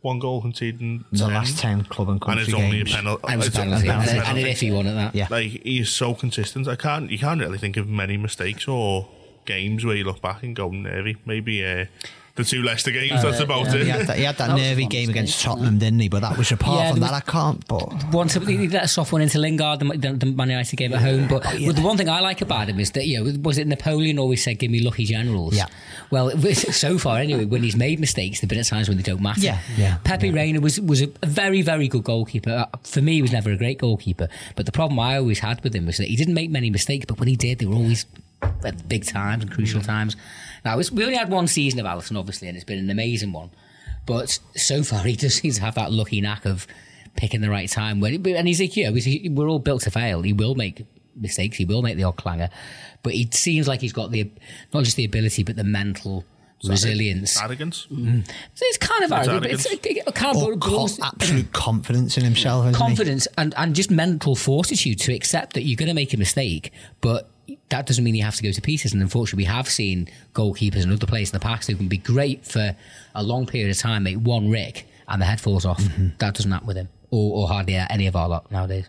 One 0.00 0.18
goal 0.18 0.42
conceded 0.42 0.82
in 0.82 1.02
The 1.12 1.18
10, 1.20 1.28
last 1.32 1.58
10 1.58 1.84
club 1.84 2.08
and 2.08 2.16
and 2.16 2.20
country 2.22 2.44
it's 2.44 2.52
only 2.52 2.80
a 2.82 2.84
games. 2.84 2.94
penalty. 2.94 3.24
And 3.26 3.32
it 3.32 3.36
was 3.38 3.46
a 3.46 3.48
It's 3.48 3.56
a- 3.56 3.60
penalty. 3.60 3.86
penalty. 3.88 4.10
And, 4.10 4.20
and 4.28 4.38
an 4.38 4.44
iffy 4.44 4.74
one 4.76 4.86
at 4.86 4.94
that. 4.96 5.14
Yeah. 5.14 5.28
like 5.30 5.46
he 5.46 5.78
is 5.80 5.88
so 5.88 6.12
consistent. 6.14 6.68
I 6.68 6.76
can't 6.76 7.10
you 7.10 7.18
can't 7.18 7.40
really 7.40 7.56
think 7.56 7.78
of 7.78 7.88
many 7.88 8.18
mistakes 8.18 8.68
or 8.68 9.08
games 9.46 9.82
where 9.84 9.96
you 9.96 10.04
look 10.04 10.20
back 10.20 10.42
and 10.42 10.54
go 10.54 10.68
nervy. 10.70 11.16
Maybe 11.24 11.64
uh, 11.64 11.86
the 12.36 12.42
two 12.44 12.62
Leicester 12.64 12.90
games. 12.90 13.22
that's 13.22 13.38
about 13.38 13.68
He 13.72 13.78
it. 13.82 13.86
had 13.86 14.06
that, 14.08 14.16
he 14.18 14.24
had 14.24 14.36
that, 14.38 14.48
That 14.48 14.56
nervy 14.56 14.86
game 14.86 15.08
against 15.08 15.34
wasn't 15.36 15.60
Tottenham, 15.60 15.78
didn't 15.78 16.00
he? 16.00 16.08
But 16.08 16.22
that 16.22 16.36
was 16.36 16.50
apart 16.50 16.80
Yeah, 16.80 16.90
from 16.90 17.00
there 17.00 17.10
that, 17.10 17.28
I 17.28 17.30
can't. 17.30 17.64
But 17.68 18.12
Once 18.12 18.34
he 18.34 18.66
let 18.68 18.82
a 18.84 18.88
soft 18.88 19.12
one 19.12 19.22
into 19.22 19.38
Lingard, 19.38 19.78
the, 19.78 19.84
the, 19.96 20.12
the 20.14 20.26
Man 20.26 20.50
United 20.50 20.74
game 20.76 20.92
at 20.94 21.00
home. 21.00 21.28
But 21.28 21.46
Oh, 21.46 21.52
yeah. 21.52 21.70
the 21.70 21.80
one 21.82 21.96
thing 21.96 22.08
I 22.08 22.18
like 22.18 22.40
about 22.40 22.68
him 22.68 22.80
is 22.80 22.90
that 22.92 23.06
you 23.06 23.22
know, 23.22 23.38
was 23.42 23.58
it 23.58 23.68
Napoleon 23.68 24.18
always 24.18 24.42
said, 24.42 24.58
"Give 24.58 24.70
me 24.70 24.80
lucky 24.80 25.04
generals." 25.04 25.54
Yeah. 25.56 25.66
Well, 26.10 26.30
so 26.54 26.98
far 26.98 27.18
anyway, 27.18 27.44
when 27.44 27.62
he's 27.62 27.76
made 27.76 28.00
mistakes, 28.00 28.40
there've 28.40 28.48
been 28.48 28.58
at 28.58 28.66
times 28.66 28.88
when 28.88 28.96
they 28.96 29.02
don't 29.04 29.22
matter. 29.22 29.40
Yeah, 29.40 29.60
yeah, 29.76 29.98
Pepe 30.02 30.30
Reina 30.32 30.60
was 30.60 30.80
was 30.80 31.02
a 31.02 31.08
very 31.24 31.62
very 31.62 31.86
good 31.86 32.02
goalkeeper. 32.02 32.50
Uh, 32.72 32.76
For 32.82 33.00
me, 33.00 33.14
he 33.14 33.22
was 33.22 33.30
never 33.32 33.52
a 33.52 33.56
great 33.56 33.78
goalkeeper. 33.78 34.28
But 34.56 34.66
the 34.66 34.72
problem 34.72 34.98
I 34.98 35.16
always 35.18 35.38
had 35.38 35.62
with 35.62 35.74
him 35.74 35.86
was 35.86 35.98
that 35.98 36.08
he 36.08 36.16
didn't 36.16 36.34
make 36.34 36.50
many 36.50 36.68
mistakes, 36.70 37.04
but 37.06 37.18
when 37.20 37.28
he 37.28 37.36
did, 37.36 37.60
they 37.60 37.66
were 37.66 37.76
always 37.76 38.06
at 38.64 38.88
big 38.88 39.06
times 39.06 39.42
and 39.44 39.52
crucial 39.52 39.80
times. 39.80 40.16
Now 40.64 40.78
we 40.78 41.04
only 41.04 41.16
had 41.16 41.30
one 41.30 41.46
season 41.46 41.78
of 41.80 41.86
Alisson, 41.86 42.18
obviously, 42.18 42.48
and 42.48 42.56
it's 42.56 42.64
been 42.64 42.78
an 42.78 42.90
amazing 42.90 43.32
one. 43.32 43.50
But 44.06 44.38
so 44.56 44.82
far, 44.82 45.02
he 45.04 45.16
just 45.16 45.40
seems 45.40 45.56
to 45.56 45.62
have 45.62 45.74
that 45.76 45.92
lucky 45.92 46.20
knack 46.20 46.44
of 46.44 46.66
picking 47.16 47.40
the 47.40 47.50
right 47.50 47.68
time. 47.68 48.00
When 48.00 48.26
and 48.26 48.48
he's 48.48 48.60
like, 48.60 48.76
you 48.76 48.84
know, 48.84 48.94
he's- 48.94 49.30
we're 49.30 49.48
all 49.48 49.58
built 49.58 49.82
to 49.82 49.90
fail. 49.90 50.22
He 50.22 50.32
will 50.32 50.54
make 50.54 50.84
mistakes. 51.16 51.56
He 51.56 51.64
will 51.64 51.80
make 51.82 51.96
the 51.96 52.04
odd 52.04 52.16
clanger, 52.16 52.50
but 53.02 53.12
he 53.14 53.28
seems 53.32 53.68
like 53.68 53.80
he's 53.80 53.92
got 53.92 54.10
the 54.10 54.30
not 54.72 54.84
just 54.84 54.96
the 54.96 55.04
ability, 55.04 55.42
but 55.42 55.56
the 55.56 55.64
mental 55.64 56.24
resilience. 56.66 57.40
Arrogance. 57.40 57.86
Mm. 57.92 58.26
So 58.26 58.62
it's 58.66 58.78
kind 58.78 59.04
of 59.04 59.12
arrogant, 59.12 59.42
but 59.42 59.50
it's 59.52 59.66
a, 60.06 60.12
kind 60.12 60.36
of 60.36 60.42
or 60.42 60.56
co- 60.56 60.70
belongs- 60.70 60.98
absolute 61.00 61.52
confidence 61.52 62.16
in 62.16 62.24
himself, 62.24 62.64
isn't 62.64 62.74
he? 62.74 62.78
confidence 62.78 63.28
and, 63.38 63.54
and 63.56 63.74
just 63.74 63.90
mental 63.90 64.34
fortitude 64.34 64.98
to 65.00 65.12
accept 65.14 65.52
that 65.54 65.62
you're 65.62 65.76
going 65.76 65.88
to 65.88 65.94
make 65.94 66.14
a 66.14 66.16
mistake, 66.16 66.72
but 67.00 67.30
that 67.68 67.86
doesn't 67.86 68.04
mean 68.04 68.14
you 68.14 68.24
have 68.24 68.36
to 68.36 68.42
go 68.42 68.52
to 68.52 68.60
pieces. 68.60 68.92
And 68.92 69.02
unfortunately, 69.02 69.42
we 69.42 69.48
have 69.48 69.68
seen 69.68 70.08
goalkeepers 70.34 70.82
and 70.82 70.92
other 70.92 71.06
players 71.06 71.30
in 71.30 71.34
the 71.38 71.44
past 71.44 71.68
who 71.68 71.76
can 71.76 71.88
be 71.88 71.98
great 71.98 72.44
for 72.44 72.76
a 73.14 73.22
long 73.22 73.46
period 73.46 73.70
of 73.70 73.78
time, 73.78 74.04
make 74.04 74.16
one 74.16 74.50
rick, 74.50 74.86
and 75.08 75.20
the 75.20 75.26
head 75.26 75.40
falls 75.40 75.64
off. 75.64 75.80
Mm-hmm. 75.80 76.08
That 76.18 76.34
doesn't 76.34 76.50
happen 76.50 76.66
with 76.66 76.76
him, 76.76 76.88
or, 77.10 77.42
or 77.42 77.48
hardly 77.48 77.74
any 77.74 78.06
of 78.06 78.16
our 78.16 78.28
lot 78.28 78.50
nowadays. 78.50 78.88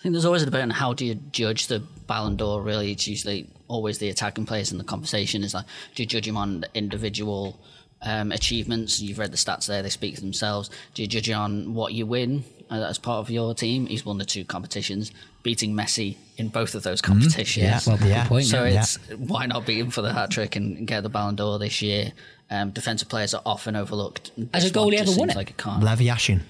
I 0.00 0.02
think 0.02 0.14
there's 0.14 0.24
always 0.24 0.42
a 0.42 0.46
debate 0.46 0.62
on 0.62 0.70
how 0.70 0.94
do 0.94 1.04
you 1.04 1.14
judge 1.14 1.66
the 1.66 1.80
Ballon 2.06 2.36
d'Or. 2.36 2.62
Really, 2.62 2.92
it's 2.92 3.06
usually 3.06 3.50
always 3.68 3.98
the 3.98 4.08
attacking 4.08 4.46
players 4.46 4.72
in 4.72 4.78
the 4.78 4.84
conversation. 4.84 5.44
Is 5.44 5.52
like, 5.52 5.66
do 5.94 6.02
you 6.02 6.06
judge 6.06 6.26
him 6.26 6.38
on 6.38 6.64
individual 6.72 7.60
um, 8.00 8.32
achievements? 8.32 9.00
You've 9.00 9.18
read 9.18 9.30
the 9.30 9.36
stats 9.36 9.66
there; 9.66 9.82
they 9.82 9.90
speak 9.90 10.14
for 10.14 10.22
themselves. 10.22 10.70
Do 10.94 11.02
you 11.02 11.08
judge 11.08 11.28
it 11.28 11.34
on 11.34 11.74
what 11.74 11.92
you 11.92 12.06
win 12.06 12.44
uh, 12.70 12.76
as 12.76 12.98
part 12.98 13.18
of 13.18 13.30
your 13.30 13.54
team? 13.54 13.86
He's 13.86 14.06
won 14.06 14.16
the 14.16 14.24
two 14.24 14.44
competitions, 14.44 15.12
beating 15.42 15.74
Messi 15.74 16.16
in 16.36 16.48
both 16.48 16.74
of 16.74 16.82
those 16.82 17.00
mm-hmm. 17.00 17.12
competitions. 17.12 17.64
Yeah, 17.64 17.80
Well, 17.86 17.96
good 17.98 18.08
yeah. 18.08 18.26
point. 18.26 18.46
So 18.46 18.64
yeah. 18.64 18.80
it's 18.80 18.96
why 19.16 19.46
not 19.46 19.66
beat 19.66 19.78
him 19.78 19.90
for 19.90 20.02
the 20.02 20.12
hat 20.12 20.30
trick 20.30 20.56
and 20.56 20.86
get 20.86 21.02
the 21.02 21.08
Ballon 21.08 21.36
d'Or 21.36 21.58
this 21.58 21.82
year? 21.82 22.12
Um, 22.50 22.70
defensive 22.70 23.08
players 23.08 23.32
are 23.34 23.42
often 23.46 23.76
overlooked. 23.76 24.32
As 24.52 24.64
a 24.64 24.68
This 24.68 24.74
one 24.74 24.88
goalie 24.88 24.98
just 24.98 25.12
ever 25.12 25.20
won 25.20 25.28
seems 25.28 25.32
it? 25.32 25.36
Like 25.36 25.50
it 25.50 25.56
can't. 25.56 25.82
Levi 25.82 26.04
Yashin. 26.04 26.40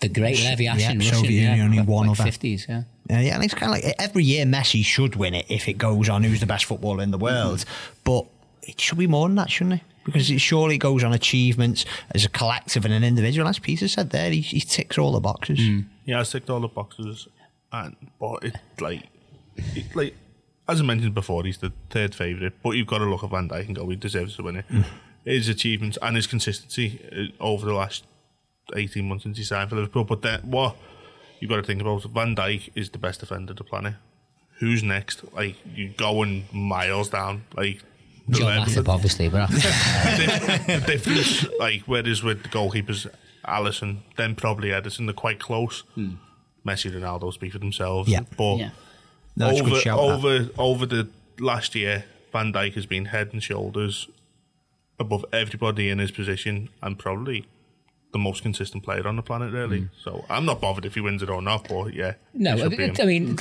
the 0.00 0.08
great 0.08 0.38
Levi 0.38 0.62
Yeah, 0.64 0.74
Yashin, 0.74 1.02
Soviet 1.02 1.12
Russian, 1.12 1.24
Union 1.32 1.56
yeah, 1.56 1.64
only 1.64 1.78
like- 1.78 1.88
one 1.88 2.06
like 2.08 2.20
other. 2.20 2.30
50s, 2.30 2.68
yeah. 2.68 2.82
Yeah, 3.10 3.20
yeah, 3.20 3.34
and 3.34 3.44
it's 3.44 3.54
kind 3.54 3.76
of 3.76 3.82
like 3.84 3.94
every 3.98 4.24
year 4.24 4.46
Messi 4.46 4.84
should 4.84 5.16
win 5.16 5.34
it 5.34 5.46
if 5.50 5.68
it 5.68 5.74
goes 5.74 6.08
on 6.08 6.22
who's 6.22 6.40
the 6.40 6.46
best 6.46 6.64
footballer 6.64 7.02
in 7.02 7.10
the 7.10 7.18
mm-hmm. 7.18 7.24
world. 7.24 7.64
But 8.04 8.26
it 8.62 8.80
should 8.80 8.98
be 8.98 9.06
more 9.06 9.28
than 9.28 9.34
that, 9.36 9.50
shouldn't 9.50 9.74
it? 9.74 9.80
Because 10.04 10.30
it 10.30 10.40
surely 10.40 10.78
goes 10.78 11.04
on 11.04 11.12
achievements 11.12 11.84
as 12.12 12.24
a 12.24 12.28
collective 12.28 12.84
and 12.84 12.94
an 12.94 13.04
individual. 13.04 13.46
As 13.48 13.58
Peter 13.58 13.86
said 13.86 14.10
there, 14.10 14.30
he, 14.30 14.40
he 14.40 14.60
ticks 14.60 14.98
all 14.98 15.12
the 15.12 15.20
boxes. 15.20 15.58
Mm. 15.58 15.84
Yeah, 16.04 16.20
I 16.20 16.22
ticked 16.24 16.50
all 16.50 16.60
the 16.60 16.68
boxes, 16.68 17.28
and 17.72 17.96
but 18.20 18.44
it 18.44 18.56
like, 18.80 19.04
it, 19.56 19.94
like 19.96 20.14
as 20.68 20.80
I 20.80 20.84
mentioned 20.84 21.14
before, 21.14 21.42
he's 21.44 21.58
the 21.58 21.72
third 21.90 22.14
favourite. 22.14 22.52
But 22.62 22.70
you've 22.70 22.86
got 22.86 22.98
to 22.98 23.04
look 23.04 23.24
at 23.24 23.30
Van 23.30 23.48
Dijk 23.48 23.66
and 23.66 23.76
go, 23.76 23.88
he 23.88 23.96
deserves 23.96 24.36
to 24.36 24.42
win 24.44 24.56
it. 24.56 24.64
His 25.24 25.48
achievements 25.48 25.98
and 26.02 26.16
his 26.16 26.26
consistency 26.26 27.00
uh, 27.40 27.42
over 27.42 27.66
the 27.66 27.74
last 27.74 28.04
eighteen 28.76 29.08
months 29.08 29.24
since 29.24 29.38
he 29.38 29.44
signed 29.44 29.70
for 29.70 29.76
Liverpool. 29.76 30.04
But 30.04 30.22
then 30.22 30.40
what 30.42 30.76
you've 31.40 31.50
got 31.50 31.56
to 31.56 31.62
think 31.62 31.80
about 31.80 32.02
Van 32.04 32.36
Dijk 32.36 32.70
is 32.74 32.90
the 32.90 32.98
best 32.98 33.20
defender 33.20 33.54
the 33.54 33.64
planet. 33.64 33.94
Who's 34.60 34.82
next? 34.82 35.22
Like 35.34 35.56
you 35.74 35.88
going 35.90 36.44
miles 36.52 37.08
down, 37.10 37.44
like. 37.56 37.82
the 38.28 38.38
John 38.38 38.46
level- 38.48 38.64
Matip, 38.82 38.88
obviously, 38.88 39.28
but 39.28 39.50
the 39.50 40.82
difference, 40.86 41.46
like 41.58 41.82
whereas 41.86 42.22
with 42.22 42.44
the 42.44 42.48
goalkeepers, 42.48 43.08
Alisson, 43.44 43.98
then 44.16 44.36
probably 44.36 44.68
Ederson, 44.68 45.06
they're 45.06 45.12
quite 45.14 45.40
close. 45.40 45.82
Messi, 46.66 46.90
Ronaldo 46.92 47.32
speak 47.32 47.52
for 47.52 47.58
themselves. 47.58 48.08
Yeah. 48.08 48.20
but 48.36 48.56
Yeah. 48.56 48.70
No, 49.36 49.48
it's 49.50 49.60
a 49.60 49.64
over 49.64 50.30
that. 50.30 50.48
over 50.48 50.50
over 50.58 50.86
the 50.86 51.08
last 51.38 51.74
year, 51.74 52.04
Van 52.32 52.52
Dijk 52.52 52.74
has 52.74 52.86
been 52.86 53.06
head 53.06 53.30
and 53.32 53.42
shoulders 53.42 54.08
above 54.98 55.24
everybody 55.32 55.88
in 55.88 55.98
his 55.98 56.10
position, 56.10 56.68
and 56.82 56.98
probably 56.98 57.46
the 58.12 58.18
most 58.18 58.42
consistent 58.42 58.84
player 58.84 59.06
on 59.08 59.16
the 59.16 59.22
planet. 59.22 59.52
Really, 59.52 59.80
mm. 59.82 59.88
so 60.02 60.24
I'm 60.28 60.44
not 60.44 60.60
bothered 60.60 60.84
if 60.84 60.94
he 60.94 61.00
wins 61.00 61.22
it 61.22 61.30
or 61.30 61.40
not. 61.40 61.68
But 61.68 61.94
yeah, 61.94 62.14
No, 62.34 62.52
I 62.52 62.68
mean. 62.68 62.94
I 63.00 63.04
mean, 63.04 63.38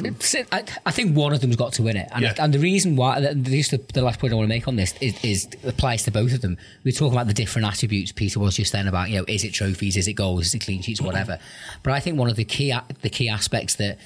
I, 0.51 0.63
I 0.85 0.91
think 0.91 1.15
one 1.15 1.33
of 1.33 1.41
them's 1.41 1.57
got 1.57 1.73
to 1.73 1.83
win 1.83 1.97
it, 1.97 2.09
and, 2.11 2.23
Yeah. 2.23 2.33
and 2.37 2.53
the 2.53 2.59
reason 2.59 2.95
why, 2.95 3.33
just 3.33 3.71
the, 3.71 3.81
the 3.93 4.01
last 4.01 4.19
point 4.19 4.33
I 4.33 4.37
want 4.37 4.45
to 4.45 4.49
make 4.49 4.67
on 4.67 4.77
this 4.77 4.93
is, 5.01 5.23
is 5.23 5.47
applies 5.65 6.03
to 6.03 6.11
both 6.11 6.33
of 6.33 6.41
them. 6.41 6.57
We're 6.83 6.91
talking 6.93 7.13
about 7.13 7.27
the 7.27 7.33
different 7.33 7.67
attributes. 7.67 8.11
Peter 8.11 8.39
was 8.39 8.55
just 8.55 8.71
then 8.71 8.87
about, 8.87 9.09
you 9.09 9.17
know, 9.17 9.25
is 9.27 9.43
it 9.43 9.51
trophies, 9.53 9.97
is 9.97 10.07
it 10.07 10.13
goals, 10.13 10.47
is 10.47 10.53
it 10.53 10.59
clean 10.59 10.81
sheets, 10.81 11.01
whatever. 11.01 11.37
But 11.83 11.93
I 11.93 11.99
think 11.99 12.17
one 12.17 12.29
of 12.29 12.37
the 12.37 12.45
key 12.45 12.73
the 13.01 13.09
key 13.09 13.29
aspects 13.29 13.75
that 13.75 13.97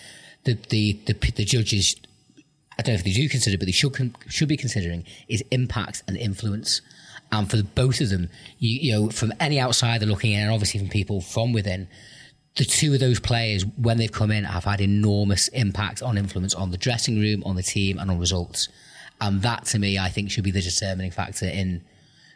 the 0.46 0.58
the 0.70 0.94
the, 1.06 1.14
the 1.14 1.46
judges, 1.46 1.96
I 2.78 2.82
don't 2.82 2.96
know 2.96 3.00
if 3.00 3.04
they 3.04 3.12
do 3.12 3.30
consider, 3.30 3.58
but 3.58 3.66
they 3.66 3.72
should 3.72 4.16
should 4.28 4.48
be 4.48 4.58
considering 4.58 5.06
is 5.28 5.44
impact 5.52 6.04
and 6.08 6.18
influence. 6.18 6.82
And 7.36 7.50
for 7.50 7.62
both 7.64 8.02
of 8.02 8.10
them, 8.10 8.30
you, 8.60 8.80
you 8.80 8.92
know, 8.94 9.10
from 9.10 9.34
any 9.40 9.60
outsider 9.60 10.06
looking 10.06 10.32
in, 10.32 10.42
and 10.42 10.52
obviously 10.52 10.80
from 10.80 10.90
people 10.90 11.22
from 11.22 11.54
within, 11.54 11.88
the 12.56 12.66
two 12.66 12.94
of 12.94 13.00
those 13.00 13.20
players, 13.20 13.66
when 13.78 13.98
they've 13.98 14.12
come 14.12 14.32
in, 14.32 14.46
have 14.46 14.64
had 14.64 14.80
enormous 14.80 15.50
impact 15.50 16.02
on 16.02 16.18
influence 16.18 16.54
on 16.54 16.72
the 16.72 16.78
dressing 16.78 17.20
room, 17.20 17.44
on 17.46 17.56
the 17.56 17.64
team, 17.64 18.00
and 18.00 18.10
on 18.10 18.18
results. 18.18 18.70
And 19.20 19.42
that, 19.42 19.66
to 19.66 19.80
me, 19.80 19.98
I 19.98 20.10
think 20.10 20.32
should 20.32 20.44
be 20.44 20.52
the 20.52 20.62
determining 20.62 21.12
factor 21.12 21.48
in 21.48 21.84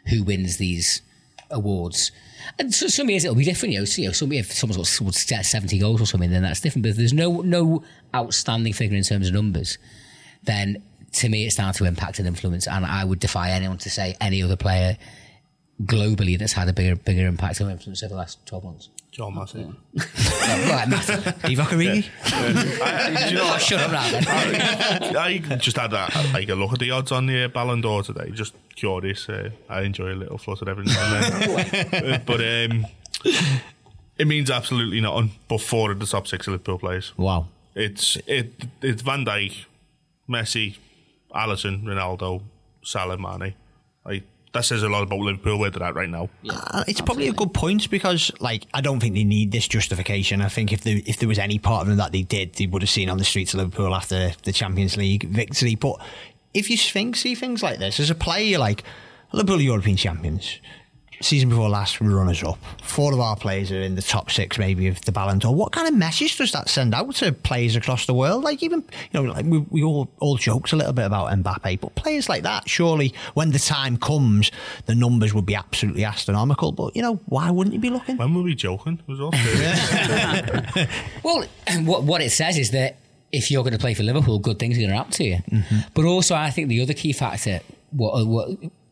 who 0.06 0.22
wins 0.22 0.58
these 0.58 1.02
awards. 1.50 2.12
And 2.58 2.74
so, 2.74 2.86
some 2.88 3.08
years 3.10 3.24
it'll 3.24 3.36
be 3.36 3.44
different. 3.44 3.72
You 3.74 3.80
know, 3.80 3.84
so, 3.84 4.02
you 4.02 4.08
know 4.08 4.12
some, 4.12 4.32
if 4.32 4.52
someone's 4.52 5.24
got 5.26 5.44
seventy 5.44 5.78
goals 5.78 6.00
or 6.00 6.06
something, 6.06 6.30
then 6.30 6.42
that's 6.42 6.60
different. 6.60 6.82
But 6.82 6.90
if 6.90 6.96
there's 6.96 7.12
no 7.12 7.40
no 7.40 7.82
outstanding 8.14 8.72
figure 8.72 8.96
in 8.96 9.04
terms 9.04 9.28
of 9.28 9.34
numbers, 9.34 9.78
then 10.42 10.82
to 11.12 11.28
me 11.28 11.46
it's 11.46 11.56
down 11.56 11.72
to 11.74 11.84
impact 11.84 12.18
and 12.18 12.28
influence. 12.28 12.66
And 12.66 12.84
I 12.86 13.04
would 13.04 13.20
defy 13.20 13.50
anyone 13.50 13.78
to 13.78 13.90
say 13.90 14.16
any 14.20 14.42
other 14.42 14.56
player 14.56 14.96
globally 15.82 16.38
that's 16.38 16.52
had 16.52 16.68
a 16.68 16.72
bigger 16.72 16.96
bigger 16.96 17.26
impact 17.26 17.60
and 17.60 17.70
influence 17.70 18.02
over 18.02 18.10
the 18.10 18.18
last 18.18 18.44
twelve 18.46 18.64
months. 18.64 18.90
John 19.10 19.34
Massey. 19.34 19.64
right, 19.96 20.88
Matthew. 20.88 21.16
Divock 21.16 21.70
Origi? 21.74 22.08
I, 22.24 23.28
do 23.28 23.34
you 23.34 23.40
know 23.40 23.44
what? 23.46 23.60
Shut 23.60 23.80
up 23.80 23.90
now, 23.90 24.08
then. 24.08 24.24
I, 25.16 25.42
I 25.50 25.56
just 25.56 25.76
had 25.76 25.92
a, 25.92 26.08
like 26.32 26.48
a 26.48 26.54
look 26.54 26.72
at 26.72 26.78
the 26.78 26.92
odds 26.92 27.10
on 27.10 27.26
the 27.26 27.44
uh, 27.44 27.48
Ballon 27.48 27.80
d'Or 27.80 28.04
today. 28.04 28.30
Just 28.30 28.54
curious. 28.76 29.28
Uh, 29.28 29.50
I 29.68 29.82
enjoy 29.82 30.12
a 30.12 30.14
little 30.14 30.38
flutter 30.38 30.70
every 30.70 30.84
now 30.84 31.14
and 31.14 31.44
then. 31.44 31.70
Uh, 32.10 32.18
but 32.24 32.40
um, 32.40 32.86
it 34.16 34.26
means 34.26 34.48
absolutely 34.48 35.00
nothing. 35.00 35.32
But 35.48 35.60
four 35.60 35.90
of 35.90 35.98
the 35.98 36.06
top 36.06 36.28
six 36.28 36.46
are 36.46 36.52
Liverpool 36.52 36.78
players. 36.78 37.12
Wow. 37.16 37.48
It's 37.74 38.16
it 38.26 38.52
it's 38.80 39.02
Van 39.02 39.24
Dijk, 39.24 39.64
Messi, 40.28 40.76
Alisson, 41.34 41.84
Ronaldo, 41.84 42.42
Salah, 42.82 43.18
Mane. 43.18 43.54
Like 44.04 44.24
that 44.52 44.64
says 44.64 44.82
a 44.82 44.88
lot 44.88 45.02
about 45.02 45.20
Liverpool 45.20 45.58
where 45.58 45.70
they're 45.70 45.86
at 45.86 45.94
right 45.94 46.08
now. 46.08 46.28
Uh, 46.48 46.82
it's 46.88 47.00
probably 47.00 47.28
a 47.28 47.32
good 47.32 47.54
point 47.54 47.88
because, 47.88 48.32
like, 48.40 48.66
I 48.74 48.80
don't 48.80 48.98
think 48.98 49.14
they 49.14 49.24
need 49.24 49.52
this 49.52 49.68
justification. 49.68 50.42
I 50.42 50.48
think 50.48 50.72
if 50.72 50.82
there 50.82 51.00
if 51.06 51.18
there 51.18 51.28
was 51.28 51.38
any 51.38 51.58
part 51.58 51.82
of 51.82 51.88
them 51.88 51.98
that 51.98 52.12
they 52.12 52.22
did, 52.22 52.54
they 52.54 52.66
would 52.66 52.82
have 52.82 52.90
seen 52.90 53.08
on 53.08 53.18
the 53.18 53.24
streets 53.24 53.54
of 53.54 53.58
Liverpool 53.60 53.94
after 53.94 54.32
the 54.42 54.52
Champions 54.52 54.96
League 54.96 55.24
victory. 55.28 55.76
But 55.76 56.00
if 56.52 56.68
you 56.68 56.76
think 56.76 57.16
see 57.16 57.34
things 57.34 57.62
like 57.62 57.78
this 57.78 58.00
as 58.00 58.10
a 58.10 58.14
player, 58.14 58.44
you're 58.44 58.60
like 58.60 58.82
Liverpool 59.32 59.58
are 59.58 59.62
European 59.62 59.96
champions. 59.96 60.58
Season 61.22 61.50
before 61.50 61.68
last, 61.68 62.00
we 62.00 62.08
were 62.08 62.16
runners 62.16 62.42
up. 62.42 62.58
Four 62.82 63.12
of 63.12 63.20
our 63.20 63.36
players 63.36 63.70
are 63.70 63.80
in 63.80 63.94
the 63.94 64.02
top 64.02 64.30
six, 64.30 64.58
maybe 64.58 64.88
of 64.88 65.00
the 65.02 65.12
Ballon 65.12 65.38
d'Or. 65.38 65.54
What 65.54 65.70
kind 65.72 65.86
of 65.86 65.94
message 65.94 66.38
does 66.38 66.52
that 66.52 66.70
send 66.70 66.94
out 66.94 67.14
to 67.16 67.32
players 67.32 67.76
across 67.76 68.06
the 68.06 68.14
world? 68.14 68.42
Like 68.42 68.62
even 68.62 68.82
you 69.12 69.22
know, 69.22 69.30
like 69.30 69.44
we, 69.44 69.58
we 69.58 69.82
all 69.82 70.10
all 70.20 70.36
jokes 70.36 70.72
a 70.72 70.76
little 70.76 70.94
bit 70.94 71.04
about 71.04 71.30
Mbappe, 71.30 71.80
but 71.80 71.94
players 71.94 72.28
like 72.28 72.42
that, 72.44 72.68
surely 72.68 73.12
when 73.34 73.50
the 73.50 73.58
time 73.58 73.98
comes, 73.98 74.50
the 74.86 74.94
numbers 74.94 75.34
would 75.34 75.44
be 75.44 75.54
absolutely 75.54 76.04
astronomical. 76.04 76.72
But 76.72 76.96
you 76.96 77.02
know, 77.02 77.16
why 77.26 77.50
wouldn't 77.50 77.74
you 77.74 77.80
be 77.80 77.90
looking? 77.90 78.16
When 78.16 78.34
were 78.34 78.42
we 78.42 78.54
joking? 78.54 79.00
It 79.06 79.10
was 79.10 79.20
all. 79.20 79.32
Well, 81.22 81.44
what 81.84 82.04
what 82.04 82.22
it 82.22 82.30
says 82.30 82.56
is 82.56 82.70
that 82.70 82.96
if 83.32 83.50
you're 83.50 83.62
going 83.62 83.74
to 83.74 83.78
play 83.78 83.94
for 83.94 84.02
Liverpool, 84.02 84.38
good 84.38 84.58
things 84.58 84.76
are 84.76 84.80
going 84.80 84.90
to 84.90 84.96
happen 84.96 85.12
to 85.12 85.24
you. 85.24 85.36
Mm-hmm. 85.36 85.78
But 85.94 86.04
also, 86.04 86.34
I 86.34 86.50
think 86.50 86.68
the 86.68 86.80
other 86.80 86.94
key 86.94 87.12
factor, 87.12 87.60
what 87.90 88.26
what 88.26 88.48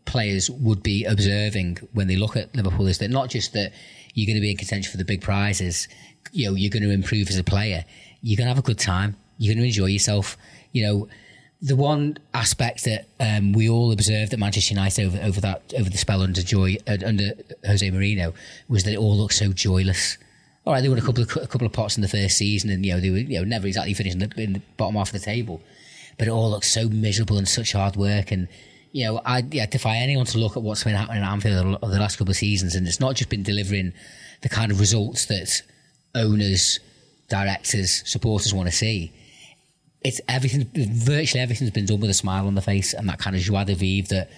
players 0.09 0.51
would 0.51 0.83
be 0.83 1.05
observing 1.05 1.79
when 1.92 2.09
they 2.09 2.16
look 2.16 2.37
at 2.37 2.55
Liverpool 2.57 2.87
is 2.87 2.99
that 2.99 3.11
not 3.11 3.29
just 3.29 3.53
that 3.53 3.73
you're 4.14 4.27
going 4.27 4.37
to 4.37 4.40
be 4.40 4.51
in 4.51 4.57
contention 4.57 4.90
for 4.90 4.97
the 4.97 5.05
big 5.05 5.21
prizes, 5.21 5.87
you 6.33 6.49
know, 6.49 6.57
you're 6.57 6.71
going 6.71 6.83
to 6.83 6.90
improve 6.90 7.29
as 7.29 7.38
a 7.38 7.44
player. 7.44 7.85
You're 8.23 8.37
going 8.37 8.47
to 8.47 8.55
have 8.55 8.59
a 8.59 8.66
good 8.66 8.79
time. 8.79 9.16
You're 9.37 9.55
going 9.55 9.62
to 9.62 9.68
enjoy 9.68 9.87
yourself. 9.87 10.37
You 10.73 10.87
know, 10.87 11.09
the 11.61 11.77
one 11.77 12.18
aspect 12.35 12.85
that 12.85 13.07
um, 13.21 13.53
we 13.53 13.68
all 13.68 13.92
observed 13.92 14.33
at 14.33 14.38
Manchester 14.38 14.75
United 14.75 15.07
over, 15.07 15.18
over 15.23 15.40
that 15.40 15.75
over 15.79 15.90
the 15.90 15.99
spell 15.99 16.23
under 16.23 16.42
Joy 16.42 16.77
uh, 16.87 16.99
under 17.05 17.33
Jose 17.66 17.88
Mourinho 17.90 18.33
was 18.68 18.85
that 18.85 18.92
it 18.92 18.99
all 18.99 19.16
looked 19.16 19.35
so 19.35 19.53
joyless. 19.53 20.18
All 20.64 20.73
right, 20.73 20.81
they 20.81 20.88
won 20.88 20.99
a 20.99 21.03
couple 21.03 21.23
of 21.23 21.37
a 21.37 21.47
couple 21.47 21.66
of 21.66 21.73
pots 21.73 21.97
in 21.97 22.03
the 22.03 22.09
first 22.09 22.37
season, 22.37 22.71
and 22.71 22.85
you 22.85 22.92
know 22.92 23.01
they 23.01 23.11
were 23.11 23.18
you 23.18 23.38
know 23.38 23.44
never 23.44 23.66
exactly 23.66 23.94
finishing 23.94 24.21
in 24.21 24.31
the, 24.31 24.42
in 24.42 24.53
the 24.55 24.62
bottom 24.77 24.94
half 24.97 25.09
of 25.09 25.21
the 25.21 25.25
table, 25.25 25.61
but 26.16 26.29
it 26.29 26.31
all 26.31 26.51
looked 26.51 26.66
so 26.66 26.88
miserable 26.88 27.38
and 27.38 27.49
such 27.49 27.73
hard 27.73 27.97
work. 27.97 28.31
And 28.31 28.49
you 28.98 29.04
know, 29.06 29.20
I 29.24 29.44
yeah, 29.50 29.66
defy 29.66 29.96
anyone 29.96 30.26
to 30.26 30.38
look 30.38 30.56
at 30.56 30.62
what's 30.62 30.84
been 30.84 30.94
happening 30.94 31.22
at 31.22 31.30
Anfield 31.30 31.78
over 31.82 31.92
the 31.92 32.00
last 32.00 32.16
couple 32.16 32.30
of 32.30 32.37
seasons, 32.37 32.74
and 32.74 32.87
it's 32.87 33.00
not 33.00 33.14
just 33.14 33.30
been 33.30 33.42
delivering 33.42 33.92
the 34.42 34.48
kind 34.48 34.72
of 34.72 34.80
results 34.80 35.26
that 35.26 35.62
owners, 36.14 36.80
directors, 37.28 38.02
supporters 38.11 38.52
want 38.54 38.68
to 38.68 38.74
see 38.74 39.12
it's 40.02 40.20
everything 40.28 40.70
virtually 40.74 41.42
everything's 41.42 41.70
been 41.70 41.84
done 41.84 42.00
with 42.00 42.11
a 42.11 42.14
smile 42.14 42.46
on 42.46 42.54
the 42.54 42.62
face 42.62 42.94
and 42.94 43.08
that 43.08 43.18
kind 43.18 43.34
of 43.34 43.42
joie 43.42 43.64
de 43.64 43.74
vivre 43.74 44.06
that 44.08 44.30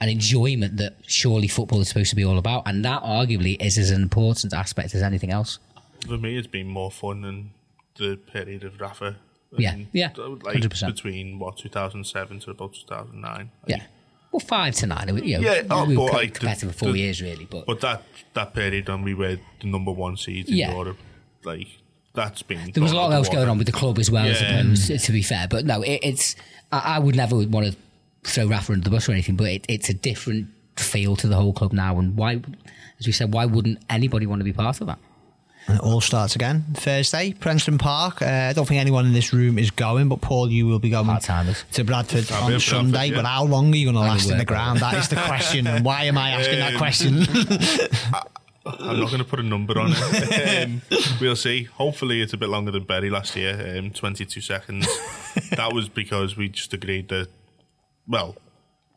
an 0.00 0.08
enjoyment 0.08 0.76
that 0.76 0.94
surely 1.06 1.48
football 1.48 1.80
is 1.80 1.88
supposed 1.88 2.10
to 2.10 2.16
be 2.16 2.24
all 2.24 2.38
about 2.38 2.62
and 2.66 2.84
that 2.84 3.02
arguably 3.02 3.60
is 3.60 3.76
as 3.76 3.90
an 3.90 4.02
important 4.02 4.54
aspect 4.54 4.94
as 4.94 5.02
anything 5.02 5.30
else 5.30 5.58
For 6.06 6.16
me, 6.16 6.38
it's 6.38 6.46
been 6.46 6.68
more 6.68 6.90
fun 6.90 7.22
than 7.22 7.50
the 7.96 8.16
period 8.16 8.64
of 8.64 8.80
Rafa. 8.80 9.16
Yeah, 9.58 9.76
yeah, 9.92 10.12
like 10.16 10.56
100%. 10.56 10.86
between 10.86 11.38
what 11.38 11.58
2007 11.58 12.40
to 12.40 12.50
about 12.52 12.72
2009. 12.72 13.38
Like, 13.38 13.50
yeah 13.66 13.82
well 14.32 14.40
five 14.40 14.74
to 14.76 14.86
nine 14.86 15.08
you 15.24 15.38
know, 15.40 15.52
Yeah, 15.52 15.62
oh, 15.70 15.84
we 15.86 15.96
were 15.96 16.04
like, 16.06 16.34
the- 16.34 16.38
competitive 16.40 16.72
for 16.72 16.78
four 16.86 16.92
the- 16.92 16.98
years 17.00 17.20
really 17.22 17.46
but 17.50 17.66
But 17.66 17.80
that 17.80 18.02
that 18.34 18.54
period 18.54 18.88
when 18.88 19.02
we 19.02 19.14
were 19.14 19.38
the 19.60 19.66
number 19.66 19.90
one 19.92 20.16
seed 20.16 20.48
in 20.48 20.56
Yeah. 20.56 20.72
Europe, 20.72 20.98
like 21.44 21.68
that's 22.14 22.42
been. 22.42 22.70
there 22.72 22.82
was 22.82 22.92
a 22.92 22.96
lot 22.96 23.12
else 23.12 23.28
going 23.28 23.48
on 23.48 23.58
with 23.58 23.66
the 23.66 23.72
club 23.72 23.98
as 23.98 24.10
well 24.10 24.26
Yeah. 24.26 24.60
opposed 24.60 24.86
to, 24.88 24.98
to 24.98 25.12
be 25.12 25.22
fair 25.22 25.46
but 25.48 25.64
no 25.64 25.82
it, 25.82 26.00
it's 26.02 26.36
I, 26.72 26.96
I 26.96 26.98
would 26.98 27.16
never 27.16 27.36
want 27.36 27.66
to 27.66 27.76
throw 28.24 28.46
Rafa 28.46 28.72
under 28.72 28.84
the 28.84 28.90
bus 28.90 29.08
or 29.08 29.12
anything 29.12 29.36
but 29.36 29.48
it, 29.48 29.64
it's 29.68 29.88
a 29.88 29.94
different 29.94 30.48
feel 30.76 31.16
to 31.16 31.26
the 31.26 31.36
whole 31.36 31.52
club 31.52 31.72
now 31.72 31.98
and 31.98 32.16
why 32.16 32.40
as 32.98 33.06
we 33.06 33.12
said 33.12 33.32
why 33.32 33.44
wouldn't 33.46 33.78
anybody 33.90 34.26
want 34.26 34.40
to 34.40 34.44
be 34.44 34.52
part 34.52 34.80
of 34.80 34.86
that 34.88 34.98
And 35.66 35.76
it 35.78 35.82
all 35.82 36.00
starts 36.00 36.34
again 36.34 36.64
Thursday, 36.74 37.32
Prenton 37.32 37.78
Park. 37.78 38.22
Uh, 38.22 38.26
I 38.26 38.52
don't 38.52 38.66
think 38.66 38.80
anyone 38.80 39.06
in 39.06 39.12
this 39.12 39.32
room 39.32 39.58
is 39.58 39.70
going, 39.70 40.08
but 40.08 40.20
Paul, 40.20 40.50
you 40.50 40.66
will 40.66 40.78
be 40.80 40.90
going 40.90 41.06
to 41.06 41.84
Bradford 41.84 42.30
I'll 42.32 42.44
on 42.44 42.52
at 42.52 42.58
Bradford, 42.60 42.62
Sunday. 42.62 43.06
yeah. 43.06 43.16
But 43.16 43.24
how 43.26 43.44
long 43.44 43.72
are 43.72 43.76
you 43.76 43.86
going 43.86 43.94
to 43.94 44.00
last 44.00 44.30
in 44.30 44.38
the 44.38 44.44
ground? 44.44 44.80
That 44.80 44.94
is 44.94 45.08
the 45.08 45.16
question. 45.16 45.66
and 45.66 45.84
why 45.84 46.04
am 46.04 46.18
I 46.18 46.30
asking 46.40 46.58
that 46.58 46.72
Um, 46.74 46.78
question? 46.78 47.22
I'm 48.66 49.00
not 49.00 49.06
going 49.08 49.18
to 49.18 49.24
put 49.24 49.40
a 49.40 49.42
number 49.42 49.78
on 49.80 49.90
it. 49.92 50.64
um, 50.66 50.82
we'll 51.20 51.34
see. 51.36 51.64
Hopefully, 51.64 52.20
it's 52.20 52.32
a 52.32 52.36
bit 52.36 52.48
longer 52.50 52.70
than 52.70 52.84
Bury 52.84 53.08
last 53.10 53.34
year. 53.36 53.76
Um, 53.78 53.90
22 53.90 54.40
seconds. 54.40 54.86
that 55.52 55.72
was 55.72 55.88
because 55.88 56.36
we 56.36 56.48
just 56.50 56.72
agreed 56.74 57.08
that. 57.08 57.28
Well, 58.06 58.36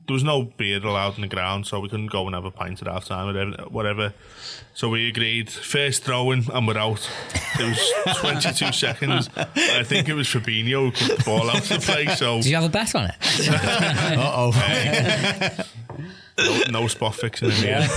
there 0.07 0.13
was 0.13 0.23
no 0.23 0.43
beer 0.43 0.77
allowed 0.85 1.15
in 1.15 1.21
the 1.21 1.27
ground, 1.27 1.65
so 1.67 1.79
we 1.79 1.87
couldn't 1.89 2.07
go 2.07 2.25
and 2.25 2.35
have 2.35 2.45
a 2.45 2.51
pint 2.51 2.81
at 2.81 2.87
half 2.87 3.05
time 3.05 3.27
or 3.29 3.33
whatever- 3.33 3.69
whatever. 3.69 4.13
So 4.75 4.89
we 4.89 5.07
agreed 5.07 5.49
first 5.51 6.03
throwing 6.03 6.45
and 6.51 6.67
we're 6.67 6.77
out. 6.77 7.07
It 7.59 7.63
was 8.05 8.17
22 8.19 8.71
seconds. 8.73 9.29
I 9.35 9.83
think 9.83 10.09
it 10.09 10.13
was 10.15 10.27
Fabinho 10.27 10.85
who 10.85 10.91
kicked 10.91 11.19
the 11.19 11.23
ball 11.23 11.49
out 11.49 11.57
of 11.61 11.69
the 11.69 11.79
play. 11.79 12.07
So 12.15 12.37
did 12.37 12.47
you 12.47 12.55
have 12.55 12.63
a 12.65 12.69
bet 12.69 12.95
on 12.95 13.05
it 13.05 13.15
Uh 13.49 14.33
oh. 14.35 15.65
no, 16.37 16.63
no 16.81 16.87
spot 16.87 17.15
fixing 17.15 17.49
in 17.49 17.55
here. 17.55 17.87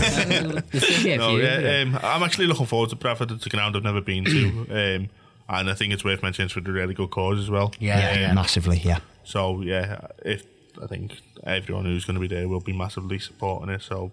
yeah, 1.02 1.16
No, 1.16 1.36
yeah, 1.36 1.82
um, 1.82 1.98
I'm 2.02 2.22
actually 2.22 2.46
looking 2.46 2.66
forward 2.66 2.90
to 2.90 2.96
Bradford. 2.96 3.30
It's 3.30 3.46
a 3.46 3.48
ground 3.48 3.76
I've 3.76 3.82
never 3.82 4.00
been 4.02 4.24
to, 4.26 4.48
um, 4.70 5.08
and 5.48 5.70
I 5.70 5.74
think 5.74 5.92
it's 5.94 6.04
worth 6.04 6.22
mentioning 6.22 6.48
for 6.50 6.60
the 6.60 6.72
really 6.72 6.94
good 6.94 7.10
cause 7.10 7.38
as 7.38 7.48
well. 7.50 7.72
Yeah, 7.78 8.18
yeah. 8.20 8.32
Massively, 8.34 8.78
yeah. 8.78 8.98
So 9.24 9.62
yeah, 9.62 10.08
if 10.24 10.44
I 10.82 10.86
think 10.86 11.20
everyone 11.44 11.84
who's 11.84 12.04
going 12.04 12.14
to 12.14 12.20
be 12.20 12.34
there 12.34 12.48
will 12.48 12.60
be 12.60 12.72
massively 12.72 13.18
supporting 13.18 13.74
it. 13.74 13.82
So 13.82 14.12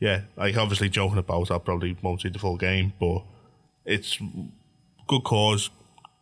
yeah, 0.00 0.22
like 0.36 0.56
obviously 0.56 0.88
joking 0.88 1.18
about, 1.18 1.50
I 1.50 1.58
probably 1.58 1.96
won't 2.02 2.20
see 2.20 2.28
the 2.28 2.38
full 2.38 2.56
game, 2.56 2.92
but 3.00 3.22
it's 3.84 4.18
good 5.06 5.24
cause, 5.24 5.70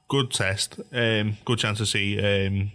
good 0.09 0.31
test, 0.31 0.81
um, 0.93 1.37
good 1.45 1.59
chance 1.59 1.79
to 1.79 1.87
see 1.87 2.19
um, 2.19 2.73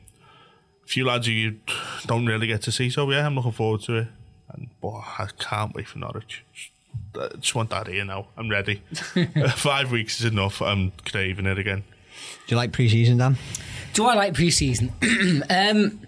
a 0.84 0.88
few 0.88 1.06
lads 1.06 1.28
who 1.28 1.34
you 1.34 1.60
don't 2.06 2.26
really 2.26 2.48
get 2.48 2.62
to 2.64 2.72
see. 2.72 2.90
So 2.90 3.10
yeah, 3.12 3.26
I'm 3.26 3.36
looking 3.36 3.52
forward 3.52 3.82
to 3.84 3.96
it, 3.98 4.08
and 4.50 4.70
boy, 4.82 5.02
I 5.18 5.28
can't 5.38 5.74
wait 5.74 5.88
for 5.88 6.00
Norwich. 6.00 6.44
I 7.16 7.30
just 7.40 7.56
want 7.56 7.70
that 7.70 7.88
here 7.88 8.04
now. 8.04 8.28
I'm 8.36 8.50
ready. 8.50 8.82
Five 9.56 9.92
weeks 9.92 10.20
is 10.20 10.26
enough. 10.26 10.62
I'm 10.62 10.92
craving 11.06 11.46
it 11.46 11.58
again. 11.58 11.84
Do 12.48 12.56
you 12.56 12.58
like 12.58 12.72
pre-season, 12.72 13.18
Dan? 13.18 13.38
Do 13.94 14.06
I 14.06 14.16
like 14.16 14.34
preseason? 14.34 14.92
um, 15.50 16.02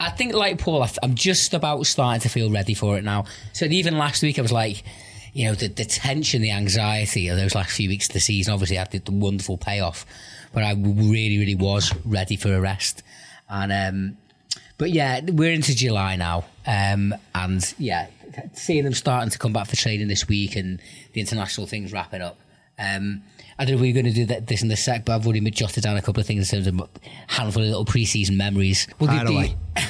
I 0.00 0.08
think, 0.08 0.32
like 0.34 0.58
Paul, 0.58 0.82
I 0.82 0.90
I'm 1.02 1.14
just 1.14 1.52
about 1.52 1.86
starting 1.86 2.22
to 2.22 2.28
feel 2.30 2.50
ready 2.50 2.72
for 2.72 2.96
it 2.96 3.04
now. 3.04 3.26
So 3.52 3.66
even 3.66 3.98
last 3.98 4.22
week, 4.22 4.38
I 4.38 4.42
was 4.42 4.50
like, 4.50 4.82
you 5.34 5.46
know, 5.46 5.54
the, 5.54 5.68
the 5.68 5.84
tension, 5.84 6.40
the 6.40 6.50
anxiety 6.50 7.28
of 7.28 7.36
those 7.36 7.54
last 7.54 7.72
few 7.72 7.88
weeks 7.88 8.08
of 8.08 8.14
the 8.14 8.20
season 8.20 8.52
obviously 8.52 8.76
had 8.76 8.90
the, 8.90 8.98
the 8.98 9.12
wonderful 9.12 9.58
payoff. 9.58 10.06
But 10.52 10.64
I 10.64 10.72
really, 10.72 11.38
really 11.38 11.54
was 11.54 11.94
ready 12.04 12.36
for 12.36 12.54
a 12.54 12.60
rest. 12.60 13.02
And 13.48 13.70
um, 13.70 14.16
but 14.78 14.90
yeah, 14.90 15.20
we're 15.22 15.52
into 15.52 15.76
July 15.76 16.16
now, 16.16 16.44
um, 16.66 17.14
and 17.34 17.74
yeah, 17.78 18.06
seeing 18.54 18.84
them 18.84 18.94
starting 18.94 19.30
to 19.30 19.38
come 19.38 19.52
back 19.52 19.66
for 19.66 19.76
training 19.76 20.08
this 20.08 20.26
week 20.26 20.56
and 20.56 20.80
the 21.12 21.20
international 21.20 21.66
things 21.66 21.92
wrapping 21.92 22.22
up. 22.22 22.38
Um, 22.80 23.22
I 23.58 23.64
don't 23.64 23.72
know 23.72 23.76
if 23.76 23.80
we're 23.82 23.92
going 23.92 24.06
to 24.06 24.12
do 24.12 24.24
that, 24.26 24.46
this 24.46 24.62
in 24.62 24.68
the 24.68 24.76
sec, 24.76 25.04
but 25.04 25.14
I've 25.14 25.26
already 25.26 25.40
jotted 25.50 25.82
down 25.82 25.96
a 25.98 26.02
couple 26.02 26.20
of 26.20 26.26
things 26.26 26.50
in 26.50 26.64
terms 26.64 26.66
of 26.66 26.80
a 26.80 26.88
handful 27.26 27.62
of 27.62 27.68
little 27.68 27.84
pre-season 27.84 28.38
memories. 28.38 28.88
Well, 28.98 29.10
Fire 29.10 29.26
the, 29.26 29.54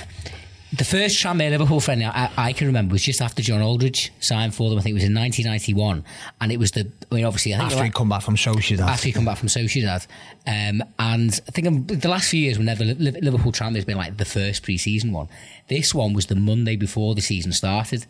the 0.72 0.84
first 0.84 1.22
Tranmere 1.22 1.50
Liverpool 1.50 1.78
friendly 1.78 2.04
I, 2.04 2.30
I 2.36 2.52
can 2.52 2.66
remember 2.66 2.92
was 2.94 3.04
just 3.04 3.22
after 3.22 3.42
John 3.42 3.62
Aldridge 3.62 4.12
signed 4.18 4.56
for 4.56 4.70
them. 4.70 4.78
I 4.78 4.82
think 4.82 4.90
it 4.92 4.94
was 4.94 5.04
in 5.04 5.14
1991, 5.14 6.04
and 6.40 6.50
it 6.50 6.58
was 6.58 6.72
the. 6.72 6.90
I 7.10 7.14
mean, 7.14 7.24
obviously, 7.24 7.54
I 7.54 7.58
think 7.58 7.72
After 7.72 7.84
he 7.84 7.90
come 7.90 8.08
back 8.08 8.22
from 8.22 8.34
Sociedad. 8.34 8.80
after 8.80 9.06
he 9.06 9.12
come 9.12 9.24
back 9.24 9.36
from 9.38 9.48
Sociedad. 9.48 10.04
Um, 10.48 10.82
and 10.98 11.40
I 11.46 11.50
think 11.52 11.68
um, 11.68 11.86
the 11.86 12.08
last 12.08 12.28
few 12.30 12.40
years, 12.40 12.58
whenever 12.58 12.84
Li- 12.84 12.94
Li- 12.94 13.20
Liverpool 13.20 13.52
Tranmere 13.52 13.76
has 13.76 13.84
been 13.84 13.98
like 13.98 14.16
the 14.16 14.24
first 14.24 14.64
pre-season 14.64 15.12
one, 15.12 15.28
this 15.68 15.94
one 15.94 16.12
was 16.12 16.26
the 16.26 16.34
Monday 16.34 16.74
before 16.74 17.14
the 17.14 17.20
season 17.22 17.52
started. 17.52 18.06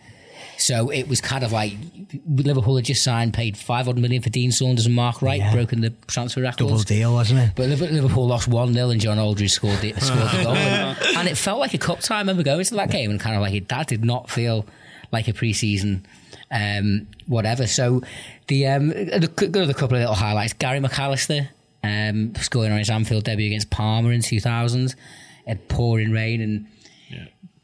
So 0.61 0.91
it 0.91 1.09
was 1.09 1.21
kind 1.21 1.43
of 1.45 1.53
like 1.53 1.73
Liverpool 2.27 2.77
had 2.77 2.85
just 2.85 3.03
signed, 3.03 3.35
paid 3.35 3.57
500 3.57 4.01
million 4.01 4.23
for 4.23 4.31
Dean 4.31 4.53
Saunders 4.53 4.87
and 4.87 4.95
Mark 4.95 5.23
Wright, 5.23 5.39
Yeah. 5.41 5.53
broken 5.53 5.81
the 5.81 5.91
transfer 6.07 6.43
records. 6.43 6.71
Double 6.71 6.83
deal, 6.83 7.13
wasn't 7.15 7.41
it? 7.41 7.53
But 7.57 7.69
Liverpool 7.69 8.27
lost 8.27 8.49
1 8.49 8.75
0 8.75 8.91
and 8.91 9.01
John 9.01 9.19
Aldridge 9.19 9.53
scored 9.53 9.81
the, 9.81 9.93
scored 9.95 10.31
the 10.31 10.43
goal. 10.45 10.55
And, 10.57 10.99
and 11.17 11.29
it 11.29 11.37
felt 11.37 11.61
like 11.61 11.75
a 11.75 11.79
cup 11.79 12.01
tie. 12.01 12.17
I 12.17 12.21
remember 12.21 12.43
going 12.43 12.65
to 12.65 12.75
that 12.75 12.91
game 12.91 13.11
and 13.11 13.19
kind 13.19 13.37
of 13.37 13.43
like 13.43 13.69
that 13.69 13.87
did 13.89 14.05
not 14.05 14.31
feel 14.31 14.67
like 15.13 15.29
a 15.29 15.33
pre 15.33 15.53
season 15.53 16.07
um, 16.51 17.07
whatever. 17.27 17.67
So 17.67 18.03
the 18.49 18.67
um, 18.67 18.91
another 18.91 19.75
couple 19.75 19.97
of 19.97 20.01
little 20.01 20.15
highlights. 20.15 20.53
Gary 20.55 20.81
McAllister 20.81 21.49
um, 21.83 22.35
scoring 22.37 22.73
on 22.73 22.79
his 22.79 22.91
Anfield 22.91 23.25
debut 23.25 23.47
against 23.47 23.71
Parma 23.71 24.09
in 24.11 24.23
2000. 24.23 24.95
It 25.47 25.69
pouring 25.69 26.13
rain 26.13 26.41
and 26.41 26.67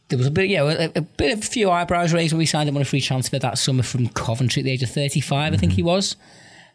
there 0.08 0.18
was 0.18 0.26
a 0.26 0.30
bit, 0.30 0.48
yeah, 0.48 0.62
a, 0.62 0.90
a 0.94 1.00
bit 1.00 1.32
of 1.32 1.40
a 1.40 1.42
few 1.42 1.70
eyebrows 1.70 2.12
raised 2.12 2.32
when 2.32 2.38
we 2.38 2.46
signed 2.46 2.68
him 2.68 2.76
on 2.76 2.82
a 2.82 2.84
free 2.84 3.00
transfer 3.00 3.38
that 3.38 3.58
summer 3.58 3.82
from 3.82 4.08
Coventry 4.08 4.60
at 4.60 4.64
the 4.64 4.70
age 4.70 4.82
of 4.82 4.90
35, 4.90 5.52
I 5.52 5.56
think 5.56 5.72
he 5.72 5.82
was. 5.82 6.16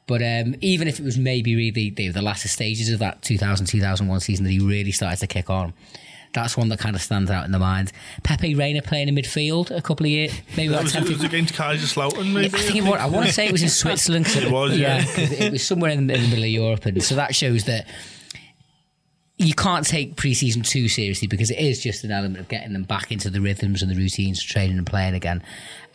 But 0.07 0.21
um, 0.21 0.55
even 0.61 0.88
if 0.88 0.99
it 0.99 1.03
was 1.03 1.17
maybe 1.17 1.55
really 1.55 1.89
the, 1.89 2.09
the 2.09 2.21
latter 2.21 2.47
stages 2.47 2.89
of 2.89 2.99
that 2.99 3.21
2000 3.21 3.67
2001 3.67 4.19
season 4.19 4.43
that 4.45 4.51
he 4.51 4.59
really 4.59 4.91
started 4.91 5.19
to 5.19 5.27
kick 5.27 5.49
on, 5.49 5.73
that's 6.34 6.57
one 6.57 6.69
that 6.69 6.79
kind 6.79 6.95
of 6.95 7.01
stands 7.01 7.29
out 7.29 7.45
in 7.45 7.51
the 7.51 7.59
mind. 7.59 7.91
Pepe 8.23 8.55
Reina 8.55 8.82
playing 8.82 9.07
in 9.07 9.15
midfield 9.15 9.69
a 9.69 9.82
couple 9.82 10.05
of 10.05 10.09
years, 10.11 10.34
maybe 10.57 10.69
That 10.73 10.84
was, 10.84 10.93
10 10.93 11.03
it 11.03 11.09
was 11.09 11.23
against 11.23 11.53
Kaiserslautern, 11.53 12.34
maybe. 12.34 12.47
I 12.55 12.59
think 12.61 12.75
it 12.77 12.84
was, 12.84 12.99
I 12.99 13.05
want 13.05 13.27
to 13.27 13.34
say 13.34 13.47
it 13.47 13.51
was 13.51 13.63
in 13.63 13.69
Switzerland. 13.69 14.27
It 14.36 14.51
was, 14.51 14.77
yeah. 14.77 15.03
'cause 15.03 15.32
it 15.32 15.51
was 15.51 15.65
somewhere 15.65 15.91
in 15.91 16.07
the, 16.07 16.15
in 16.15 16.21
the 16.23 16.27
middle 16.29 16.43
of 16.43 16.49
Europe, 16.49 16.86
and 16.86 17.01
so 17.03 17.15
that 17.15 17.36
shows 17.36 17.65
that 17.65 17.86
you 19.41 19.55
can't 19.55 19.87
take 19.87 20.15
pre-season 20.15 20.61
too 20.61 20.87
seriously 20.87 21.27
because 21.27 21.49
it 21.49 21.57
is 21.57 21.81
just 21.81 22.03
an 22.03 22.11
element 22.11 22.39
of 22.39 22.47
getting 22.47 22.73
them 22.73 22.83
back 22.83 23.11
into 23.11 23.29
the 23.29 23.41
rhythms 23.41 23.81
and 23.81 23.89
the 23.89 23.95
routines 23.95 24.39
of 24.39 24.47
training 24.47 24.77
and 24.77 24.85
playing 24.85 25.15
again. 25.15 25.41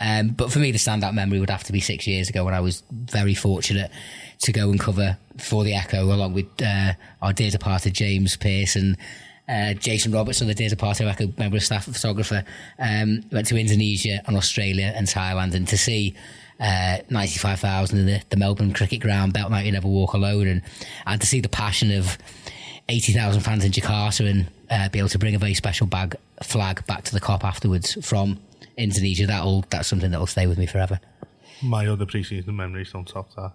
Um, 0.01 0.31
but 0.31 0.51
for 0.51 0.59
me, 0.59 0.73
the 0.73 0.79
standout 0.79 1.15
memory 1.15 1.39
would 1.39 1.51
have 1.51 1.63
to 1.65 1.73
be 1.73 1.81
six 1.81 2.09
years 2.09 2.29
ago 2.29 2.45
when 2.45 2.55
I 2.55 2.61
was 2.61 2.83
very 2.91 3.35
fortunate 3.35 3.93
to 4.41 4.53
go 4.53 4.71
and 4.71 4.81
cover 4.81 5.17
for 5.39 5.63
the 5.63 5.75
Echo 5.75 6.05
along 6.05 6.35
with 6.35 6.47
uh, 6.61 6.95
our 7.23 7.33
dear 7.33 7.51
departed 7.51 7.95
James 7.95 8.37
Pearson. 8.37 8.97
Uh, 9.49 9.75
Jason 9.75 10.11
Robertson, 10.11 10.49
the 10.49 10.55
dear 10.55 10.69
departed 10.69 11.07
Echo 11.07 11.33
member 11.39 11.57
of 11.57 11.63
staff 11.63 11.85
photographer, 11.85 12.45
um, 12.81 13.23
went 13.31 13.47
to 13.47 13.57
Indonesia 13.57 14.21
and 14.27 14.37
Australia 14.37 14.93
and 14.97 15.07
Thailand, 15.07 15.55
and 15.55 15.69
to 15.69 15.79
see 15.79 16.17
uh, 16.59 16.99
95,000 17.11 17.99
in 17.99 18.07
the, 18.07 18.23
the 18.31 18.37
Melbourne 18.37 18.73
Cricket 18.73 19.01
Ground, 19.01 19.35
Belt 19.35 19.53
Night 19.53 19.67
You 19.67 19.73
Never 19.73 19.87
Walk 19.87 20.15
Alone, 20.15 20.49
and, 20.49 20.63
and 21.07 21.21
to 21.21 21.27
see 21.29 21.41
the 21.41 21.49
passion 21.49 21.93
of 21.93 22.19
80,000 22.89 23.41
fans 23.41 23.65
in 23.65 23.73
Jakarta 23.73 24.29
and 24.31 24.49
uh, 24.71 24.89
be 24.89 24.99
able 24.99 25.09
to 25.09 25.19
bring 25.19 25.35
a 25.35 25.39
very 25.39 25.55
special 25.55 25.87
bag 25.87 26.17
flag 26.43 26.87
back 26.87 27.03
to 27.05 27.13
the 27.13 27.21
Kop 27.21 27.43
afterwards 27.45 27.97
from 28.07 28.39
Indonesia. 28.77 29.27
That'll 29.27 29.65
that's 29.71 29.89
something 29.89 30.11
that'll 30.11 30.27
stay 30.27 30.47
with 30.47 30.59
me 30.59 30.67
forever. 30.67 31.01
My 31.63 31.87
other 31.87 32.07
pre-season 32.07 32.55
memories 32.57 32.93
don't 32.93 33.07
top 33.09 33.31
that. 33.35 33.53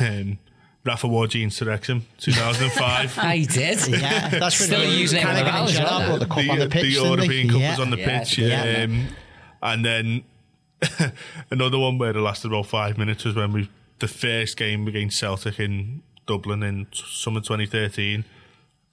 Um, 0.00 0.38
Rafa 0.84 1.06
Warjean's 1.08 1.56
selection, 1.56 2.06
2005. 2.18 3.18
I 3.18 3.44
did. 3.50 3.86
Yeah, 3.88 4.28
that's 4.30 4.56
Still 4.56 4.80
really 4.80 4.96
using 4.96 5.18
it 5.18 5.22
kind 5.22 5.36
of 5.38 5.44
with 5.44 5.52
got 5.52 5.66
Val, 5.66 5.68
a 5.68 5.72
job 5.72 6.00
yeah. 6.08 6.14
or 6.14 6.18
the 6.18 6.26
cup 6.26 6.48
on 6.48 6.58
the 6.58 6.68
pitch. 6.68 6.82
the 6.82 6.90
didn't 6.90 7.04
European? 7.04 7.48
Cup 7.50 7.60
yeah. 7.60 7.70
was 7.72 7.80
on 7.80 7.90
the 7.90 7.98
Yeah, 7.98 8.18
pitch. 8.20 8.38
yeah. 8.38 8.82
Um, 8.84 9.08
and 9.62 9.84
then 9.84 10.24
another 11.50 11.78
one 11.78 11.98
where 11.98 12.10
it 12.10 12.16
lasted 12.20 12.48
about 12.48 12.66
five 12.66 12.96
minutes 12.96 13.24
was 13.24 13.34
when 13.34 13.52
we 13.52 13.68
the 13.98 14.08
first 14.08 14.56
game 14.56 14.88
against 14.88 15.18
Celtic 15.18 15.60
in 15.60 16.02
Dublin 16.26 16.62
in 16.62 16.86
summer 16.94 17.40
2013. 17.40 18.24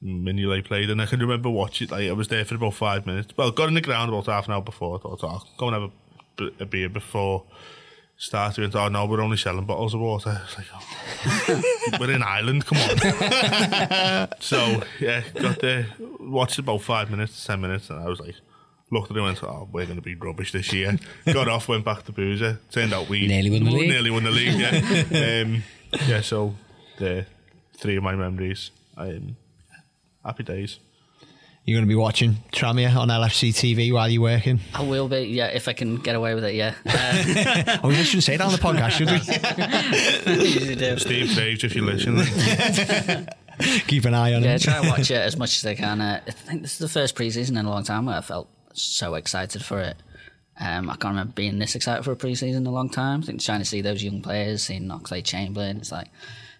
Mignolet 0.03 0.65
played, 0.65 0.89
and 0.89 1.01
I 1.01 1.05
can 1.05 1.19
remember 1.19 1.49
watching. 1.49 1.89
Like 1.89 2.09
I 2.09 2.11
was 2.11 2.27
there 2.27 2.45
for 2.45 2.55
about 2.55 2.75
five 2.75 3.05
minutes. 3.05 3.33
Well, 3.35 3.51
got 3.51 3.67
in 3.67 3.73
the 3.73 3.81
ground 3.81 4.09
about 4.09 4.27
half 4.27 4.47
an 4.47 4.53
hour 4.53 4.61
before. 4.61 4.97
I 4.97 5.01
thought, 5.01 5.23
oh, 5.23 5.27
I'll 5.27 5.47
go 5.57 5.67
and 5.69 5.91
have 6.37 6.51
a 6.59 6.65
beer 6.65 6.89
before 6.89 7.45
starting. 8.17 8.63
And 8.63 8.75
oh 8.75 8.89
no, 8.89 9.05
we're 9.05 9.21
only 9.21 9.37
selling 9.37 9.65
bottles 9.65 9.93
of 9.93 10.01
water. 10.01 10.41
It's 10.45 10.57
like, 10.57 10.67
oh, 10.73 11.97
we're 11.99 12.11
in 12.11 12.23
Ireland. 12.23 12.65
Come 12.65 12.77
on. 12.77 14.27
so 14.39 14.83
yeah, 14.99 15.23
got 15.35 15.59
there, 15.59 15.87
watched 16.19 16.59
about 16.59 16.81
five 16.81 17.09
minutes, 17.09 17.43
ten 17.45 17.61
minutes, 17.61 17.89
and 17.89 17.99
I 17.99 18.07
was 18.07 18.19
like, 18.19 18.35
looked 18.91 19.11
at 19.11 19.17
it 19.17 19.19
and 19.19 19.25
went, 19.25 19.43
"Oh, 19.43 19.67
we're 19.71 19.85
going 19.85 19.97
to 19.97 20.01
be 20.03 20.15
rubbish 20.15 20.51
this 20.51 20.71
year." 20.73 20.97
got 21.25 21.47
off, 21.47 21.67
went 21.67 21.85
back 21.85 22.03
to 22.03 22.11
Boozer. 22.11 22.59
Turned 22.71 22.93
out 22.93 23.09
we 23.09 23.27
Nearly 23.27 23.49
won 23.49 23.63
the 23.63 23.71
league. 23.71 23.89
Nearly 23.89 24.11
won 24.11 24.23
the 24.23 24.31
league. 24.31 24.59
Yeah, 24.59 25.41
um, 25.43 25.63
yeah. 26.07 26.21
So 26.21 26.55
the 26.97 27.25
three 27.77 27.95
of 27.95 28.03
my 28.03 28.15
memories. 28.15 28.71
Um, 28.95 29.37
happy 30.27 30.43
days. 30.43 30.79
You're 31.65 31.75
going 31.77 31.85
to 31.85 31.89
be 31.89 31.95
watching 31.95 32.37
Tranmere 32.53 32.95
on 32.95 33.09
LFC 33.09 33.49
TV 33.49 33.91
while 33.91 34.07
you're 34.07 34.21
working. 34.21 34.59
I 34.73 34.83
will 34.83 35.09
be, 35.09 35.21
yeah, 35.23 35.47
if 35.47 35.67
I 35.67 35.73
can 35.73 35.97
get 35.97 36.15
away 36.15 36.33
with 36.33 36.45
it, 36.45 36.53
yeah. 36.55 36.75
Uh, 36.85 37.77
Oh, 37.83 37.89
we 37.89 37.95
shouldn't 37.95 38.23
say 38.23 38.37
that 38.37 38.45
on 38.45 38.53
the 38.53 38.57
podcast, 38.57 38.91
should 38.91 39.09
we? 39.09 39.19
I 40.31 40.35
usually 40.35 40.75
do. 40.75 40.97
Steve 40.97 41.27
Taves, 41.27 41.63
if 41.65 41.75
you 41.75 41.83
listen. 41.83 42.17
Keep 43.87 44.05
an 44.05 44.13
eye 44.13 44.33
on 44.33 44.43
it. 44.43 44.45
Yeah, 44.45 44.53
him. 44.53 44.59
try 44.59 44.77
and 44.77 44.87
watch 44.89 45.11
it 45.11 45.15
as 45.17 45.35
much 45.35 45.57
as 45.57 45.65
I 45.65 45.75
can. 45.75 45.99
Uh, 45.99 46.21
I 46.25 46.31
think 46.31 46.61
this 46.61 46.73
is 46.73 46.77
the 46.79 46.87
first 46.87 47.15
preseason 47.15 47.57
in 47.59 47.65
a 47.65 47.69
long 47.69 47.83
time 47.83 48.05
where 48.05 48.15
I 48.17 48.21
felt 48.21 48.47
so 48.73 49.15
excited 49.15 49.65
for 49.65 49.79
it. 49.81 49.97
Um, 50.59 50.89
I 50.89 50.93
can't 50.93 51.11
remember 51.11 51.33
being 51.33 51.59
this 51.59 51.75
excited 51.75 52.03
for 52.03 52.11
a 52.13 52.15
preseason 52.15 52.55
in 52.55 52.65
a 52.65 52.71
long 52.71 52.89
time. 52.89 53.21
I 53.21 53.25
think 53.25 53.41
trying 53.41 53.59
to 53.59 53.65
see 53.65 53.81
those 53.81 54.01
young 54.03 54.21
players, 54.21 54.63
seeing 54.63 54.87
Oxlade 54.87 55.25
Chamberlain, 55.25 55.77
it's 55.77 55.91
like 55.91 56.07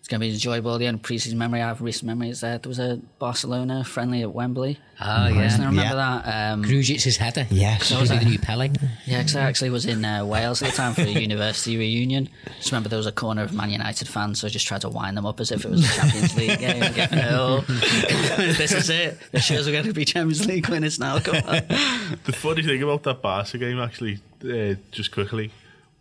it's 0.08 0.12
going 0.14 0.22
to 0.22 0.26
be 0.28 0.34
enjoyable. 0.34 0.78
The 0.78 0.88
only 0.88 1.02
preseason 1.02 1.34
memory 1.34 1.62
I 1.62 1.68
have, 1.68 1.82
recent 1.82 2.06
memory, 2.08 2.30
is 2.30 2.40
that 2.40 2.64
there 2.64 2.70
was 2.70 2.80
a 2.80 2.98
Barcelona 3.20 3.84
friendly 3.84 4.22
at 4.22 4.34
Wembley. 4.34 4.80
Oh, 5.02 5.06
I 5.06 5.30
yeah. 5.32 5.52
remember 5.58 5.82
Yeah. 5.82 5.96
that. 5.96 6.54
Um, 6.54 6.64
Grujic's 6.64 7.18
header. 7.18 7.46
Yes. 7.50 7.90
That 7.90 8.00
was 8.00 8.08
the 8.10 8.22
new 8.22 8.40
Pele. 8.40 8.70
yeah, 9.06 9.18
because 9.18 9.36
I 9.36 9.42
actually 9.42 9.70
was 9.70 9.86
in 9.86 10.06
uh, 10.06 10.24
Wales 10.24 10.62
at 10.62 10.70
the 10.72 10.78
time 10.78 10.94
for 10.94 11.02
a 11.02 11.08
university 11.10 11.76
reunion. 11.78 12.30
Just 12.58 12.72
remember 12.72 12.88
there 12.88 12.96
was 12.96 13.06
a 13.06 13.12
corner 13.12 13.44
of 13.44 13.52
Man 13.52 13.70
United 13.70 14.08
fans, 14.08 14.40
so 14.40 14.48
I 14.48 14.50
just 14.50 14.66
tried 14.66 14.80
to 14.82 14.90
wind 14.90 15.18
them 15.18 15.26
up 15.26 15.42
as 15.42 15.52
if 15.52 15.66
it 15.66 15.72
was 15.72 15.84
a 15.84 15.94
Champions 15.94 16.38
League 16.38 16.60
game. 16.60 16.94
get, 16.94 17.12
no, 17.12 17.60
this 17.68 18.72
is 18.72 18.90
it. 18.90 19.18
The 19.34 19.42
shows 19.42 19.68
are 19.68 19.74
going 19.74 19.84
to 19.88 19.94
be 19.94 20.06
Champions 20.06 20.48
League 20.48 20.70
winners 20.70 21.00
now. 21.00 21.20
Come 21.20 21.36
on. 21.46 21.64
The 22.24 22.32
funny 22.32 22.64
thing 22.64 22.82
about 22.82 23.04
that 23.04 23.22
Barca 23.22 23.58
game, 23.58 23.78
actually, 23.82 24.20
uh, 24.46 24.76
just 24.92 25.12
quickly, 25.12 25.52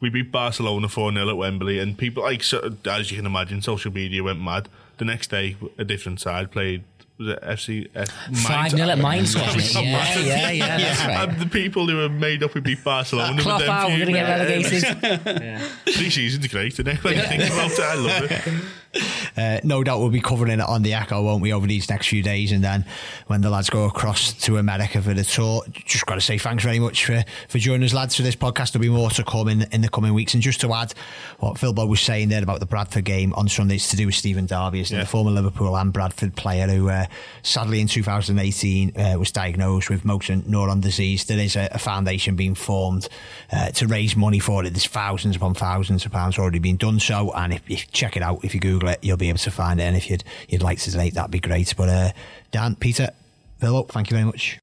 we 0.00 0.10
beat 0.10 0.30
Barcelona 0.32 0.88
4 0.88 1.12
0 1.12 1.28
at 1.28 1.36
Wembley, 1.36 1.78
and 1.78 1.96
people, 1.96 2.22
like, 2.22 2.42
so, 2.42 2.74
as 2.84 3.10
you 3.10 3.16
can 3.16 3.26
imagine, 3.26 3.62
social 3.62 3.92
media 3.92 4.22
went 4.22 4.40
mad. 4.40 4.68
The 4.98 5.04
next 5.04 5.28
day, 5.30 5.56
a 5.78 5.84
different 5.84 6.20
side 6.20 6.50
played. 6.50 6.82
Was 7.18 7.28
it 7.28 7.42
FC? 7.42 7.88
F, 7.94 8.10
5 8.10 8.70
0 8.72 8.88
at 8.90 8.98
Mainz, 8.98 9.34
wasn't 9.34 9.56
it? 9.64 9.74
Yeah, 9.74 9.92
Massive. 9.92 10.26
yeah, 10.26 10.50
yeah, 10.50 10.76
that's 10.78 11.00
right. 11.06 11.28
And 11.30 11.38
the 11.40 11.46
people 11.46 11.86
who 11.88 11.96
were 11.96 12.10
made 12.10 12.42
up 12.42 12.54
we 12.54 12.60
beat 12.60 12.84
Barcelona. 12.84 13.40
Cloth 13.40 13.60
with 13.60 13.66
them 13.66 13.74
out, 13.74 13.88
we're 13.88 14.04
going 14.04 14.06
to 14.06 14.12
get 14.12 15.00
few- 15.00 15.32
relegated. 15.32 15.62
Three 15.94 16.10
seasons 16.10 16.46
great, 16.48 16.74
isn't 16.74 16.86
it? 16.88 17.02
When 17.02 17.16
you 17.16 17.22
think 17.22 17.42
about 17.44 17.70
it, 17.70 17.80
I 17.80 17.94
love 17.94 18.30
it. 18.30 18.64
Uh, 19.36 19.60
no 19.64 19.84
doubt 19.84 19.98
we'll 19.98 20.08
be 20.08 20.20
covering 20.20 20.50
it 20.50 20.60
on 20.60 20.82
the 20.82 20.94
Echo, 20.94 21.22
won't 21.22 21.42
we, 21.42 21.52
over 21.52 21.66
these 21.66 21.90
next 21.90 22.08
few 22.08 22.22
days? 22.22 22.52
And 22.52 22.64
then 22.64 22.86
when 23.26 23.42
the 23.42 23.50
lads 23.50 23.68
go 23.68 23.84
across 23.84 24.32
to 24.44 24.56
America 24.56 25.02
for 25.02 25.12
the 25.12 25.24
tour, 25.24 25.62
just 25.72 26.06
got 26.06 26.14
to 26.14 26.22
say 26.22 26.38
thanks 26.38 26.64
very 26.64 26.78
much 26.78 27.04
for, 27.04 27.22
for 27.48 27.58
joining 27.58 27.84
us, 27.84 27.92
lads, 27.92 28.16
for 28.16 28.22
this 28.22 28.34
podcast. 28.34 28.72
There'll 28.72 28.84
be 28.84 28.88
more 28.88 29.10
to 29.10 29.24
come 29.24 29.48
in, 29.48 29.66
in 29.72 29.82
the 29.82 29.90
coming 29.90 30.14
weeks. 30.14 30.32
And 30.32 30.42
just 30.42 30.62
to 30.62 30.72
add 30.72 30.94
what 31.38 31.58
Phil 31.58 31.74
Bob 31.74 31.90
was 31.90 32.00
saying 32.00 32.30
there 32.30 32.42
about 32.42 32.60
the 32.60 32.66
Bradford 32.66 33.04
game 33.04 33.34
on 33.34 33.46
Sunday, 33.46 33.74
it's 33.74 33.90
to 33.90 33.96
do 33.96 34.06
with 34.06 34.14
Stephen 34.14 34.46
Darby? 34.46 34.80
Yeah. 34.80 35.00
the 35.00 35.06
former 35.06 35.30
Liverpool 35.30 35.76
and 35.76 35.92
Bradford 35.92 36.34
player 36.34 36.66
who 36.66 36.88
uh, 36.88 37.04
sadly 37.42 37.80
in 37.80 37.88
2018 37.88 38.98
uh, 38.98 39.18
was 39.18 39.30
diagnosed 39.32 39.90
with 39.90 40.04
motor 40.06 40.36
neuron 40.36 40.80
disease. 40.80 41.26
There 41.26 41.38
is 41.38 41.56
a, 41.56 41.68
a 41.72 41.78
foundation 41.78 42.36
being 42.36 42.54
formed 42.54 43.08
uh, 43.52 43.70
to 43.72 43.86
raise 43.86 44.16
money 44.16 44.38
for 44.38 44.64
it. 44.64 44.70
There's 44.70 44.86
thousands 44.86 45.36
upon 45.36 45.54
thousands 45.54 46.06
of 46.06 46.12
pounds 46.12 46.38
already 46.38 46.58
been 46.58 46.76
done 46.76 47.00
so. 47.00 47.32
And 47.32 47.52
if 47.52 47.68
you 47.68 47.76
check 47.92 48.16
it 48.16 48.22
out, 48.22 48.44
if 48.44 48.54
you 48.54 48.60
Google 48.60 48.85
it, 48.86 48.98
you'll 49.02 49.16
be 49.16 49.28
able 49.28 49.38
to 49.38 49.50
find 49.50 49.80
it. 49.80 49.84
And 49.84 49.96
if 49.96 50.10
you'd, 50.10 50.24
you'd 50.48 50.62
like 50.62 50.78
to 50.80 50.90
donate, 50.90 51.14
that'd 51.14 51.30
be 51.30 51.40
great. 51.40 51.74
But 51.76 51.88
uh, 51.88 52.10
Dan, 52.50 52.76
Peter, 52.76 53.10
Philip, 53.58 53.90
thank 53.90 54.10
you 54.10 54.16
very 54.16 54.26
much. 54.26 54.58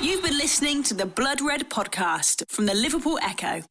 You've 0.00 0.22
been 0.22 0.38
listening 0.38 0.82
to 0.84 0.94
the 0.94 1.06
Blood 1.06 1.40
Red 1.40 1.68
podcast 1.68 2.44
from 2.48 2.66
the 2.66 2.74
Liverpool 2.74 3.18
Echo. 3.22 3.62